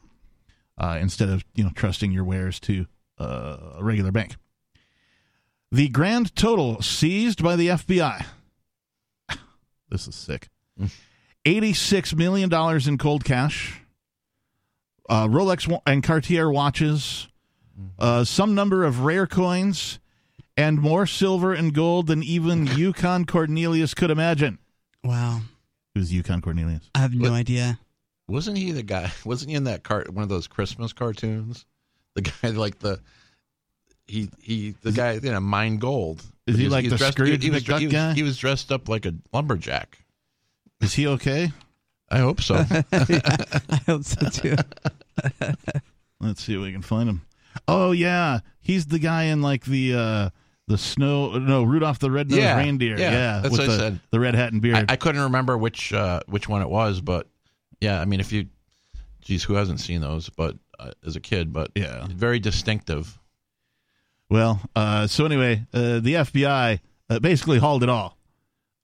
uh, 0.77 0.99
instead 1.01 1.29
of 1.29 1.45
you 1.55 1.63
know 1.63 1.71
trusting 1.77 2.11
your 2.11 2.25
wares 2.25 2.59
to 2.61 2.87
uh, 3.21 3.75
a 3.77 3.85
regular 3.85 4.11
bank. 4.11 4.35
The 5.71 5.89
grand 5.89 6.35
total 6.35 6.83
seized 6.83 7.43
by 7.43 7.55
the 7.55 7.69
FBI. 7.69 8.25
this 9.91 10.09
is 10.09 10.15
sick. 10.17 10.49
Eighty-six 11.45 12.15
million 12.15 12.49
dollars 12.49 12.89
in 12.89 12.99
cold 12.99 13.25
cash, 13.25 13.81
uh, 15.09 15.27
Rolex 15.27 15.81
and 15.87 16.03
Cartier 16.03 16.51
watches, 16.51 17.29
uh, 17.99 18.25
some 18.25 18.55
number 18.55 18.85
of 18.85 19.01
rare 19.01 19.27
coins, 19.27 19.99
and 20.57 20.81
more 20.81 21.07
silver 21.07 21.53
and 21.55 21.73
gold 21.75 22.07
than 22.09 22.23
even 22.23 22.67
Yukon 22.77 23.25
Cornelius 23.25 23.95
could 23.95 24.11
imagine. 24.11 24.59
Wow. 25.05 25.41
Who's 25.95 26.13
Yukon 26.13 26.41
Cornelius? 26.43 26.91
I 26.95 26.99
have 27.01 27.15
no 27.15 27.31
What? 27.31 27.37
idea. 27.37 27.79
Wasn't 28.29 28.59
he 28.59 28.73
the 28.73 28.83
guy? 28.83 29.11
Wasn't 29.25 29.51
he 29.51 29.57
in 29.57 29.65
that 29.65 29.83
cart? 29.85 30.11
One 30.11 30.23
of 30.23 30.29
those 30.29 30.47
Christmas 30.47 30.93
cartoons? 30.93 31.65
The 32.15 32.23
guy 32.43 32.51
like 32.51 32.79
the 32.81 33.01
he 34.07 34.29
he 34.43 34.75
the 34.83 34.93
guy 34.93 35.13
you 35.13 35.31
know 35.31 35.41
mine 35.41 35.79
gold. 35.79 36.23
Is 36.47 36.57
he 36.59 36.65
was- 36.65 36.73
like 36.73 36.85
was 36.85 36.93
the 36.93 36.99
dressed, 36.99 37.13
Scrooge 37.15 37.43
he, 37.43 37.51
was, 37.51 37.63
McDuck 37.63 37.79
he 37.81 37.87
was, 37.87 37.93
guy? 37.93 38.13
He 38.15 38.23
was 38.23 38.37
dressed 38.39 38.73
up 38.73 38.89
like 38.89 39.07
a 39.07 39.15
lumberjack. 39.33 39.99
Is 40.81 40.95
he 40.95 41.07
okay? 41.07 41.53
I 42.11 42.19
hope 42.19 42.41
so. 42.41 42.55
I 42.93 43.81
hope 43.87 44.05
so 44.05 44.29
too. 44.31 44.57
Let's 46.21 46.43
see 46.43 46.55
if 46.55 46.61
we 46.61 46.73
can 46.73 46.83
find 46.83 47.09
him. 47.09 47.23
Oh 47.67 47.93
yeah, 47.93 48.41
he's 48.61 48.87
the 48.87 48.99
guy 48.99 49.25
in 49.25 49.43
like 49.43 49.65
the 49.65 49.95
uh 49.95 50.31
the 50.67 50.79
snow. 50.79 51.39
No, 51.39 51.63
Rudolph 51.65 51.99
the 51.99 52.11
Red-Nosed 52.11 52.41
Yeah, 52.41 52.57
Reindeer. 52.57 52.99
yeah, 52.99 53.11
Yeah, 53.13 53.41
that's 53.41 53.53
with 53.53 53.61
what 53.61 53.69
I 53.69 53.73
the, 53.73 53.79
said. 53.79 54.01
the 54.11 54.21
red 54.21 54.35
hat 54.35 54.53
and 54.53 54.61
beard. 54.61 54.77
I, 54.91 54.95
I 54.95 54.97
couldn't 54.97 55.23
remember 55.23 55.57
which 55.57 55.93
uh, 55.93 56.21
which 56.27 56.49
one 56.49 56.63
it 56.63 56.69
was, 56.69 57.01
but 57.01 57.27
yeah, 57.81 58.01
I 58.01 58.05
mean, 58.05 58.21
if 58.21 58.33
you, 58.33 58.47
geez, 59.23 59.45
who 59.45 59.55
hasn't 59.55 59.81
seen 59.81 60.01
those? 60.01 60.29
But 60.29 60.57
uh, 60.79 60.91
as 61.07 61.17
a 61.17 61.21
kid, 61.21 61.53
but 61.53 61.71
Yeah. 61.75 62.07
very 62.11 62.39
distinctive. 62.41 63.19
Well, 64.31 64.61
uh, 64.77 65.07
so 65.07 65.25
anyway, 65.25 65.65
uh, 65.73 66.01
the 66.01 66.15
FBI 66.15 66.81
uh, 67.09 67.19
basically 67.21 67.59
hauled 67.59 67.83
it 67.83 67.89
all. 67.89 68.18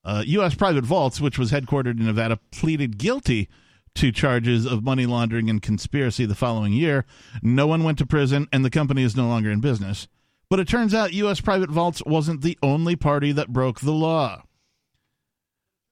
Uh, 0.04 0.22
U.S. 0.26 0.54
Private 0.54 0.84
Vaults, 0.84 1.20
which 1.20 1.38
was 1.38 1.50
headquartered 1.50 1.98
in 1.98 2.06
Nevada, 2.06 2.38
pleaded 2.50 2.98
guilty 2.98 3.48
to 3.94 4.12
charges 4.12 4.66
of 4.66 4.82
money 4.82 5.06
laundering 5.06 5.48
and 5.48 5.62
conspiracy 5.62 6.26
the 6.26 6.34
following 6.34 6.72
year. 6.72 7.04
No 7.42 7.66
one 7.66 7.84
went 7.84 7.98
to 7.98 8.06
prison, 8.06 8.48
and 8.52 8.64
the 8.64 8.70
company 8.70 9.02
is 9.02 9.16
no 9.16 9.28
longer 9.28 9.50
in 9.50 9.60
business. 9.60 10.08
But 10.50 10.60
it 10.60 10.68
turns 10.68 10.94
out 10.94 11.12
U.S. 11.14 11.40
Private 11.40 11.70
Vaults 11.70 12.02
wasn't 12.04 12.42
the 12.42 12.58
only 12.62 12.96
party 12.96 13.32
that 13.32 13.52
broke 13.52 13.80
the 13.80 13.92
law. 13.92 14.42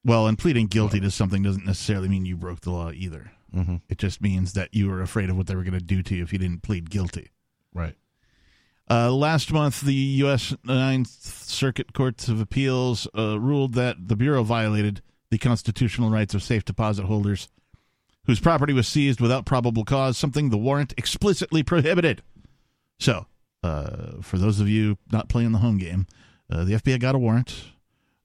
Well, 0.04 0.26
and 0.26 0.38
pleading 0.38 0.66
guilty 0.66 1.00
to 1.00 1.10
something 1.10 1.42
doesn't 1.42 1.64
necessarily 1.64 2.08
mean 2.08 2.26
you 2.26 2.36
broke 2.36 2.60
the 2.60 2.70
law 2.70 2.90
either. 2.90 3.32
Mm-hmm. 3.54 3.76
It 3.88 3.98
just 3.98 4.20
means 4.20 4.54
that 4.54 4.74
you 4.74 4.88
were 4.88 5.00
afraid 5.00 5.30
of 5.30 5.36
what 5.36 5.46
they 5.46 5.54
were 5.54 5.62
going 5.62 5.78
to 5.78 5.84
do 5.84 6.02
to 6.02 6.16
you 6.16 6.22
if 6.22 6.32
you 6.32 6.38
didn't 6.38 6.62
plead 6.62 6.90
guilty. 6.90 7.30
Right. 7.72 7.94
Uh, 8.90 9.10
last 9.12 9.52
month, 9.52 9.80
the 9.80 9.94
U.S. 9.94 10.54
Ninth 10.64 11.08
Circuit 11.08 11.92
Courts 11.94 12.28
of 12.28 12.40
Appeals 12.40 13.06
uh, 13.16 13.38
ruled 13.40 13.74
that 13.74 13.96
the 14.08 14.16
Bureau 14.16 14.42
violated 14.42 15.00
the 15.30 15.38
constitutional 15.38 16.10
rights 16.10 16.34
of 16.34 16.42
safe 16.42 16.64
deposit 16.64 17.04
holders 17.04 17.48
whose 18.26 18.38
property 18.38 18.72
was 18.72 18.86
seized 18.86 19.20
without 19.20 19.46
probable 19.46 19.84
cause, 19.84 20.16
something 20.16 20.50
the 20.50 20.58
warrant 20.58 20.94
explicitly 20.96 21.62
prohibited. 21.62 22.22
So, 23.00 23.26
uh, 23.62 24.20
for 24.20 24.38
those 24.38 24.60
of 24.60 24.68
you 24.68 24.98
not 25.10 25.28
playing 25.28 25.52
the 25.52 25.58
home 25.58 25.78
game, 25.78 26.06
uh, 26.50 26.64
the 26.64 26.74
FBI 26.74 27.00
got 27.00 27.14
a 27.14 27.18
warrant. 27.18 27.64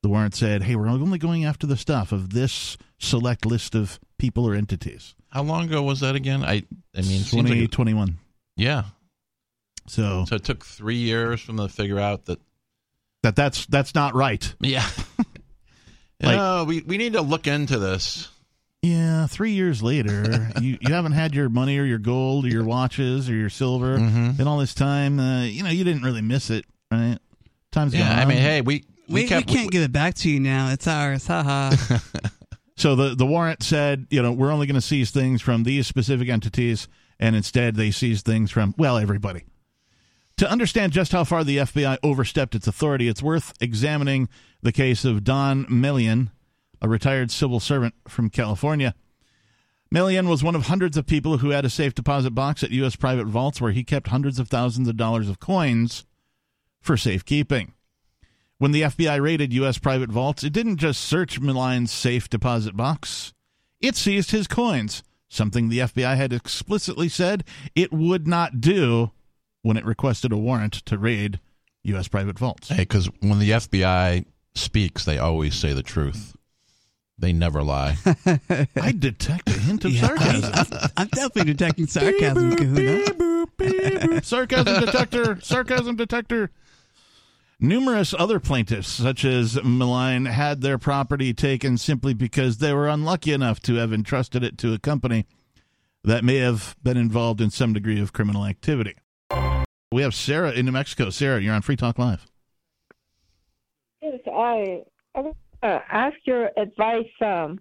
The 0.03 0.10
warrant 0.10 0.36
said, 0.36 0.64
hey, 0.64 0.76
we're 0.76 0.88
only 0.88 1.18
going 1.18 1.45
after 1.45 1.66
the 1.66 1.78
stuff 1.78 2.12
of 2.12 2.32
this 2.34 2.78
select 2.99 3.45
list 3.45 3.74
of 3.74 3.99
people 4.20 4.47
or 4.47 4.53
entities. 4.53 5.16
How 5.30 5.41
long 5.43 5.66
ago 5.66 5.82
was 5.82 6.01
that 6.01 6.16
again? 6.16 6.43
I 6.43 6.64
I 6.95 7.01
mean, 7.01 7.22
it 7.22 7.26
seems 7.26 7.34
like 7.49 7.58
it- 7.58 7.72
2021. 7.72 8.18
yeah. 8.55 8.84
So, 9.88 10.26
So 10.28 10.36
it 10.36 10.44
took 10.44 10.66
three 10.66 10.98
years 10.98 11.40
from 11.42 11.56
them 11.58 11.68
to 11.68 11.74
figure 11.74 12.00
out 12.00 12.26
that. 12.26 12.40
that 13.24 13.36
that's 13.36 13.66
that's 13.68 13.96
not 13.96 14.16
right. 14.16 14.54
Yeah. 14.60 14.88
Like- 16.20 16.36
no, 16.36 16.64
we 16.64 16.82
we 16.82 16.98
need 16.98 17.14
to 17.14 17.22
look 17.22 17.46
into 17.46 17.78
this. 17.78 18.28
Yeah, 18.82 19.28
three 19.28 19.52
years 19.52 19.84
later, 19.84 20.50
you, 20.62 20.78
you 20.82 20.94
haven't 20.94 21.12
had 21.12 21.36
your 21.36 21.48
money 21.48 21.78
or 21.78 21.84
your 21.84 22.00
gold 22.00 22.46
or 22.46 22.48
your 22.48 22.64
watches 22.64 23.30
or 23.30 23.36
your 23.36 23.50
silver 23.52 23.98
Mhm. 24.00 24.40
in 24.40 24.48
all 24.48 24.58
this 24.58 24.74
time. 24.74 25.20
Uh, 25.20 25.44
you 25.44 25.62
know, 25.62 25.70
you 25.70 25.84
didn't 25.84 26.02
really 26.02 26.22
miss 26.24 26.50
it, 26.50 26.66
right? 26.92 27.20
Time's 27.72 27.94
Yeah, 27.94 28.08
gone 28.10 28.18
I 28.18 28.22
on. 28.24 28.28
mean, 28.30 28.38
hey, 28.40 28.62
we 28.62 28.84
We, 29.08 29.22
we, 29.22 29.28
kept 29.28 29.48
can't 29.48 29.70
give 29.70 29.84
it 29.84 29.92
back 29.92 30.16
to 30.16 30.30
you 30.32 30.40
now. 30.40 30.72
It's 30.72 30.88
ours. 30.88 31.28
Haha. 31.28 31.76
So 32.78 32.96
the 32.96 33.16
the 33.16 33.26
warrant 33.26 33.64
said, 33.64 34.06
you 34.12 34.22
know, 34.22 34.32
we're 34.32 34.52
only 34.52 34.68
going 34.68 34.76
to 34.76 34.82
seize 34.82 35.10
things 35.10 35.42
from 35.42 35.64
these 35.64 35.88
specific 35.88 36.30
entities, 36.30 36.88
and 37.20 37.36
instead 37.36 37.76
they 37.76 37.90
seized 37.90 38.24
things 38.26 38.52
from 38.52 38.76
well 38.78 38.98
everybody. 39.00 39.46
To 40.38 40.50
understand 40.50 40.92
just 40.92 41.14
how 41.14 41.24
far 41.24 41.44
the 41.44 41.58
FBI 41.58 41.98
overstepped 42.04 42.54
its 42.54 42.68
authority, 42.68 43.08
it's 43.08 43.24
worth 43.24 43.54
examining 43.60 44.30
the 44.62 44.72
case 44.72 45.04
of 45.04 45.24
Don 45.24 45.66
Mellein, 45.66 46.30
a 46.80 46.88
retired 46.88 47.32
civil 47.32 47.60
servant 47.60 47.96
from 48.08 48.30
California. 48.30 48.94
Mellein 49.92 50.28
was 50.28 50.44
one 50.44 50.56
of 50.56 50.68
hundreds 50.68 50.96
of 50.96 51.08
people 51.08 51.40
who 51.40 51.50
had 51.50 51.66
a 51.66 51.72
safe 51.72 51.96
deposit 51.96 52.32
box 52.32 52.62
at 52.62 52.70
U.S. 52.70 52.96
private 52.96 53.26
vaults 53.26 53.60
where 53.60 53.72
he 53.72 53.84
kept 53.84 54.10
hundreds 54.10 54.38
of 54.38 54.48
thousands 54.48 54.88
of 54.88 54.96
dollars 54.96 55.28
of 55.28 55.40
coins 55.40 56.06
for 56.82 56.98
safekeeping. 56.98 57.74
When 58.60 58.74
the 58.74 58.84
FBI 58.84 59.20
raided 59.20 59.54
U.S. 59.54 59.80
private 59.80 60.12
vaults, 60.12 60.44
it 60.44 60.54
didn't 60.54 60.78
just 60.78 61.02
search 61.02 61.42
Mellein's 61.42 61.92
safe 61.92 62.30
deposit 62.30 62.78
box, 62.78 63.34
it 63.82 63.96
seized 63.96 64.30
his 64.30 64.46
coins, 64.48 65.02
something 65.30 65.70
the 65.70 65.80
FBI 65.80 66.16
had 66.16 66.32
explicitly 66.32 67.10
said 67.10 67.44
it 67.76 67.92
would 67.92 68.28
not 68.28 68.62
do 68.62 69.12
when 69.68 69.76
it 69.76 69.84
requested 69.84 70.32
a 70.32 70.38
warrant 70.38 70.72
to 70.86 70.97
raid 70.97 71.41
U.S. 71.84 72.07
private 72.07 72.39
vaults. 72.39 72.70
Hey, 72.70 72.78
because 72.78 73.07
when 73.20 73.39
the 73.39 73.49
FBI 73.51 74.24
speaks, 74.55 75.03
they 75.03 75.18
always 75.18 75.55
say 75.55 75.74
the 75.74 75.84
truth. 75.84 76.38
They 77.20 77.34
never 77.34 77.61
lie. 77.61 77.97
I 78.78 78.93
detect 78.97 79.49
a 79.49 79.53
hint 79.59 79.84
of 79.84 79.91
Yeah, 79.91 80.07
sarcasm. 80.07 80.51
I'm, 80.53 80.89
I'm 80.95 81.07
definitely 81.07 81.53
detecting 81.53 81.88
sarcasm, 81.88 82.55
Kahuna. 82.55 84.22
sarcasm 84.24 84.86
detector, 84.86 85.41
sarcasm 85.41 85.97
detector. 85.97 86.49
Numerous 87.59 88.13
other 88.18 88.39
plaintiffs, 88.39 88.88
such 88.88 89.26
as 89.26 89.55
Mellein, 89.55 90.32
had 90.32 90.61
their 90.61 90.78
property 90.78 91.34
taken 91.34 91.78
simply 91.78 92.13
because 92.13 92.59
they 92.59 92.72
were 92.72 92.88
unlucky 92.88 93.34
enough 93.34 93.59
to 93.63 93.76
have 93.76 93.91
entrusted 93.91 94.43
it 94.45 94.57
to 94.59 94.74
a 94.74 94.80
company 94.80 95.26
that 96.05 96.24
may 96.24 96.38
have 96.38 96.78
been 96.84 96.95
involved 96.95 97.41
in 97.41 97.49
some 97.49 97.74
degree 97.74 97.99
of 97.99 98.13
criminal 98.13 98.45
activity. 98.45 98.95
We 99.92 100.02
have 100.02 100.14
Sarah 100.14 100.52
in 100.52 100.66
New 100.66 100.74
Mexico. 100.74 101.10
Sarah, 101.10 101.42
you're 101.42 101.54
on 101.54 101.62
Free 101.62 101.78
Talk 101.78 101.98
Live. 101.98 102.26
Yes, 104.02 104.20
I, 104.28 104.84
I 105.16 105.20
want 105.22 105.38
to 105.64 105.82
ask 105.90 106.16
your 106.26 106.52
advice. 106.58 107.08
Um, 107.22 107.60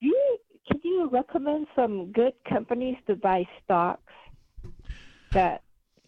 do 0.00 0.06
you, 0.06 0.38
can 0.70 0.80
you 0.84 1.08
recommend 1.12 1.66
some 1.74 2.12
good 2.12 2.32
companies 2.48 2.96
to 3.08 3.16
buy 3.16 3.44
stocks? 3.64 4.02
That 5.32 5.62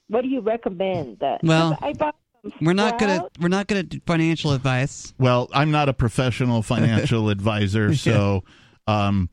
what 0.06 0.22
do 0.22 0.28
you 0.28 0.40
recommend? 0.40 1.18
That 1.18 1.40
Well, 1.42 1.76
I 1.82 1.92
bought 1.94 2.14
We're 2.60 2.72
not 2.72 2.98
gonna 2.98 3.28
we're 3.40 3.48
not 3.48 3.66
good 3.66 3.94
at 3.94 4.02
financial 4.06 4.52
advice. 4.52 5.12
Well, 5.18 5.50
I'm 5.52 5.70
not 5.70 5.88
a 5.88 5.92
professional 5.92 6.62
financial 6.62 7.28
advisor, 7.30 7.94
so 7.94 8.44
um, 8.86 9.28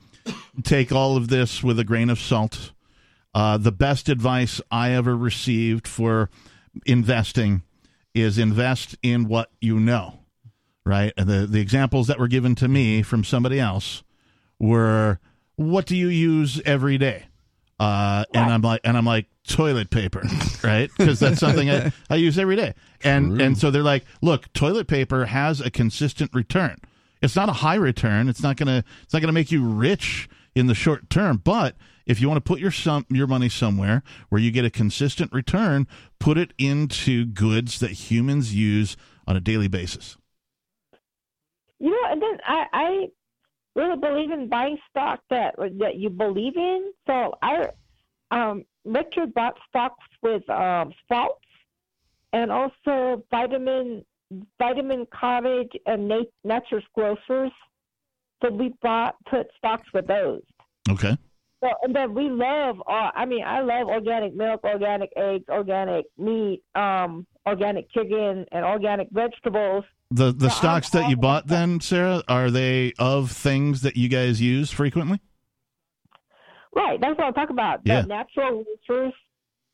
take 0.63 0.91
all 0.91 1.15
of 1.15 1.29
this 1.29 1.63
with 1.63 1.79
a 1.79 1.83
grain 1.83 2.09
of 2.09 2.19
salt. 2.19 2.73
Uh, 3.33 3.57
the 3.57 3.71
best 3.71 4.09
advice 4.09 4.61
I 4.71 4.91
ever 4.91 5.15
received 5.15 5.87
for 5.87 6.29
investing 6.85 7.63
is 8.13 8.37
invest 8.37 8.95
in 9.03 9.27
what 9.27 9.51
you 9.61 9.79
know, 9.79 10.19
right? 10.85 11.13
And 11.17 11.29
the 11.29 11.45
the 11.45 11.61
examples 11.61 12.07
that 12.07 12.19
were 12.19 12.27
given 12.27 12.55
to 12.55 12.67
me 12.67 13.03
from 13.03 13.23
somebody 13.23 13.59
else 13.59 14.03
were, 14.59 15.19
what 15.55 15.85
do 15.85 15.95
you 15.95 16.07
use 16.07 16.61
every 16.65 16.97
day? 16.97 17.27
Uh, 17.79 18.25
and 18.33 18.51
I'm 18.51 18.61
like, 18.61 18.81
and 18.83 18.97
I'm 18.97 19.05
like 19.05 19.27
toilet 19.47 19.91
paper, 19.91 20.23
right? 20.63 20.89
Because 20.97 21.19
that's 21.19 21.39
something 21.39 21.69
I, 21.69 21.91
I 22.09 22.15
use 22.15 22.39
every 22.39 22.55
day. 22.55 22.73
And 23.03 23.39
and 23.39 23.57
so 23.57 23.69
they're 23.69 23.83
like, 23.83 24.03
look, 24.21 24.51
toilet 24.53 24.87
paper 24.87 25.25
has 25.25 25.61
a 25.61 25.69
consistent 25.69 26.33
return. 26.33 26.77
It's 27.21 27.35
not 27.35 27.49
a 27.49 27.53
high 27.53 27.75
return. 27.75 28.29
It's 28.29 28.41
not 28.41 28.57
gonna 28.57 28.83
it's 29.03 29.13
not 29.13 29.21
gonna 29.21 29.33
make 29.33 29.51
you 29.51 29.63
rich 29.63 30.27
in 30.55 30.67
the 30.67 30.73
short 30.75 31.09
term. 31.09 31.37
But 31.43 31.75
if 32.07 32.21
you 32.21 32.27
want 32.27 32.37
to 32.43 32.49
put 32.49 32.59
your 32.59 32.71
some 32.71 33.05
your 33.09 33.27
money 33.27 33.49
somewhere 33.49 34.01
where 34.29 34.41
you 34.41 34.49
get 34.49 34.65
a 34.65 34.69
consistent 34.71 35.31
return, 35.33 35.85
put 36.19 36.37
it 36.37 36.53
into 36.57 37.25
goods 37.25 37.79
that 37.79 37.91
humans 37.91 38.55
use 38.55 38.97
on 39.27 39.35
a 39.35 39.41
daily 39.41 39.67
basis. 39.67 40.17
You 41.79 41.91
know, 41.91 42.09
and 42.09 42.21
then 42.21 42.37
I, 42.45 42.65
I 42.73 43.07
really 43.75 43.97
believe 43.97 44.31
in 44.31 44.47
buying 44.47 44.77
stock 44.89 45.19
that 45.29 45.55
that 45.57 45.97
you 45.97 46.09
believe 46.09 46.55
in. 46.55 46.91
So 47.05 47.33
I, 47.41 47.67
um, 48.31 48.63
Richard 48.85 49.33
bought 49.33 49.57
stocks 49.69 50.03
with 50.23 50.49
um, 50.49 50.93
Sprouts, 51.03 51.43
and 52.31 52.51
also 52.51 53.23
Vitamin 53.29 54.03
Vitamin 54.57 55.05
Cottage 55.11 55.71
and 55.85 56.07
Nat- 56.07 56.33
Nature's 56.45 56.85
Grocers. 56.95 57.51
So 58.41 58.49
we 58.49 58.73
bought 58.81 59.15
put 59.29 59.47
stocks 59.57 59.87
with 59.93 60.07
those. 60.07 60.43
Okay. 60.89 61.17
So 61.63 61.69
and 61.81 61.95
then 61.95 62.13
we 62.13 62.29
love. 62.29 62.79
Uh, 62.87 63.09
I 63.15 63.25
mean, 63.25 63.43
I 63.43 63.61
love 63.61 63.87
organic 63.87 64.35
milk, 64.35 64.63
organic 64.63 65.09
eggs, 65.17 65.45
organic 65.49 66.05
meat, 66.17 66.61
um, 66.75 67.25
organic 67.47 67.91
chicken, 67.91 68.45
and 68.51 68.65
organic 68.65 69.07
vegetables. 69.11 69.83
The 70.11 70.31
the 70.31 70.49
So 70.49 70.55
I'm 70.55 70.57
stocks 70.57 70.89
that 70.91 71.09
you 71.09 71.17
bought 71.17 71.47
then, 71.47 71.79
Sarah, 71.81 72.23
are 72.27 72.51
they 72.51 72.93
of 72.99 73.31
things 73.31 73.81
that 73.81 73.97
you 73.97 74.07
guys 74.07 74.39
use 74.39 74.71
frequently? 74.71 75.19
Right, 76.75 77.01
that's 77.01 77.17
what 77.17 77.27
I'm 77.27 77.33
talking 77.33 77.55
about. 77.55 77.79
Yeah. 77.85 78.01
The 78.01 78.07
natural 78.07 78.63
roofers, 78.63 79.13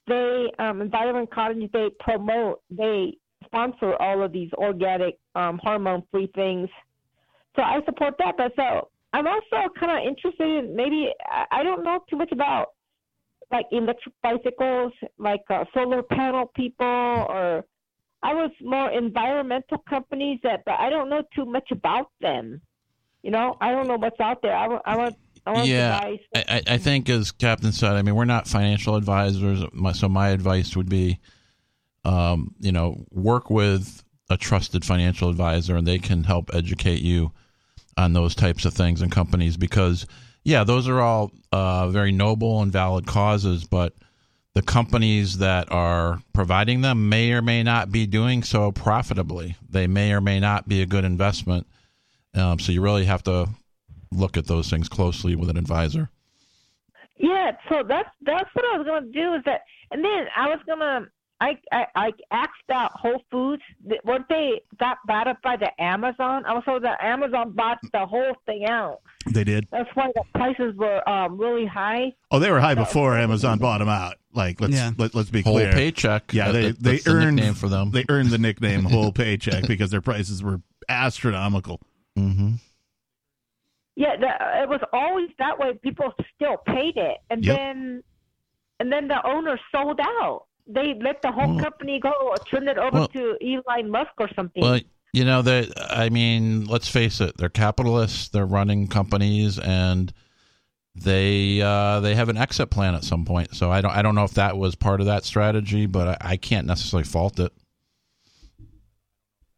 they 0.07 0.51
um 0.59 0.81
Environment 0.81 1.29
Cottage, 1.31 1.69
they 1.73 1.89
promote, 1.99 2.61
they 2.69 3.17
sponsor 3.45 3.95
all 3.97 4.23
of 4.23 4.31
these 4.31 4.49
organic, 4.53 5.19
um, 5.35 5.59
hormone 5.61 6.03
free 6.11 6.31
things. 6.33 6.69
So 7.57 7.61
I 7.61 7.81
support 7.85 8.15
that. 8.19 8.35
But 8.37 8.53
so 8.55 8.87
I'm 9.13 9.27
also 9.27 9.69
kind 9.79 9.91
of 9.91 10.07
interested 10.07 10.65
in 10.65 10.75
maybe 10.75 11.09
I, 11.51 11.61
don't 11.63 11.83
know 11.83 12.03
too 12.09 12.17
much 12.17 12.31
about 12.31 12.69
like 13.51 13.67
electric 13.71 14.15
bicycles, 14.23 14.91
like 15.19 15.43
uh, 15.51 15.65
solar 15.73 16.01
panel 16.01 16.51
people, 16.55 16.87
or 16.87 17.63
I 18.23 18.33
was 18.33 18.49
more 18.61 18.89
environmental 18.89 19.77
companies 19.87 20.39
that, 20.43 20.63
but 20.65 20.79
I 20.79 20.89
don't 20.89 21.09
know 21.09 21.21
too 21.35 21.45
much 21.45 21.69
about 21.71 22.07
them. 22.21 22.61
You 23.21 23.29
know, 23.29 23.55
I 23.61 23.71
don't 23.71 23.87
know 23.87 23.97
what's 23.97 24.19
out 24.19 24.41
there. 24.41 24.55
I, 24.55 24.65
I 24.85 24.97
want 24.97 25.15
I 25.45 25.51
want 25.51 25.67
yeah. 25.67 25.99
I, 26.35 26.61
I- 26.67 26.77
think 26.79 27.07
as 27.09 27.31
Captain 27.31 27.71
said, 27.71 27.93
I 27.93 28.01
mean, 28.01 28.15
we're 28.15 28.25
not 28.25 28.47
financial 28.47 28.95
advisors, 28.95 29.63
my- 29.73 29.91
so 29.91 30.09
my 30.09 30.29
advice 30.29 30.75
would 30.75 30.89
be, 30.89 31.19
um, 32.03 32.55
you 32.59 32.71
know, 32.71 33.05
work 33.11 33.51
with 33.51 34.03
a 34.29 34.37
trusted 34.37 34.83
financial 34.83 35.29
advisor, 35.29 35.75
and 35.75 35.85
they 35.85 35.99
can 35.99 36.23
help 36.23 36.49
educate 36.53 37.01
you 37.01 37.31
on 37.97 38.13
those 38.13 38.35
types 38.35 38.65
of 38.65 38.73
things 38.73 39.01
and 39.01 39.11
companies 39.11 39.57
because, 39.57 40.05
yeah, 40.43 40.63
those 40.63 40.87
are 40.87 41.01
all 41.01 41.31
uh, 41.51 41.89
very 41.89 42.11
noble 42.11 42.61
and 42.61 42.71
valid 42.71 43.05
causes, 43.05 43.65
but 43.65 43.93
the 44.53 44.61
companies 44.61 45.39
that 45.39 45.71
are 45.71 46.21
providing 46.33 46.81
them 46.81 47.09
may 47.09 47.31
or 47.31 47.41
may 47.41 47.63
not 47.63 47.91
be 47.91 48.05
doing 48.05 48.43
so 48.43 48.71
profitably. 48.71 49.55
They 49.69 49.87
may 49.87 50.13
or 50.13 50.21
may 50.21 50.39
not 50.39 50.67
be 50.67 50.81
a 50.81 50.85
good 50.85 51.05
investment. 51.05 51.67
Um, 52.35 52.59
so 52.59 52.71
you 52.71 52.81
really 52.81 53.05
have 53.05 53.23
to 53.23 53.49
look 54.11 54.37
at 54.37 54.47
those 54.47 54.69
things 54.69 54.87
closely 54.89 55.35
with 55.35 55.49
an 55.49 55.57
advisor. 55.57 56.09
Yeah, 57.17 57.51
so 57.69 57.83
that's 57.87 58.09
that's 58.21 58.49
what 58.53 58.65
I 58.73 58.77
was 58.77 58.85
gonna 58.87 59.11
do. 59.11 59.33
Is 59.35 59.43
that, 59.45 59.61
and 59.91 60.03
then 60.03 60.25
I 60.35 60.49
was 60.49 60.59
gonna. 60.67 61.07
I, 61.43 61.57
I 61.71 61.85
I 61.95 62.11
asked 62.31 62.69
out 62.71 62.91
Whole 62.93 63.21
Foods. 63.31 63.61
th- 63.87 63.99
Weren't 64.05 64.27
they 64.29 64.61
got 64.79 64.97
bought 65.05 65.27
up 65.27 65.41
by 65.41 65.57
the 65.57 65.69
Amazon? 65.81 66.45
Also, 66.45 66.79
the 66.79 66.95
Amazon 67.03 67.51
bought 67.51 67.79
the 67.91 68.05
whole 68.05 68.35
thing 68.45 68.65
out. 68.65 68.99
They 69.31 69.43
did. 69.43 69.67
That's 69.71 69.89
why 69.95 70.11
the 70.15 70.23
prices 70.35 70.75
were 70.75 71.07
um 71.09 71.37
really 71.37 71.65
high. 71.65 72.13
Oh, 72.31 72.39
they 72.39 72.49
were 72.51 72.59
high 72.61 72.75
before 72.75 73.17
Amazon 73.17 73.57
bought 73.59 73.79
them 73.79 73.89
out. 73.89 74.15
Like 74.33 74.61
let's 74.61 74.73
Yeah. 74.73 74.91
let, 74.97 75.13
let's 75.15 75.29
be 75.29 75.41
Whole 75.41 75.53
clear. 75.55 75.67
Whole 75.67 75.75
paycheck. 75.75 76.33
Yeah, 76.33 76.51
they 76.51 76.67
that- 76.71 76.79
they 76.81 76.91
that's 76.93 77.03
the 77.03 77.11
earned 77.11 77.35
nickname 77.35 77.53
for 77.55 77.67
them. 77.69 77.91
They 77.91 78.05
earned 78.09 78.29
the 78.29 78.37
nickname 78.37 78.83
whole 78.85 79.11
paycheck 79.23 79.67
because 79.67 79.91
their 79.91 80.01
prices 80.01 80.41
were 80.41 80.61
astronomical. 80.89 81.79
hmm 82.15 82.53
Yeah, 83.95 84.15
the, 84.17 84.27
it 84.63 84.69
was 84.69 84.81
always 84.91 85.29
that 85.39 85.59
way. 85.59 85.73
People 85.83 86.13
still 86.35 86.57
paid 86.65 86.97
it, 86.97 87.17
and 87.29 87.43
Yep. 87.45 87.57
then 87.57 88.03
and 88.79 88.91
then 88.91 89.07
the 89.07 89.25
owner 89.27 89.59
sold 89.71 89.99
out. 90.01 90.45
They 90.67 90.93
let 91.01 91.21
the 91.21 91.31
whole 91.31 91.55
Well- 91.55 91.63
company 91.63 91.99
go, 91.99 92.11
or 92.11 92.37
turn 92.37 92.67
it 92.67 92.77
over 92.77 92.99
Well- 92.99 93.07
to 93.09 93.37
Elon 93.41 93.89
Musk 93.89 94.11
or 94.17 94.29
something. 94.35 94.61
Well, 94.63 94.79
you 95.11 95.25
know 95.25 95.41
that. 95.41 95.69
I 95.77 96.09
mean, 96.09 96.65
let's 96.65 96.87
face 96.87 97.21
it. 97.21 97.37
They're 97.37 97.49
capitalists. 97.49 98.29
They're 98.29 98.45
running 98.45 98.87
companies, 98.87 99.59
and 99.59 100.11
they 100.95 101.61
uh, 101.61 101.99
they 101.99 102.15
have 102.15 102.29
an 102.29 102.37
exit 102.37 102.69
plan 102.69 102.95
at 102.95 103.03
some 103.03 103.25
point. 103.25 103.55
So 103.55 103.71
I 103.71 103.81
don't 103.81 103.91
I 103.91 104.01
don't 104.01 104.15
know 104.15 104.23
if 104.23 104.33
that 104.35 104.57
was 104.57 104.75
part 104.75 105.01
of 105.01 105.05
that 105.07 105.23
strategy, 105.25 105.85
but 105.85 106.07
I, 106.21 106.31
I 106.31 106.37
can't 106.37 106.65
necessarily 106.65 107.03
fault 107.03 107.39
it. 107.39 107.51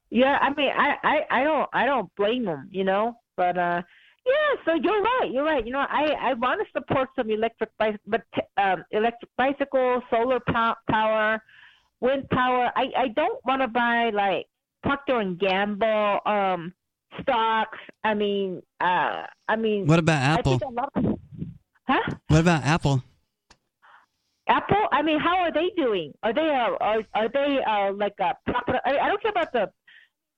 Yeah, 0.10 0.38
I 0.40 0.54
mean, 0.54 0.72
I, 0.74 0.96
I, 1.04 1.26
I 1.42 1.44
don't, 1.44 1.70
I 1.74 1.86
don't 1.86 2.10
blame 2.16 2.46
them, 2.46 2.70
you 2.72 2.84
know. 2.86 3.18
But 3.36 3.58
uh, 3.58 3.82
yeah, 4.26 4.52
so 4.66 4.74
you're 4.82 5.02
right, 5.02 5.30
you're 5.32 5.44
right. 5.44 5.66
You 5.66 5.72
know, 5.72 5.86
I, 5.90 6.14
I 6.20 6.34
want 6.34 6.62
to 6.62 6.68
support 6.80 7.10
some 7.16 7.30
electric 7.30 7.70
bicycle, 7.78 8.00
but 8.08 8.24
um, 8.58 8.84
electric 8.92 9.30
bicycle, 9.38 10.02
solar 10.10 10.40
pow- 10.40 10.78
power, 10.90 11.42
wind 12.00 12.28
power. 12.30 12.72
I, 12.76 12.86
I 12.98 13.08
don't 13.10 13.44
want 13.46 13.62
to 13.62 13.68
buy 13.68 14.10
like 14.14 14.48
Procter 14.84 15.20
and 15.20 15.40
Gamble 15.40 16.20
um 16.26 16.74
stocks. 17.22 17.78
I 18.04 18.14
mean, 18.14 18.62
uh, 18.82 19.24
I 19.48 19.56
mean, 19.56 19.86
What 19.88 20.00
about 20.00 20.22
Apple? 20.40 20.60
think 20.60 20.72
a 20.72 20.74
lot 20.74 20.90
of, 20.96 21.20
huh? 21.88 22.16
What 22.28 22.40
about 22.42 22.64
Apple? 22.64 23.04
Apple? 24.48 24.88
I 24.92 25.02
mean, 25.02 25.20
how 25.20 25.38
are 25.38 25.52
they 25.52 25.72
doing? 25.76 26.14
Are 26.22 26.34
they 26.34 26.42
uh, 26.42 26.76
are 26.80 27.02
are 27.16 27.30
they 27.30 27.60
uh, 27.66 27.94
like 27.94 28.14
a 28.20 28.36
profit? 28.46 28.76
I, 28.86 28.98
I 28.98 29.08
don't 29.08 29.22
care 29.22 29.32
about 29.32 29.52
the 29.54 29.72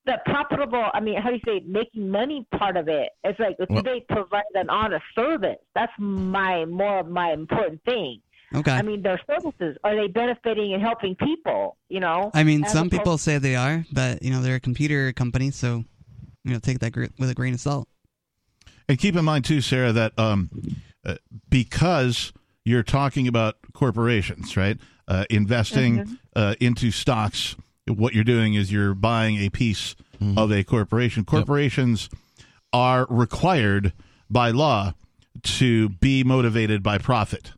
the 0.08 0.18
profitable. 0.24 0.86
I 0.94 1.00
mean, 1.00 1.20
how 1.20 1.28
do 1.28 1.34
you 1.36 1.40
say 1.46 1.62
making 1.66 2.08
money 2.10 2.46
part 2.58 2.76
of 2.76 2.88
it? 2.88 3.10
It's 3.24 3.38
like 3.38 3.56
Well- 3.58 3.82
do 3.82 3.90
they 3.90 4.00
provide 4.08 4.42
an 4.54 4.70
honest 4.70 5.04
service? 5.14 5.58
That's 5.74 5.92
my 5.98 6.64
more 6.64 7.00
of 7.00 7.08
my 7.08 7.32
important 7.32 7.84
thing. 7.84 8.20
Okay. 8.54 8.72
I 8.72 8.80
mean, 8.80 9.02
their 9.02 9.20
services 9.30 9.76
are 9.84 9.94
they 9.94 10.08
benefiting 10.08 10.72
and 10.72 10.82
helping 10.82 11.14
people? 11.16 11.76
You 11.90 12.00
know. 12.00 12.30
I 12.34 12.42
mean, 12.44 12.64
as 12.64 12.72
some 12.72 12.86
opposed- 12.86 12.98
people 13.00 13.18
say 13.18 13.36
they 13.38 13.54
are, 13.56 13.84
but 13.92 14.22
you 14.22 14.30
know 14.30 14.40
they're 14.40 14.56
a 14.56 14.60
computer 14.60 15.12
company, 15.12 15.50
so 15.50 15.84
you 16.44 16.52
know 16.54 16.58
take 16.58 16.78
that 16.80 16.92
gr- 16.92 17.12
with 17.18 17.28
a 17.30 17.34
grain 17.34 17.52
of 17.54 17.60
salt. 17.60 17.86
And 18.88 18.98
keep 18.98 19.14
in 19.16 19.24
mind 19.26 19.44
too, 19.44 19.60
Sarah, 19.60 19.92
that 19.92 20.18
um, 20.18 20.48
uh, 21.04 21.16
because 21.50 22.32
you're 22.64 22.82
talking 22.82 23.28
about 23.28 23.56
corporations, 23.74 24.56
right? 24.56 24.78
Uh, 25.06 25.24
investing 25.30 26.18
uh, 26.34 26.54
into 26.60 26.90
stocks. 26.90 27.54
What 27.88 28.14
you're 28.14 28.24
doing 28.24 28.54
is 28.54 28.70
you're 28.72 28.94
buying 28.94 29.36
a 29.36 29.50
piece 29.50 29.94
of 30.36 30.50
a 30.52 30.64
corporation. 30.64 31.24
Corporations 31.24 32.08
are 32.72 33.06
required 33.08 33.92
by 34.28 34.50
law 34.50 34.94
to 35.42 35.88
be 35.90 36.24
motivated 36.24 36.82
by 36.82 36.98
profit, 36.98 37.52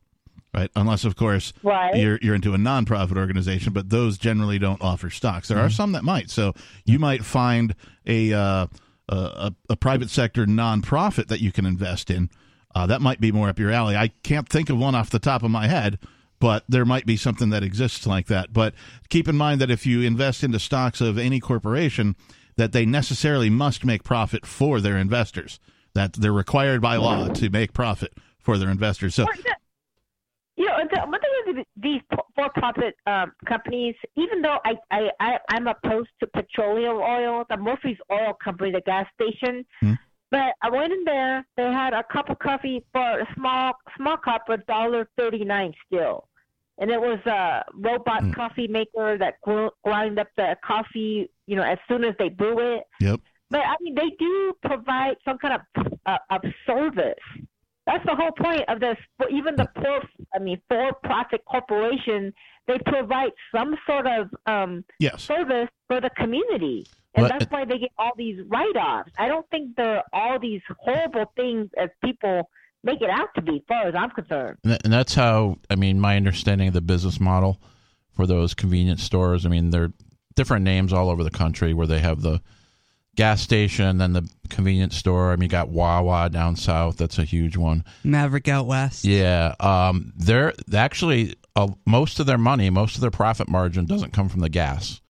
right? 0.54 0.70
Unless, 0.76 1.04
of 1.04 1.16
course, 1.16 1.52
Right. 1.62 1.96
you're 1.96 2.18
you're 2.22 2.34
into 2.34 2.54
a 2.54 2.58
nonprofit 2.58 3.16
organization, 3.16 3.72
but 3.72 3.88
those 3.90 4.18
generally 4.18 4.58
don't 4.58 4.80
offer 4.82 5.08
stocks. 5.10 5.48
There 5.48 5.58
are 5.58 5.70
some 5.70 5.92
that 5.92 6.04
might. 6.04 6.30
So 6.30 6.54
you 6.84 6.98
might 6.98 7.24
find 7.24 7.74
a 8.06 8.32
uh, 8.32 8.66
a, 9.08 9.16
a, 9.16 9.54
a 9.70 9.76
private 9.76 10.10
sector 10.10 10.46
nonprofit 10.46 11.28
that 11.28 11.40
you 11.40 11.50
can 11.52 11.66
invest 11.66 12.10
in. 12.10 12.30
Uh, 12.74 12.86
that 12.86 13.00
might 13.00 13.20
be 13.20 13.32
more 13.32 13.48
up 13.48 13.58
your 13.58 13.72
alley. 13.72 13.96
I 13.96 14.08
can't 14.22 14.48
think 14.48 14.70
of 14.70 14.78
one 14.78 14.94
off 14.94 15.10
the 15.10 15.18
top 15.18 15.42
of 15.42 15.50
my 15.50 15.66
head, 15.66 15.98
but 16.41 16.64
there 16.68 16.84
might 16.84 17.07
be 17.07 17.16
something 17.16 17.51
that 17.51 17.62
exists 17.62 18.07
like 18.07 18.26
that. 18.26 18.53
But 18.53 18.74
keep 19.09 19.28
in 19.28 19.36
mind 19.36 19.61
that 19.61 19.70
if 19.70 19.86
you 19.86 20.01
invest 20.01 20.43
into 20.43 20.59
stocks 20.59 21.01
of 21.01 21.18
any 21.18 21.38
corporation, 21.38 22.16
that 22.57 22.72
they 22.72 22.84
necessarily 22.84 23.51
must 23.51 23.84
make 23.84 24.03
profit 24.03 24.45
for 24.45 24.80
their 24.80 24.97
investors. 24.97 25.61
That 25.95 26.14
they're 26.14 26.32
required 26.32 26.80
by 26.80 26.97
law 26.97 27.28
to 27.28 27.51
make 27.51 27.72
profit 27.72 28.14
for 28.38 28.59
their 28.59 28.70
investors. 28.70 29.14
So 29.14 29.26
You 30.57 30.66
know, 30.66 30.76
the, 30.93 31.01
one 31.01 31.20
thing 31.20 31.59
is 31.59 31.64
these 31.76 32.01
for-profit 32.36 32.95
um, 33.07 33.32
companies, 33.47 33.95
even 34.16 34.43
though 34.43 34.59
I, 34.64 34.74
I, 34.91 35.11
I, 35.18 35.38
I'm 35.51 35.66
opposed 35.66 36.11
to 36.20 36.26
petroleum 36.26 36.97
oil, 36.99 37.45
the 37.49 37.57
Murphy's 37.57 37.97
Oil 38.12 38.34
Company, 38.45 38.70
the 38.70 38.82
gas 38.82 39.07
station, 39.14 39.64
Hmm. 39.80 39.95
but 40.30 40.53
I 40.62 40.68
went 40.70 40.93
in 40.93 41.05
there, 41.05 41.47
they 41.57 41.64
had 41.64 41.95
a 41.95 42.05
cup 42.12 42.28
of 42.28 42.38
coffee 42.41 42.84
for 42.93 43.20
a 43.20 43.26
small 43.34 43.72
small 43.97 44.18
cup 44.18 44.43
for 44.47 44.59
dollar 44.59 45.09
thirty 45.16 45.45
nine 45.45 45.72
still. 45.86 46.28
And 46.80 46.90
it 46.90 47.00
was 47.00 47.18
a 47.26 47.62
robot 47.74 48.22
Hmm. 48.24 48.32
coffee 48.32 48.66
maker 48.66 49.18
that 49.18 49.34
gr- 49.42 49.68
grind 49.84 50.18
up 50.18 50.28
the 50.36 50.56
coffee, 50.64 51.30
you 51.46 51.56
know, 51.56 51.62
as 51.62 51.78
soon 51.86 52.04
as 52.04 52.14
they 52.18 52.30
brew 52.30 52.58
it. 52.76 52.84
Yep. 53.00 53.20
But 53.50 53.60
I 53.66 53.74
mean, 53.80 53.94
they 53.94 54.10
do 54.18 54.54
provide 54.64 55.16
some 55.24 55.36
kind 55.38 55.54
of 55.54 55.86
uh, 56.06 56.18
of 56.30 56.40
service. 56.66 57.14
That's 57.86 58.04
the 58.06 58.14
whole 58.14 58.32
point 58.32 58.62
of 58.68 58.80
this. 58.80 58.96
For 59.18 59.28
even 59.28 59.56
the 59.56 59.66
poor, 59.74 60.00
I 60.34 60.38
mean, 60.38 60.60
for-profit 60.68 61.44
corporation, 61.44 62.32
they 62.66 62.78
provide 62.86 63.32
some 63.54 63.76
sort 63.86 64.06
of 64.06 64.30
um, 64.46 64.84
yes, 64.98 65.22
service 65.22 65.68
for 65.88 66.00
the 66.00 66.10
community, 66.10 66.86
and 67.14 67.22
Well, 67.24 67.30
that's 67.32 67.44
it- 67.46 67.50
why 67.50 67.64
they 67.64 67.78
get 67.78 67.90
all 67.98 68.12
these 68.16 68.40
write-offs. 68.46 69.10
I 69.18 69.28
don't 69.28 69.48
think 69.50 69.74
they're 69.76 70.04
all 70.12 70.38
these 70.38 70.62
horrible 70.78 71.32
things 71.36 71.68
as 71.76 71.90
people 72.04 72.48
make 72.82 73.00
it 73.02 73.10
out 73.10 73.34
to 73.34 73.42
be, 73.42 73.56
as 73.56 73.62
far 73.68 73.88
as 73.88 73.94
I'm 73.94 74.10
concerned. 74.10 74.58
And 74.64 74.92
that's 74.92 75.14
how 75.14 75.56
I 75.68 75.76
mean 75.76 76.00
my 76.00 76.16
understanding 76.16 76.68
of 76.68 76.74
the 76.74 76.80
business 76.80 77.20
model 77.20 77.60
for 78.12 78.26
those 78.26 78.54
convenience 78.54 79.02
stores. 79.02 79.46
I 79.46 79.48
mean, 79.48 79.70
they're 79.70 79.92
different 80.34 80.64
names 80.64 80.92
all 80.92 81.10
over 81.10 81.24
the 81.24 81.30
country 81.30 81.74
where 81.74 81.86
they 81.86 82.00
have 82.00 82.22
the 82.22 82.40
gas 83.16 83.40
station, 83.40 83.98
then 83.98 84.12
the 84.12 84.28
convenience 84.48 84.96
store. 84.96 85.32
I 85.32 85.36
mean, 85.36 85.42
you 85.42 85.48
got 85.48 85.68
Wawa 85.68 86.30
down 86.30 86.56
south. 86.56 86.96
That's 86.96 87.18
a 87.18 87.24
huge 87.24 87.56
one. 87.56 87.84
Maverick 88.04 88.48
out 88.48 88.66
west. 88.66 89.04
Yeah, 89.04 89.54
um, 89.60 90.12
they're 90.16 90.54
actually 90.74 91.34
uh, 91.56 91.68
most 91.86 92.20
of 92.20 92.26
their 92.26 92.38
money, 92.38 92.70
most 92.70 92.94
of 92.94 93.00
their 93.00 93.10
profit 93.10 93.48
margin 93.48 93.86
doesn't 93.86 94.12
come 94.12 94.28
from 94.28 94.40
the 94.40 94.48
gas. 94.48 95.00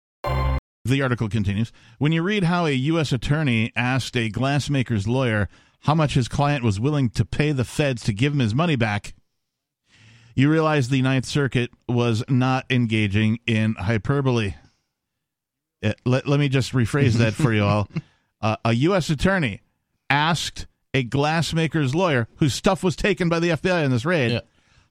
The 0.85 1.03
article 1.03 1.29
continues. 1.29 1.73
When 1.99 2.11
you 2.11 2.23
read 2.23 2.45
how 2.45 2.67
a 2.67 2.73
U.S. 2.73 3.13
attorney 3.13 3.71
asked 3.77 4.17
a 4.17 4.31
glassmaker's 4.31 5.07
lawyer 5.07 5.49
how 5.81 5.95
much 5.95 6.15
his 6.15 6.29
client 6.29 6.63
was 6.65 6.79
willing 6.81 7.11
to 7.11 7.25
pay 7.25 7.53
the 7.53 7.65
feds 7.65 8.03
to 8.05 8.13
give 8.13 8.33
him 8.33 8.39
his 8.39 8.55
money 8.55 8.77
back, 8.77 9.15
you 10.35 10.51
realize 10.51 10.89
the 10.89 11.03
Ninth 11.03 11.25
Circuit 11.27 11.71
was 11.89 12.23
not 12.29 12.65
engaging 12.71 13.39
in 13.47 13.75
hyperbole. 13.75 14.55
Uh, 15.83 15.93
let, 16.05 16.27
let 16.29 16.39
me 16.41 16.49
just 16.49 16.73
rephrase 16.73 17.15
that 17.15 17.35
for 17.35 17.53
you 17.53 17.65
all. 17.65 17.89
Uh, 18.43 18.57
a 18.65 18.73
U.S. 18.73 19.11
attorney 19.11 19.61
asked 20.09 20.67
a 20.95 21.05
glassmaker's 21.05 21.95
lawyer, 21.95 22.27
whose 22.37 22.55
stuff 22.55 22.83
was 22.83 22.97
taken 22.97 23.29
by 23.29 23.39
the 23.39 23.51
FBI 23.51 23.85
in 23.85 23.91
this 23.91 24.07
raid, 24.07 24.33
Yeah. 24.33 24.41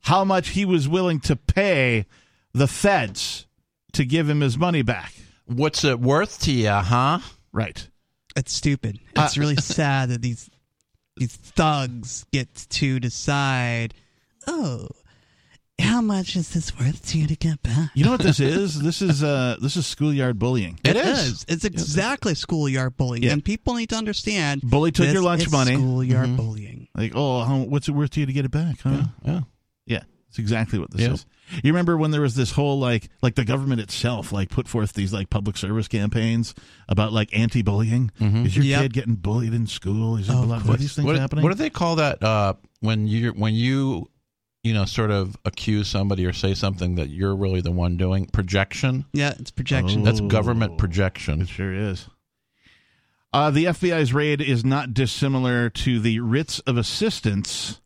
how 0.02 0.24
much 0.24 0.50
he 0.50 0.66
was 0.66 0.88
willing 0.88 1.20
to 1.22 1.36
pay 1.36 2.06
the 2.54 2.68
feds 2.68 3.48
to 3.94 4.06
give 4.06 4.30
him 4.30 4.42
his 4.42 4.56
money 4.56 4.84
back. 4.84 5.14
What's 5.48 5.84
it 5.84 6.00
worth 6.00 6.40
to 6.42 6.52
you, 6.52 6.70
huh? 6.70 7.22
Right. 7.52 7.88
It's 8.36 8.54
stupid. 8.54 9.00
Uh, 9.16 9.24
It's 9.26 9.36
really 9.36 9.56
sad 9.60 10.10
that 10.10 10.22
these 10.22 10.48
these 11.20 11.36
thugs 11.36 12.26
get 12.32 12.54
to 12.70 13.00
decide. 13.00 13.94
Oh, 14.48 14.88
how 15.80 16.00
how 16.00 16.02
much 16.02 16.36
is 16.36 16.54
this 16.54 16.78
worth 16.80 17.06
to 17.08 17.18
you 17.18 17.28
to 17.28 17.36
get 17.36 17.62
back? 17.64 17.92
You 17.94 18.04
know 18.06 18.12
what 18.12 18.22
this 18.22 18.40
is? 18.40 18.82
This 18.82 19.02
is 19.02 19.24
uh 19.24 19.58
this 19.62 19.76
is 19.78 19.86
schoolyard 19.86 20.38
bullying. 20.40 20.80
It 20.84 20.96
It 20.96 21.06
is. 21.06 21.20
is. 21.20 21.46
It's 21.48 21.66
exactly 21.66 22.36
schoolyard 22.36 22.96
bullying, 22.98 23.24
Yeah. 23.24 23.32
and 23.34 23.44
people 23.44 23.76
need 23.76 23.90
to 23.90 23.96
understand. 23.96 24.62
Bully 24.62 24.92
took 24.92 25.06
this 25.06 25.14
your 25.14 25.24
lunch 25.24 25.46
is 25.46 25.52
money. 25.52 25.76
Schoolyard 25.76 26.30
Mhm. 26.30 26.38
bullying. 26.38 26.88
Like, 26.96 27.14
oh, 27.16 27.44
how, 27.44 27.58
what's 27.60 27.88
it 27.88 27.92
worth 27.92 28.12
to 28.12 28.20
you 28.22 28.26
to 28.26 28.34
get 28.34 28.46
it 28.46 28.52
back? 28.52 28.80
Huh? 28.82 29.04
Yeah. 29.26 29.32
yeah. 29.34 29.40
Yeah, 29.86 30.04
it's 30.30 30.40
exactly 30.40 30.80
what 30.80 30.92
this 30.92 31.02
Yep. 31.02 31.12
is. 31.12 31.26
You 31.64 31.72
remember 31.74 31.98
when 31.98 32.12
there 32.12 32.22
was 32.22 32.36
this 32.36 32.52
whole 32.52 32.80
like 32.80 33.10
like 33.22 33.36
the 33.36 33.44
government 33.44 33.82
itself 33.82 34.32
like 34.32 34.50
put 34.50 34.68
forth 34.68 34.94
these 34.94 35.12
like 35.12 35.30
public 35.30 35.58
service 35.58 35.88
campaigns 35.88 36.54
about 36.88 37.12
like 37.12 37.36
anti-bullying. 37.38 38.12
Is 38.20 38.56
your 38.56 38.66
Yep. 38.66 38.82
kid 38.84 38.94
getting 38.94 39.16
bullied 39.16 39.54
in 39.54 39.66
school? 39.68 40.16
Is 40.18 40.28
there 40.28 40.38
Oh, 40.38 40.44
a 40.44 40.46
lot 40.46 40.62
of 40.62 40.70
of 40.70 40.80
these 40.80 40.94
things 40.96 41.06
what, 41.08 41.18
happening? 41.18 41.44
what 41.44 41.50
do 41.50 41.56
they 41.56 41.70
call 41.72 41.96
that 41.98 42.24
uh, 42.24 42.54
when 42.82 43.08
you 43.08 43.32
when 43.32 43.56
you 43.56 44.10
you 44.64 44.74
know 44.74 44.86
sort 44.86 45.10
of 45.10 45.36
accuse 45.46 45.88
somebody 45.88 46.26
or 46.26 46.34
say 46.34 46.54
something 46.54 46.96
that 46.96 47.10
you're 47.10 47.36
really 47.36 47.62
the 47.62 47.72
one 47.72 47.98
doing 47.98 48.28
projection? 48.28 49.06
Yeah, 49.14 49.34
it's 49.40 49.50
projection. 49.52 50.02
Oh. 50.02 50.06
That's 50.06 50.22
government 50.22 50.78
projection. 50.78 51.42
It 51.42 51.50
sure 51.50 51.74
is. 51.74 52.08
Uh, 53.32 53.52
the 53.52 53.66
FBI's 53.66 54.12
raid 54.14 54.42
is 54.42 54.66
not 54.66 54.94
dissimilar 54.94 55.70
to 55.70 56.00
the 56.00 56.20
writs 56.20 56.60
of 56.62 56.78
assistance 56.78 57.80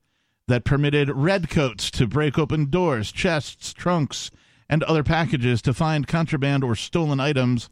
that 0.48 0.66
permitted 0.66 1.10
redcoats 1.10 1.90
to 1.92 2.08
break 2.08 2.38
open 2.38 2.70
doors, 2.70 3.12
chests, 3.12 3.74
trunks, 3.74 4.30
and 4.70 4.84
other 4.84 5.04
packages 5.04 5.62
to 5.62 5.74
find 5.74 6.08
contraband 6.08 6.64
or 6.64 6.76
stolen 6.76 7.20
items, 7.20 7.70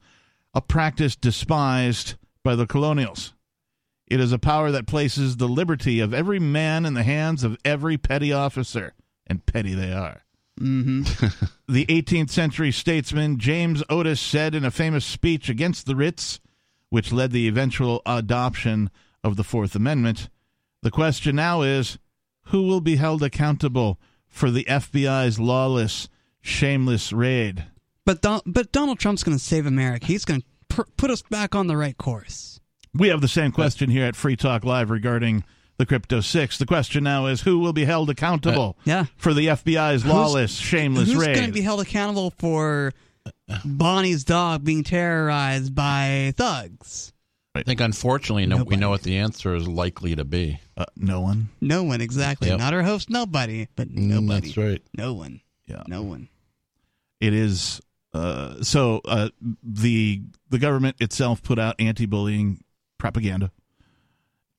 a 0.53 0.61
practice 0.61 1.15
despised 1.15 2.15
by 2.43 2.55
the 2.55 2.67
colonials. 2.67 3.34
It 4.07 4.19
is 4.19 4.32
a 4.32 4.39
power 4.39 4.72
that 4.72 4.88
places 4.88 5.38
the 5.38 5.47
liberty 5.47 5.99
of 5.99 6.13
every 6.13 6.39
man 6.39 6.86
in 6.86 6.93
the 6.93 7.03
hands 7.03 7.43
of 7.43 7.57
every 7.63 7.97
petty 7.97 8.34
officer, 8.34 8.93
and 9.26 9.45
petty 9.45 9.74
they 9.74 9.93
are. 9.93 10.24
hmm 10.57 11.03
The 11.67 11.86
18th 11.86 12.30
century 12.30 12.72
statesman 12.72 13.39
James 13.39 13.84
Otis 13.89 14.19
said 14.19 14.53
in 14.53 14.65
a 14.65 14.72
famous 14.72 15.05
speech 15.05 15.47
against 15.47 15.86
the 15.86 15.95
writs, 15.95 16.41
which 16.89 17.13
led 17.13 17.32
the 17.32 17.47
eventual 17.47 18.01
adoption 18.05 18.89
of 19.24 19.38
the 19.38 19.45
Fourth 19.45 19.76
Amendment, 19.76 20.30
the 20.82 20.91
question 20.91 21.38
now 21.38 21.61
is 21.61 21.97
who 22.52 22.64
will 22.64 22.82
be 22.82 22.95
held 22.95 23.24
accountable 23.24 23.99
for 24.28 24.49
the 24.52 24.64
FBI's 24.66 25.39
lawless, 25.39 26.08
shameless 26.41 27.12
raid? 27.12 27.66
But 28.06 28.22
Don- 28.22 28.41
but 28.45 28.72
Donald 28.72 28.99
Trump's 28.99 29.24
going 29.24 29.38
to 29.38 29.43
save 29.43 29.66
America. 29.66 30.06
He's 30.06 30.26
going 30.26 30.41
to 30.41 30.47
pr- 30.70 30.82
put 30.97 31.12
us 31.12 31.22
back 31.24 31.56
on 31.56 31.68
the 31.68 31.78
right 31.78 31.97
course. 31.97 32.60
We 32.93 33.08
have 33.10 33.22
the 33.22 33.28
same 33.28 33.52
question 33.52 33.89
here 33.89 34.06
at 34.06 34.16
Free 34.16 34.36
Talk 34.36 34.64
Live 34.66 34.89
regarding 34.89 35.43
the 35.78 35.86
Crypto 35.86 36.20
Six. 36.20 36.58
The 36.58 36.66
question 36.66 37.04
now 37.06 37.28
is 37.28 37.41
who 37.41 37.60
will 37.60 37.74
be 37.74 37.86
held 37.86 38.10
accountable 38.10 38.76
uh, 38.80 38.84
Yeah. 38.86 39.06
for 39.18 39.34
the 39.34 39.47
FBI's 39.47 40.06
lawless, 40.06 40.54
shameless 40.56 41.08
Who's 41.08 41.16
raid? 41.16 41.30
Who's 41.30 41.38
going 41.38 41.49
to 41.49 41.54
be 41.54 41.62
held 41.62 41.80
accountable 41.82 42.34
for 42.38 42.91
Bonnie's 43.64 44.24
dog 44.24 44.64
being 44.64 44.84
terrorized 44.84 45.74
by 45.74 46.34
thugs? 46.36 47.14
I 47.54 47.64
think 47.64 47.82
unfortunately, 47.82 48.45
no, 48.45 48.64
we 48.64 48.78
know 48.78 48.89
what 48.89 49.04
the 49.04 49.18
answer 49.18 49.54
is 49.56 49.68
likely 49.68 50.16
to 50.16 50.24
be. 50.24 50.60
uh, 50.78 50.86
no 50.95 51.20
one. 51.22 51.49
No 51.60 51.84
one, 51.84 51.99
exactly. 51.99 52.47
Yep. 52.47 52.60
Not 52.60 52.74
our 52.74 52.82
host, 52.84 53.10
nobody, 53.10 53.68
but 53.76 53.89
Mm, 53.89 54.04
nobody. 54.08 54.47
That's 54.47 54.58
right. 54.58 54.82
No 54.97 55.14
one. 55.14 55.41
Yeah. 55.68 55.84
No 55.88 56.02
one. 56.04 56.30
it 57.20 57.34
is 57.34 57.82
uh, 58.14 58.62
so 58.64 59.02
uh, 59.06 59.30
the 59.64 60.22
the 60.49 60.58
government 60.60 60.97
itself 60.99 61.41
put 61.43 61.58
out 61.60 61.76
anti-bullying 61.80 62.62
propaganda 62.97 63.52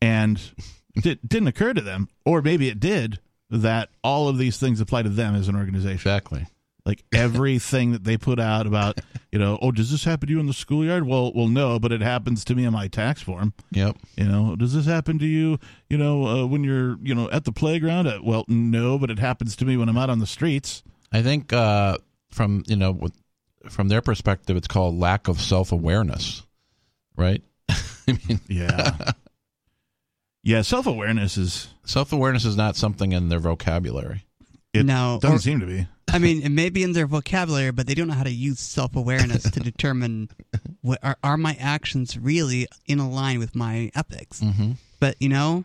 and 0.01 0.41
it 0.95 1.27
didn't 1.29 1.49
occur 1.49 1.73
to 1.75 1.81
them 1.83 2.09
or 2.25 2.41
maybe 2.43 2.69
it 2.69 2.81
did 2.81 3.21
that 3.51 3.91
all 4.03 4.29
of 4.29 4.39
these 4.39 4.57
things 4.59 4.81
apply 4.81 5.03
to 5.03 5.09
them 5.11 5.35
as 5.35 5.49
an 5.49 5.57
organization 5.57 5.93
Exactly. 5.95 6.47
Like 6.87 7.05
everything 7.13 7.93
that 7.93 8.05
they 8.05 8.17
put 8.17 8.41
out 8.41 8.67
about 8.67 9.01
you 9.31 9.39
know 9.39 9.59
oh 9.63 9.71
does 9.71 9.91
this 9.91 10.05
happen 10.05 10.27
to 10.27 10.33
you 10.35 10.41
in 10.41 10.47
the 10.47 10.53
schoolyard 10.53 11.07
well 11.07 11.33
well 11.35 11.49
no 11.49 11.79
but 11.79 11.93
it 11.93 12.01
happens 12.01 12.45
to 12.45 12.55
me 12.55 12.65
in 12.65 12.73
my 12.73 12.89
tax 12.89 13.23
form 13.23 13.53
Yep. 13.71 13.97
you 14.17 14.25
know 14.25 14.57
does 14.57 14.75
this 14.75 14.87
happen 14.87 15.19
to 15.21 15.27
you 15.27 15.59
you 15.89 15.97
know 15.99 16.27
uh, 16.27 16.47
when 16.47 16.65
you're 16.65 16.99
you 17.03 17.15
know 17.15 17.31
at 17.31 17.45
the 17.45 17.53
playground 17.53 18.07
uh, 18.07 18.19
well 18.23 18.45
no 18.49 18.99
but 18.99 19.11
it 19.11 19.19
happens 19.19 19.55
to 19.57 19.65
me 19.65 19.77
when 19.77 19.89
i'm 19.89 19.97
out 19.99 20.11
on 20.11 20.19
the 20.19 20.27
streets 20.27 20.83
I 21.15 21.21
think 21.21 21.53
uh, 21.53 21.99
from 22.31 22.65
you 22.67 22.77
know 22.77 22.99
from 23.69 23.89
their 23.89 24.01
perspective, 24.01 24.57
it's 24.57 24.67
called 24.67 24.99
lack 24.99 25.29
of 25.29 25.41
self 25.43 25.71
awareness, 25.71 26.43
right? 27.17 27.43
I 27.69 28.19
mean, 28.27 28.41
yeah 28.49 28.97
yeah 30.43 30.63
self-awareness 30.63 31.37
is 31.37 31.69
self 31.85 32.13
awareness 32.13 32.45
is 32.45 32.57
not 32.57 32.77
something 32.77 33.13
in 33.13 33.29
their 33.29 33.39
vocabulary. 33.39 34.25
It 34.73 34.87
no, 34.87 35.19
doesn't 35.21 35.37
or- 35.37 35.41
seem 35.41 35.61
to 35.61 35.67
be. 35.67 35.87
I 36.13 36.19
mean, 36.19 36.43
it 36.43 36.51
may 36.51 36.69
be 36.71 36.83
in 36.83 36.93
their 36.93 37.07
vocabulary, 37.07 37.71
but 37.73 37.87
they 37.87 37.95
don't 37.95 38.09
know 38.09 38.15
how 38.15 38.23
to 38.25 38.31
use 38.31 38.61
self 38.61 38.95
awareness 38.97 39.43
to 39.51 39.61
determine 39.71 40.29
what 40.83 40.99
are, 41.03 41.17
are 41.25 41.37
my 41.37 41.57
actions 41.59 42.19
really 42.19 42.69
in 42.87 42.99
line 43.11 43.39
with 43.39 43.55
my 43.55 43.91
ethics. 43.95 44.41
Mm-hmm. 44.41 44.73
But 45.01 45.17
you 45.21 45.29
know, 45.29 45.65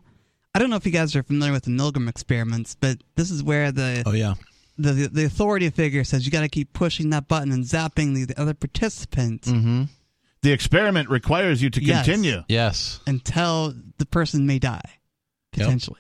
I 0.56 0.60
don't 0.60 0.70
know 0.70 0.76
if 0.78 0.86
you 0.86 0.92
guys 0.92 1.16
are 1.16 1.24
familiar 1.24 1.54
with 1.54 1.64
the 1.64 1.72
Milgram 1.72 2.10
experiments, 2.10 2.76
but 2.80 2.98
this 3.16 3.30
is 3.32 3.44
where 3.44 3.72
the 3.72 4.04
Oh 4.06 4.12
yeah. 4.14 4.36
the, 4.78 4.94
the, 4.94 5.08
the 5.10 5.26
authority 5.26 5.70
figure 5.70 6.04
says 6.04 6.26
you 6.26 6.32
got 6.32 6.42
to 6.42 6.50
keep 6.50 6.74
pushing 6.74 7.10
that 7.12 7.28
button 7.28 7.52
and 7.52 7.64
zapping 7.64 8.16
the, 8.16 8.26
the 8.26 8.40
other 8.42 8.54
participants 8.54 9.48
Mm-hmm. 9.50 9.84
The 10.44 10.52
experiment 10.52 11.10
requires 11.10 11.64
you 11.64 11.72
to 11.72 11.82
continue, 11.82 12.44
Yes, 12.48 13.00
until 13.08 13.74
the 13.98 14.06
person 14.06 14.46
may 14.46 14.60
die, 14.60 14.82
Yep. 15.56 15.66
potentially. 15.66 16.00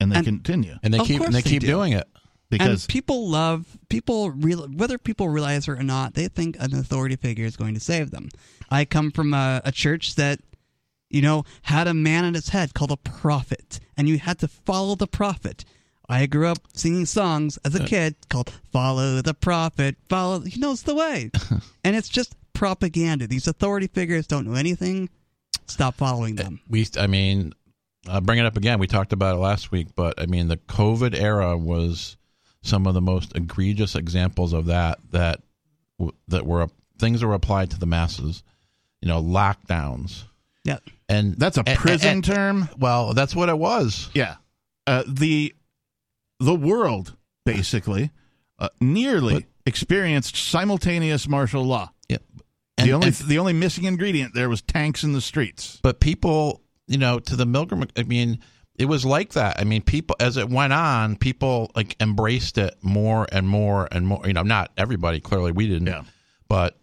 and 0.00 0.12
they 0.12 0.16
And- 0.16 0.24
continue 0.24 0.76
and 0.82 0.94
they 0.94 1.00
keep 1.00 1.20
and 1.20 1.34
they 1.34 1.40
they 1.42 1.50
keep 1.50 1.60
do. 1.60 1.66
doing 1.66 1.92
it. 1.92 2.08
Because 2.52 2.84
and 2.84 2.88
people 2.88 3.28
love 3.28 3.78
people 3.88 4.30
real 4.30 4.68
whether 4.68 4.98
people 4.98 5.28
realize 5.28 5.66
it 5.66 5.72
or 5.72 5.82
not 5.82 6.14
they 6.14 6.28
think 6.28 6.56
an 6.60 6.74
authority 6.74 7.16
figure 7.16 7.46
is 7.46 7.56
going 7.56 7.74
to 7.74 7.80
save 7.80 8.10
them. 8.10 8.28
I 8.70 8.84
come 8.84 9.10
from 9.10 9.32
a, 9.32 9.62
a 9.64 9.72
church 9.72 10.14
that 10.16 10.40
you 11.08 11.22
know 11.22 11.44
had 11.62 11.88
a 11.88 11.94
man 11.94 12.26
at 12.26 12.36
its 12.36 12.50
head 12.50 12.74
called 12.74 12.92
a 12.92 12.96
prophet 12.98 13.80
and 13.96 14.08
you 14.08 14.18
had 14.18 14.38
to 14.40 14.48
follow 14.48 14.94
the 14.94 15.06
prophet. 15.06 15.64
I 16.08 16.26
grew 16.26 16.46
up 16.48 16.58
singing 16.74 17.06
songs 17.06 17.58
as 17.64 17.74
a 17.74 17.82
uh, 17.82 17.86
kid 17.86 18.16
called 18.28 18.52
follow 18.70 19.22
the 19.22 19.34
prophet 19.34 19.96
follow 20.08 20.40
he 20.40 20.60
knows 20.60 20.82
the 20.82 20.94
way. 20.94 21.30
And 21.84 21.96
it's 21.96 22.08
just 22.08 22.36
propaganda. 22.52 23.26
These 23.26 23.48
authority 23.48 23.88
figures 23.88 24.28
don't 24.28 24.46
know 24.46 24.54
anything. 24.54 25.08
Stop 25.66 25.96
following 25.96 26.38
uh, 26.38 26.44
them. 26.44 26.60
We, 26.68 26.86
I 26.96 27.08
mean, 27.08 27.54
I'll 28.08 28.20
bring 28.20 28.38
it 28.38 28.46
up 28.46 28.56
again. 28.56 28.78
We 28.78 28.86
talked 28.86 29.12
about 29.12 29.34
it 29.34 29.38
last 29.38 29.72
week, 29.72 29.88
but 29.96 30.20
I 30.20 30.26
mean, 30.26 30.46
the 30.46 30.58
COVID 30.58 31.18
era 31.18 31.56
was 31.58 32.16
some 32.62 32.86
of 32.86 32.94
the 32.94 33.00
most 33.00 33.36
egregious 33.36 33.94
examples 33.94 34.52
of 34.52 34.66
that. 34.66 34.98
That 35.10 35.40
that 36.28 36.46
were 36.46 36.68
things 36.98 37.20
that 37.20 37.26
were 37.26 37.34
applied 37.34 37.70
to 37.72 37.78
the 37.78 37.86
masses. 37.86 38.42
You 39.00 39.08
know, 39.08 39.20
lockdowns, 39.20 40.22
yeah 40.64 40.78
and 41.08 41.34
that's 41.36 41.56
a 41.58 41.64
prison 41.64 42.08
and- 42.08 42.24
term. 42.24 42.68
well, 42.78 43.14
that's 43.14 43.34
what 43.34 43.48
it 43.48 43.58
was. 43.58 44.08
Yeah, 44.14 44.36
uh, 44.86 45.02
the 45.08 45.54
the 46.38 46.54
world 46.54 47.16
basically 47.44 48.10
uh, 48.60 48.68
nearly 48.80 49.34
But- 49.34 49.44
experienced 49.66 50.36
simultaneous 50.36 51.26
martial 51.28 51.64
law. 51.64 51.90
Yeah, 52.08 52.18
the 52.76 52.92
only 52.92 53.10
the 53.10 53.38
only 53.40 53.52
missing 53.54 53.84
ingredient 53.84 54.34
there 54.34 54.48
was 54.48 54.62
tanks 54.62 55.02
in 55.02 55.12
the 55.12 55.20
streets. 55.20 55.80
but 55.82 55.98
people, 55.98 56.62
you 56.86 56.98
know, 56.98 57.18
to 57.18 57.34
the 57.34 57.44
Milgram, 57.44 57.90
I 57.96 58.04
mean, 58.04 58.38
it 58.76 58.86
was 58.86 59.04
like 59.04 59.32
that. 59.32 59.60
I 59.60 59.64
mean, 59.64 59.82
people 59.82 60.16
as 60.18 60.36
it 60.36 60.48
went 60.48 60.72
on, 60.72 61.16
people 61.16 61.70
like 61.76 61.96
embraced 62.00 62.58
it 62.58 62.74
more 62.82 63.26
and 63.30 63.48
more 63.48 63.88
and 63.92 64.06
more. 64.06 64.26
You 64.26 64.32
know, 64.32 64.42
not 64.42 64.70
everybody. 64.76 65.20
Clearly, 65.20 65.52
we 65.52 65.68
didn't. 65.68 65.88
Yeah. 65.88 66.04
but 66.48 66.78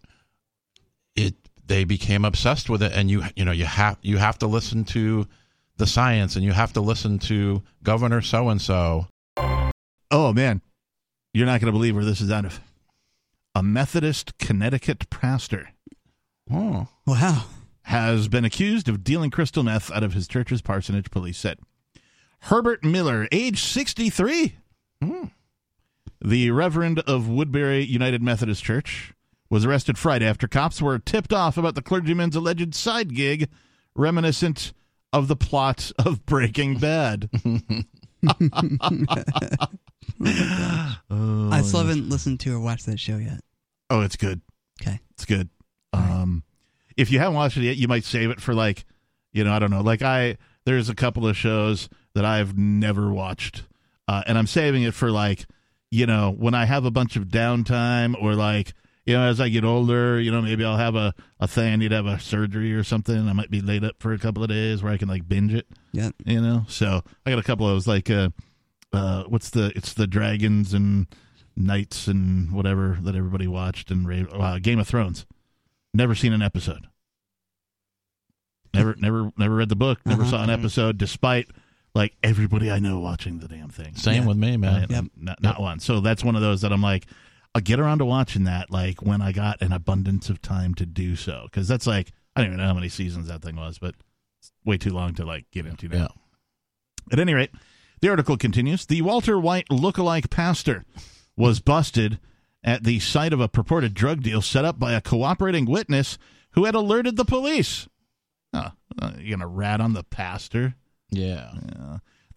it 1.16 1.36
they 1.66 1.84
became 1.84 2.26
obsessed 2.26 2.70
with 2.70 2.82
it, 2.84 2.92
and 2.94 3.10
you 3.10 3.24
you 3.36 3.46
know 3.46 3.52
you 3.52 3.66
have 3.66 3.98
you 4.02 4.18
have 4.18 4.38
to 4.40 4.48
listen 4.48 4.84
to 4.86 5.28
the 5.78 5.88
science, 5.88 6.36
and 6.36 6.44
you 6.46 6.52
have 6.52 6.74
to 6.74 6.82
listen 6.82 7.20
to 7.20 7.64
Governor 7.84 8.22
so 8.22 8.50
and 8.50 8.62
so. 8.62 9.08
Oh 10.12 10.34
man, 10.34 10.62
you're 11.34 11.46
not 11.46 11.62
going 11.62 11.72
to 11.72 11.78
believe 11.78 11.96
where 11.96 12.06
this 12.06 12.22
is 12.22 12.32
out 12.32 12.46
of. 12.46 12.60
A 13.56 13.64
Methodist 13.64 14.38
Connecticut 14.38 15.10
pastor 15.10 15.70
Oh, 16.52 16.88
wow 17.06 17.46
has 17.84 18.28
been 18.28 18.46
accused 18.46 18.88
of 18.88 19.04
dealing 19.04 19.32
crystal 19.32 19.64
meth 19.64 19.90
out 19.92 20.04
of 20.04 20.14
his 20.14 20.28
church's 20.28 20.62
parsonage, 20.62 21.10
police 21.10 21.38
said. 21.40 21.58
Herbert 22.42 22.84
Miller, 22.84 23.28
age 23.32 23.64
63, 23.64 24.56
the 26.22 26.52
Reverend 26.52 27.00
of 27.00 27.28
Woodbury 27.28 27.84
United 27.84 28.22
Methodist 28.22 28.64
Church, 28.64 29.14
was 29.50 29.66
arrested 29.66 29.98
Friday 29.98 30.26
after 30.26 30.48
cops 30.48 30.82
were 30.82 31.00
tipped 31.00 31.34
off 31.34 31.58
about 31.58 31.76
the 31.76 31.82
clergyman's 31.82 32.36
alleged 32.36 32.76
side 32.76 33.14
gig, 33.16 33.50
reminiscent 33.96 34.74
of 35.12 35.28
the 35.28 35.36
plot 35.36 35.92
of 36.04 36.26
Breaking 36.28 36.78
Bad. 36.78 37.30
oh, 41.10 41.50
i 41.52 41.62
still 41.62 41.80
haven't 41.80 42.10
listened 42.10 42.38
to 42.42 42.54
or 42.54 42.60
watched 42.60 42.86
that 42.86 43.00
show 43.00 43.16
yet 43.16 43.40
oh, 43.90 44.02
it's 44.02 44.16
good. 44.16 44.42
okay 44.82 45.00
It's 45.12 45.26
good. 45.26 45.50
Um, 45.94 46.44
if 46.98 47.12
you 47.12 47.20
haven't 47.20 47.36
watched 47.36 47.58
it 47.58 47.64
yet, 47.64 47.78
you 47.78 47.88
might 47.88 48.04
save 48.04 48.30
it 48.30 48.42
for 48.42 48.54
like, 48.54 48.86
you 49.32 49.44
know, 49.44 49.52
I 49.54 49.60
don't 49.60 49.72
know. 49.72 49.82
Like 49.82 50.02
I, 50.02 50.38
there's 50.66 50.90
a 50.90 50.96
couple 50.96 51.28
of 51.28 51.36
shows 51.36 51.90
that 52.16 52.26
I've 52.26 52.57
never 52.57 53.12
watched, 53.12 53.64
uh, 54.07 54.24
and 54.28 54.38
I'm 54.38 54.47
saving 54.47 54.84
it 54.84 54.93
for 54.93 55.12
like, 55.12 55.45
you 55.91 56.05
know, 56.05 56.32
when 56.32 56.53
I 56.53 56.66
have 56.66 56.86
a 56.86 56.91
bunch 56.91 57.16
of 57.16 57.26
downtime 57.26 58.16
or 58.22 58.36
like, 58.36 58.74
you 59.05 59.16
know, 59.16 59.24
as 59.24 59.41
I 59.41 59.49
get 59.49 59.64
older, 59.64 60.20
you 60.20 60.32
know, 60.32 60.41
maybe 60.41 60.64
I'll 60.64 60.78
have 60.78 60.95
a, 60.95 61.14
a 61.39 61.47
thing 61.47 61.74
I 61.74 61.76
need 61.78 61.89
to 61.89 61.95
have 61.95 62.05
a 62.05 62.20
surgery 62.20 62.74
or 62.74 62.84
something. 62.84 63.28
I 63.28 63.34
might 63.34 63.49
be 63.49 63.62
laid 63.62 63.84
up 63.84 63.95
for 63.99 64.14
a 64.14 64.20
couple 64.20 64.43
of 64.43 64.49
days 64.49 64.84
where 64.84 64.91
I 64.93 64.97
can 64.97 65.07
like 65.07 65.28
binge 65.28 65.53
it. 65.53 65.66
Yeah. 65.93 66.12
You 66.26 66.41
know, 66.41 66.66
so 66.68 67.01
I 67.26 67.30
got 67.32 67.39
a 67.39 67.43
couple 67.43 67.68
of 67.68 67.74
those 67.74 67.88
like, 67.88 68.10
uh, 68.10 68.30
uh, 68.93 69.24
what's 69.24 69.49
the, 69.49 69.72
it's 69.76 69.93
the 69.93 70.05
dragons 70.05 70.74
and 70.76 71.07
knights 71.55 72.07
and 72.07 72.51
whatever 72.51 72.99
that 73.01 73.16
everybody 73.16 73.47
watched 73.47 73.89
and 73.89 74.28
uh, 74.32 74.60
Game 74.60 74.78
of 74.80 74.88
Thrones. 74.88 75.26
Never 75.93 76.14
seen 76.14 76.34
an 76.34 76.41
episode. 76.43 76.88
Never, 78.74 78.95
never, 78.99 79.32
never 79.38 79.55
read 79.55 79.70
the 79.70 79.76
book. 79.76 79.99
Never 80.05 80.22
Uh-huh. 80.22 80.32
saw 80.32 80.43
an 80.43 80.49
episode, 80.51 80.97
despite 80.99 81.47
like 81.96 82.14
everybody 82.24 82.70
I 82.72 82.80
know 82.80 83.00
watching 83.00 83.40
the 83.40 83.48
damn 83.48 83.70
thing. 83.70 83.96
Same 83.96 84.24
Yeah. 84.24 84.28
with 84.30 84.38
me, 84.38 84.58
man. 84.58 84.88
Right? 84.90 85.10
Not, 85.16 85.42
not 85.42 85.62
one. 85.62 85.80
So 85.80 86.00
that's 86.00 86.24
one 86.24 86.36
of 86.36 86.42
those 86.42 86.62
that 86.62 86.72
I'm 86.72 86.82
like, 86.82 87.06
I'll 87.56 87.62
get 87.62 87.80
around 87.80 87.98
to 88.00 88.06
watching 88.06 88.44
that 88.44 88.70
like 88.70 89.02
when 89.02 89.22
I 89.22 89.32
got 89.32 89.62
an 89.62 89.72
abundance 89.74 90.30
of 90.30 90.42
time 90.42 90.76
to 90.76 90.86
do 90.86 91.16
so. 91.16 91.44
Because 91.46 91.68
that's 91.68 91.88
like 91.88 92.12
I 92.36 92.42
don't 92.42 92.52
even 92.52 92.58
know 92.60 92.68
how 92.68 92.74
many 92.74 92.90
seasons 92.90 93.28
that 93.28 93.42
thing 93.42 93.56
was, 93.56 93.80
but 93.80 93.96
it's 94.40 94.52
way 94.64 94.78
too 94.78 94.92
long 94.92 95.14
to 95.16 95.26
like 95.26 95.46
get 95.52 95.66
into 95.66 95.88
now. 95.88 95.98
Yeah. 95.98 96.08
At 97.12 97.20
any 97.20 97.34
rate, 97.34 97.52
the 98.02 98.10
article 98.10 98.38
continues. 98.38 98.86
The 98.86 99.02
Walter 99.02 99.40
White 99.40 99.68
lookalike 99.70 100.30
pastor 100.30 100.86
was 101.36 101.60
busted 101.60 102.20
at 102.64 102.84
the 102.84 103.00
site 103.00 103.34
of 103.34 103.40
a 103.40 103.48
purported 103.48 103.94
drug 103.94 104.22
deal 104.22 104.42
set 104.42 104.64
up 104.66 104.78
by 104.78 104.94
a 104.94 105.02
cooperating 105.02 105.66
witness 105.66 106.18
who 106.52 106.66
had 106.66 106.76
alerted 106.76 107.16
the 107.16 107.26
police. 107.26 107.88
Oh, 108.54 108.72
uh, 109.02 109.12
you 109.18 109.32
gonna 109.36 109.48
rat 109.48 109.82
on 109.82 109.94
the 109.94 110.04
pastor? 110.04 110.76
Yeah. 111.12 111.51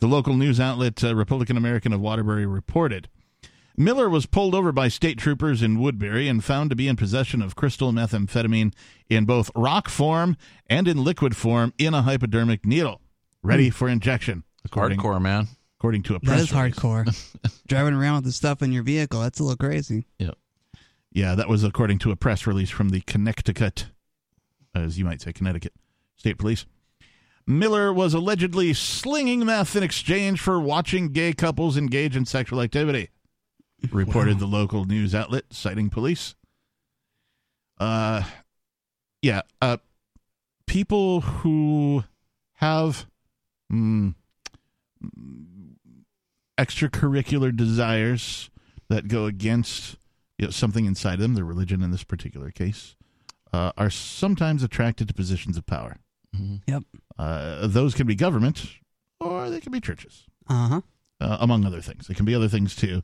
The 0.00 0.06
local 0.08 0.34
news 0.34 0.58
outlet 0.58 1.02
uh, 1.04 1.14
Republican 1.14 1.56
American 1.56 1.92
of 1.92 2.00
Waterbury 2.00 2.46
reported 2.46 3.08
Miller 3.76 4.08
was 4.08 4.26
pulled 4.26 4.54
over 4.54 4.70
by 4.72 4.88
state 4.88 5.16
troopers 5.18 5.62
in 5.62 5.78
Woodbury 5.78 6.28
and 6.28 6.44
found 6.44 6.70
to 6.70 6.76
be 6.76 6.88
in 6.88 6.96
possession 6.96 7.40
of 7.40 7.56
crystal 7.56 7.90
methamphetamine 7.92 8.74
in 9.08 9.24
both 9.24 9.50
rock 9.54 9.88
form 9.88 10.36
and 10.68 10.86
in 10.86 11.02
liquid 11.02 11.36
form 11.36 11.72
in 11.78 11.94
a 11.94 12.02
hypodermic 12.02 12.66
needle, 12.66 13.00
ready 13.42 13.70
for 13.70 13.88
injection. 13.88 14.44
According, 14.64 14.98
Hardcore, 14.98 15.22
man. 15.22 15.48
according 15.78 16.02
to 16.04 16.14
a 16.16 16.20
press 16.20 16.42
is 16.42 16.52
release. 16.52 16.74
hardcore. 16.76 17.62
Driving 17.66 17.94
around 17.94 18.16
with 18.16 18.24
the 18.24 18.32
stuff 18.32 18.60
in 18.62 18.72
your 18.72 18.82
vehicle, 18.82 19.20
that's 19.20 19.40
a 19.40 19.42
little 19.42 19.56
crazy. 19.56 20.06
Yeah. 20.18 20.32
Yeah, 21.10 21.34
that 21.34 21.48
was 21.48 21.64
according 21.64 21.98
to 22.00 22.10
a 22.10 22.16
press 22.16 22.46
release 22.46 22.70
from 22.70 22.90
the 22.90 23.00
Connecticut, 23.02 23.86
as 24.74 24.98
you 24.98 25.04
might 25.04 25.20
say, 25.20 25.32
Connecticut 25.32 25.72
State 26.16 26.38
Police. 26.38 26.66
Miller 27.47 27.93
was 27.93 28.14
allegedly 28.14 28.72
slinging 28.72 29.45
meth 29.45 29.74
in 29.76 29.82
exchange 29.82 30.40
for 30.40 30.61
watching 30.61 31.09
gay 31.09 31.32
couples 31.32 31.76
engage 31.76 32.16
in 32.16 32.24
sexual 32.24 32.61
activity, 32.61 33.11
reported 33.90 34.38
the 34.38 34.47
local 34.47 34.84
news 34.84 35.14
outlet, 35.14 35.45
citing 35.51 35.90
police. 35.90 36.34
Uh, 37.78 38.22
yeah, 39.22 39.43
uh, 39.61 39.78
people 40.66 41.20
who 41.20 42.05
have 42.55 43.07
mm, 43.72 44.14
extracurricular 46.59 47.55
desires 47.55 48.51
that 48.88 49.09
go 49.09 49.26
against 49.26 49.97
you 50.38 50.47
know, 50.47 50.51
something 50.51 50.84
inside 50.84 51.18
them, 51.18 51.34
their 51.34 51.45
religion 51.45 51.82
in 51.82 51.90
this 51.90 52.05
particular 52.05 52.51
case, 52.51 52.97
uh, 53.53 53.72
are 53.76 53.90
sometimes 53.90 54.62
attracted 54.62 55.09
to 55.09 55.14
positions 55.14 55.57
of 55.57 55.66
power. 55.66 55.99
Yep. 56.66 56.84
Uh, 57.18 57.66
those 57.66 57.94
can 57.94 58.06
be 58.06 58.14
government 58.14 58.66
or 59.20 59.50
they 59.50 59.60
can 59.60 59.72
be 59.72 59.80
churches, 59.80 60.24
Uh 60.48 60.68
huh. 60.68 60.80
uh, 61.20 61.36
among 61.40 61.64
other 61.64 61.80
things. 61.80 62.06
They 62.06 62.14
can 62.14 62.24
be 62.24 62.34
other 62.34 62.48
things 62.48 62.74
too. 62.74 63.02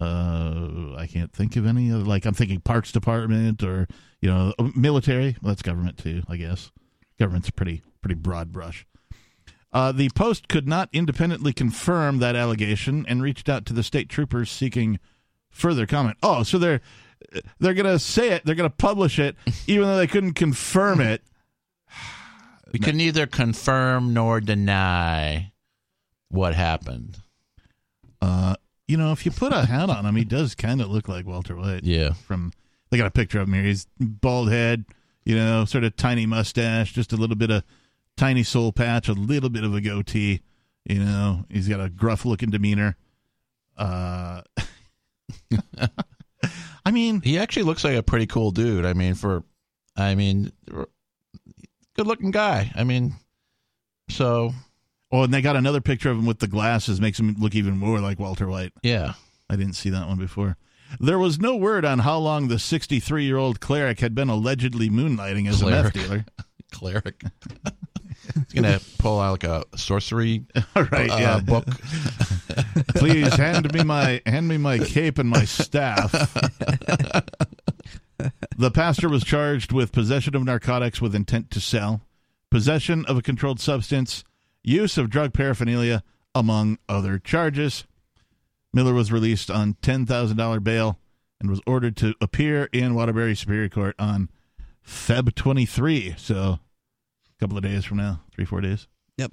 Uh, 0.00 0.94
I 0.96 1.06
can't 1.10 1.32
think 1.32 1.56
of 1.56 1.66
any. 1.66 1.90
Other, 1.90 2.04
like 2.04 2.26
I'm 2.26 2.34
thinking 2.34 2.60
Parks 2.60 2.92
Department 2.92 3.62
or 3.62 3.88
you 4.20 4.28
know 4.28 4.52
military. 4.74 5.36
Well, 5.42 5.50
that's 5.52 5.62
government 5.62 5.98
too, 5.98 6.22
I 6.28 6.36
guess. 6.36 6.70
Government's 7.18 7.48
a 7.48 7.52
pretty 7.52 7.82
pretty 8.02 8.14
broad 8.16 8.52
brush. 8.52 8.86
Uh, 9.72 9.92
the 9.92 10.08
Post 10.10 10.48
could 10.48 10.68
not 10.68 10.88
independently 10.92 11.52
confirm 11.52 12.18
that 12.18 12.36
allegation 12.36 13.04
and 13.08 13.22
reached 13.22 13.48
out 13.48 13.66
to 13.66 13.72
the 13.72 13.82
state 13.82 14.08
troopers 14.08 14.50
seeking 14.50 14.98
further 15.50 15.86
comment. 15.86 16.16
Oh, 16.22 16.42
so 16.42 16.58
they're 16.58 16.80
they're 17.58 17.74
gonna 17.74 17.98
say 17.98 18.30
it, 18.32 18.44
they're 18.44 18.54
gonna 18.54 18.70
publish 18.70 19.18
it, 19.18 19.34
even 19.66 19.86
though 19.88 19.96
they 19.96 20.06
couldn't 20.06 20.34
confirm 20.34 21.00
it. 21.00 21.22
We 22.72 22.78
can 22.78 22.96
neither 22.96 23.26
confirm 23.26 24.12
nor 24.12 24.40
deny 24.40 25.52
what 26.28 26.54
happened. 26.54 27.18
Uh, 28.20 28.56
you 28.88 28.96
know, 28.96 29.12
if 29.12 29.24
you 29.24 29.32
put 29.32 29.52
a 29.52 29.66
hat 29.66 29.90
on 29.90 30.04
him, 30.04 30.16
he 30.16 30.24
does 30.24 30.54
kind 30.54 30.80
of 30.80 30.88
look 30.88 31.08
like 31.08 31.26
Walter 31.26 31.56
White. 31.56 31.84
Yeah. 31.84 32.12
From 32.12 32.52
they 32.90 32.98
got 32.98 33.06
a 33.06 33.10
picture 33.10 33.40
of 33.40 33.48
him 33.48 33.54
here. 33.54 33.64
He's 33.64 33.86
bald 33.98 34.50
head, 34.50 34.84
you 35.24 35.36
know, 35.36 35.64
sort 35.64 35.84
of 35.84 35.96
tiny 35.96 36.26
mustache, 36.26 36.92
just 36.92 37.12
a 37.12 37.16
little 37.16 37.36
bit 37.36 37.50
of 37.50 37.64
tiny 38.16 38.42
soul 38.42 38.72
patch, 38.72 39.08
a 39.08 39.12
little 39.12 39.50
bit 39.50 39.64
of 39.64 39.74
a 39.74 39.80
goatee. 39.80 40.40
You 40.84 41.00
know, 41.00 41.44
he's 41.50 41.68
got 41.68 41.80
a 41.80 41.88
gruff 41.88 42.24
looking 42.24 42.50
demeanor. 42.50 42.96
Uh, 43.76 44.42
I 46.84 46.92
mean, 46.92 47.20
He 47.22 47.38
actually 47.38 47.64
looks 47.64 47.82
like 47.82 47.96
a 47.96 48.02
pretty 48.02 48.26
cool 48.26 48.52
dude. 48.52 48.84
I 48.84 48.92
mean, 48.92 49.14
for, 49.14 49.42
I 49.96 50.14
mean, 50.14 50.52
good 51.96 52.06
looking 52.06 52.30
guy. 52.30 52.70
I 52.74 52.84
mean, 52.84 53.14
so, 54.08 54.52
oh, 55.10 55.22
and 55.24 55.34
they 55.34 55.42
got 55.42 55.56
another 55.56 55.80
picture 55.80 56.10
of 56.10 56.18
him 56.18 56.26
with 56.26 56.38
the 56.38 56.46
glasses, 56.46 57.00
makes 57.00 57.18
him 57.18 57.34
look 57.38 57.54
even 57.54 57.76
more 57.78 58.00
like 58.00 58.18
Walter 58.18 58.46
White. 58.46 58.72
yeah. 58.82 59.14
I 59.48 59.54
didn't 59.54 59.74
see 59.74 59.90
that 59.90 60.08
one 60.08 60.18
before. 60.18 60.56
There 60.98 61.20
was 61.20 61.38
no 61.38 61.54
word 61.54 61.84
on 61.84 62.00
how 62.00 62.18
long 62.18 62.48
the 62.48 62.58
63 62.58 63.24
year 63.24 63.36
old 63.36 63.60
cleric 63.60 64.00
had 64.00 64.12
been 64.12 64.28
allegedly 64.28 64.90
moonlighting 64.90 65.48
as 65.48 65.62
Cleric. 65.62 65.94
a 65.94 65.98
meth 65.98 66.08
dealer. 66.08 66.24
Cleric. 66.72 67.22
He's 68.34 68.60
going 68.60 68.78
to 68.78 68.84
pull 68.98 69.20
out 69.20 69.44
like 69.44 69.44
a 69.44 69.78
sorcery 69.78 70.46
right, 70.74 71.10
uh, 71.10 71.16
yeah. 71.16 71.38
book. 71.40 71.64
Please 72.96 73.32
hand 73.34 73.72
me 73.72 73.84
my 73.84 74.20
hand 74.26 74.48
me 74.48 74.56
my 74.58 74.78
cape 74.78 75.18
and 75.18 75.28
my 75.28 75.44
staff. 75.44 76.12
The 78.58 78.70
pastor 78.70 79.08
was 79.08 79.22
charged 79.22 79.72
with 79.72 79.92
possession 79.92 80.34
of 80.34 80.44
narcotics 80.44 81.00
with 81.00 81.14
intent 81.14 81.50
to 81.50 81.60
sell, 81.60 82.00
possession 82.50 83.04
of 83.06 83.18
a 83.18 83.22
controlled 83.22 83.60
substance, 83.60 84.24
use 84.62 84.96
of 84.96 85.10
drug 85.10 85.32
paraphernalia, 85.32 86.02
among 86.34 86.78
other 86.88 87.18
charges. 87.18 87.84
Miller 88.72 88.94
was 88.94 89.12
released 89.12 89.50
on 89.50 89.74
$10,000 89.82 90.64
bail 90.64 90.98
and 91.40 91.50
was 91.50 91.60
ordered 91.66 91.96
to 91.98 92.14
appear 92.20 92.68
in 92.72 92.94
Waterbury 92.94 93.34
Superior 93.34 93.68
Court 93.68 93.94
on 93.98 94.30
Feb 94.86 95.34
23. 95.34 96.14
So, 96.16 96.38
a 96.38 96.60
couple 97.40 97.56
of 97.56 97.62
days 97.62 97.84
from 97.84 97.98
now, 97.98 98.22
three, 98.34 98.44
four 98.44 98.60
days. 98.60 98.88
Yep. 99.18 99.32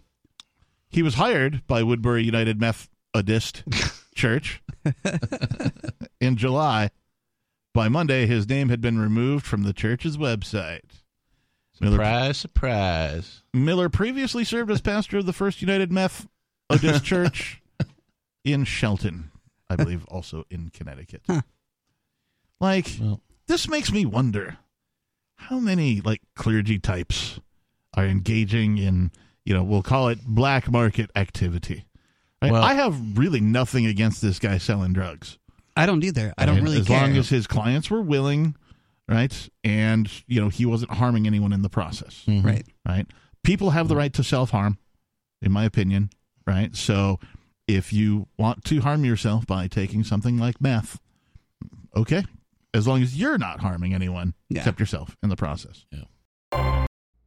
He 0.90 1.02
was 1.02 1.16
hired 1.16 1.66
by 1.66 1.84
Woodbury 1.84 2.24
United 2.24 2.60
Methodist 2.60 3.64
Church 4.16 4.62
in 6.22 6.36
July. 6.36 6.90
By 7.74 7.90
Monday, 7.90 8.26
his 8.28 8.48
name 8.48 8.70
had 8.70 8.82
been 8.82 9.00
removed 9.00 9.46
from 9.46 9.64
the 9.64 9.74
church's 9.74 10.16
website. 10.18 10.82
Miller, 11.82 11.94
Surprise, 11.96 12.38
surprise. 12.38 13.42
Miller 13.54 13.90
previously 13.90 14.44
served 14.44 14.70
as 14.70 14.80
pastor 14.80 15.18
of 15.18 15.26
the 15.26 15.34
First 15.34 15.60
United 15.62 15.92
Methodist 15.92 16.30
Church 17.04 17.62
in 18.46 18.64
Shelton, 18.64 19.32
I 19.70 19.76
believe, 19.76 20.06
also 20.06 20.46
in 20.52 20.70
Connecticut. 20.70 21.24
Like, 22.60 22.92
Well- 23.02 23.22
this 23.48 23.68
makes 23.68 23.92
me 23.92 24.06
wonder 24.06 24.58
how 25.36 25.60
many 25.60 26.00
like 26.00 26.22
clergy 26.36 26.80
types 26.80 27.40
are 27.96 28.06
engaging 28.06 28.78
in, 28.78 29.12
you 29.46 29.54
know, 29.54 29.64
we'll 29.64 29.84
call 29.84 30.08
it 30.10 30.20
black 30.26 30.72
market 30.72 31.10
activity. 31.16 31.86
Right? 32.42 32.52
Well- 32.52 32.64
I 32.64 32.76
have 32.76 33.18
really 33.18 33.42
nothing 33.42 33.86
against 33.88 34.22
this 34.22 34.38
guy 34.40 34.60
selling 34.60 34.94
drugs. 34.94 35.40
I 35.76 35.86
don't 35.86 36.04
either. 36.04 36.34
I 36.38 36.46
don't 36.46 36.58
And 36.58 36.64
really 36.66 36.80
as 36.80 36.88
care. 36.88 37.00
long 37.02 37.18
as 37.18 37.30
his 37.30 37.48
clients 37.48 37.90
were 37.90 38.02
willing, 38.02 38.56
right, 39.10 39.50
and 39.64 40.10
you 40.28 40.40
know 40.42 40.50
he 40.50 40.66
wasn't 40.66 40.92
harming 40.92 41.26
anyone 41.28 41.52
in 41.54 41.62
the 41.62 41.70
process, 41.70 42.24
Mhm. 42.28 42.44
right. 42.46 42.66
right? 42.88 43.08
People 43.44 43.72
have 43.72 43.88
the 43.88 43.96
right 43.96 44.14
to 44.14 44.24
self 44.24 44.52
harm, 44.52 44.78
in 45.42 45.52
my 45.52 45.64
opinion, 45.66 46.10
right? 46.48 46.76
So 46.76 47.20
if 47.68 47.92
you 47.94 48.28
want 48.38 48.64
to 48.66 48.82
harm 48.82 49.04
yourself 49.06 49.46
by 49.48 49.68
taking 49.68 50.04
something 50.04 50.38
like 50.38 50.62
meth, 50.62 51.00
okay, 51.96 52.24
as 52.74 52.88
long 52.88 53.02
as 53.02 53.18
you're 53.18 53.38
not 53.38 53.62
harming 53.62 53.94
anyone 53.94 54.34
Yeah. 54.50 54.60
except 54.60 54.80
yourself 54.80 55.16
in 55.24 55.30
the 55.30 55.36
process. 55.36 55.86
Yeah. 55.92 56.86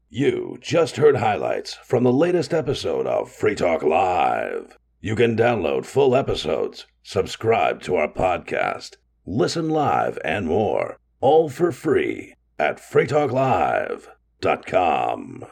You 0.09 0.57
just 0.61 0.97
heard 0.97 1.17
highlights 1.17 1.75
from 1.85 2.05
the 2.05 2.13
latest 2.13 2.55
episode 2.55 3.07
of 3.07 3.31
Free 3.31 3.55
Talk 3.57 3.83
Live. 3.83 4.79
You 5.01 5.15
can 5.15 5.37
download 5.37 5.85
full 5.85 6.17
episodes, 6.17 6.87
subscribe 7.03 7.83
to 7.83 7.97
our 7.97 8.09
podcast, 8.09 8.97
listen 9.25 9.69
live, 9.69 10.19
and 10.25 10.47
more, 10.47 10.99
all 11.21 11.49
for 11.49 11.73
free 11.73 12.35
at 12.59 12.79
freetalklive.com. 12.79 15.47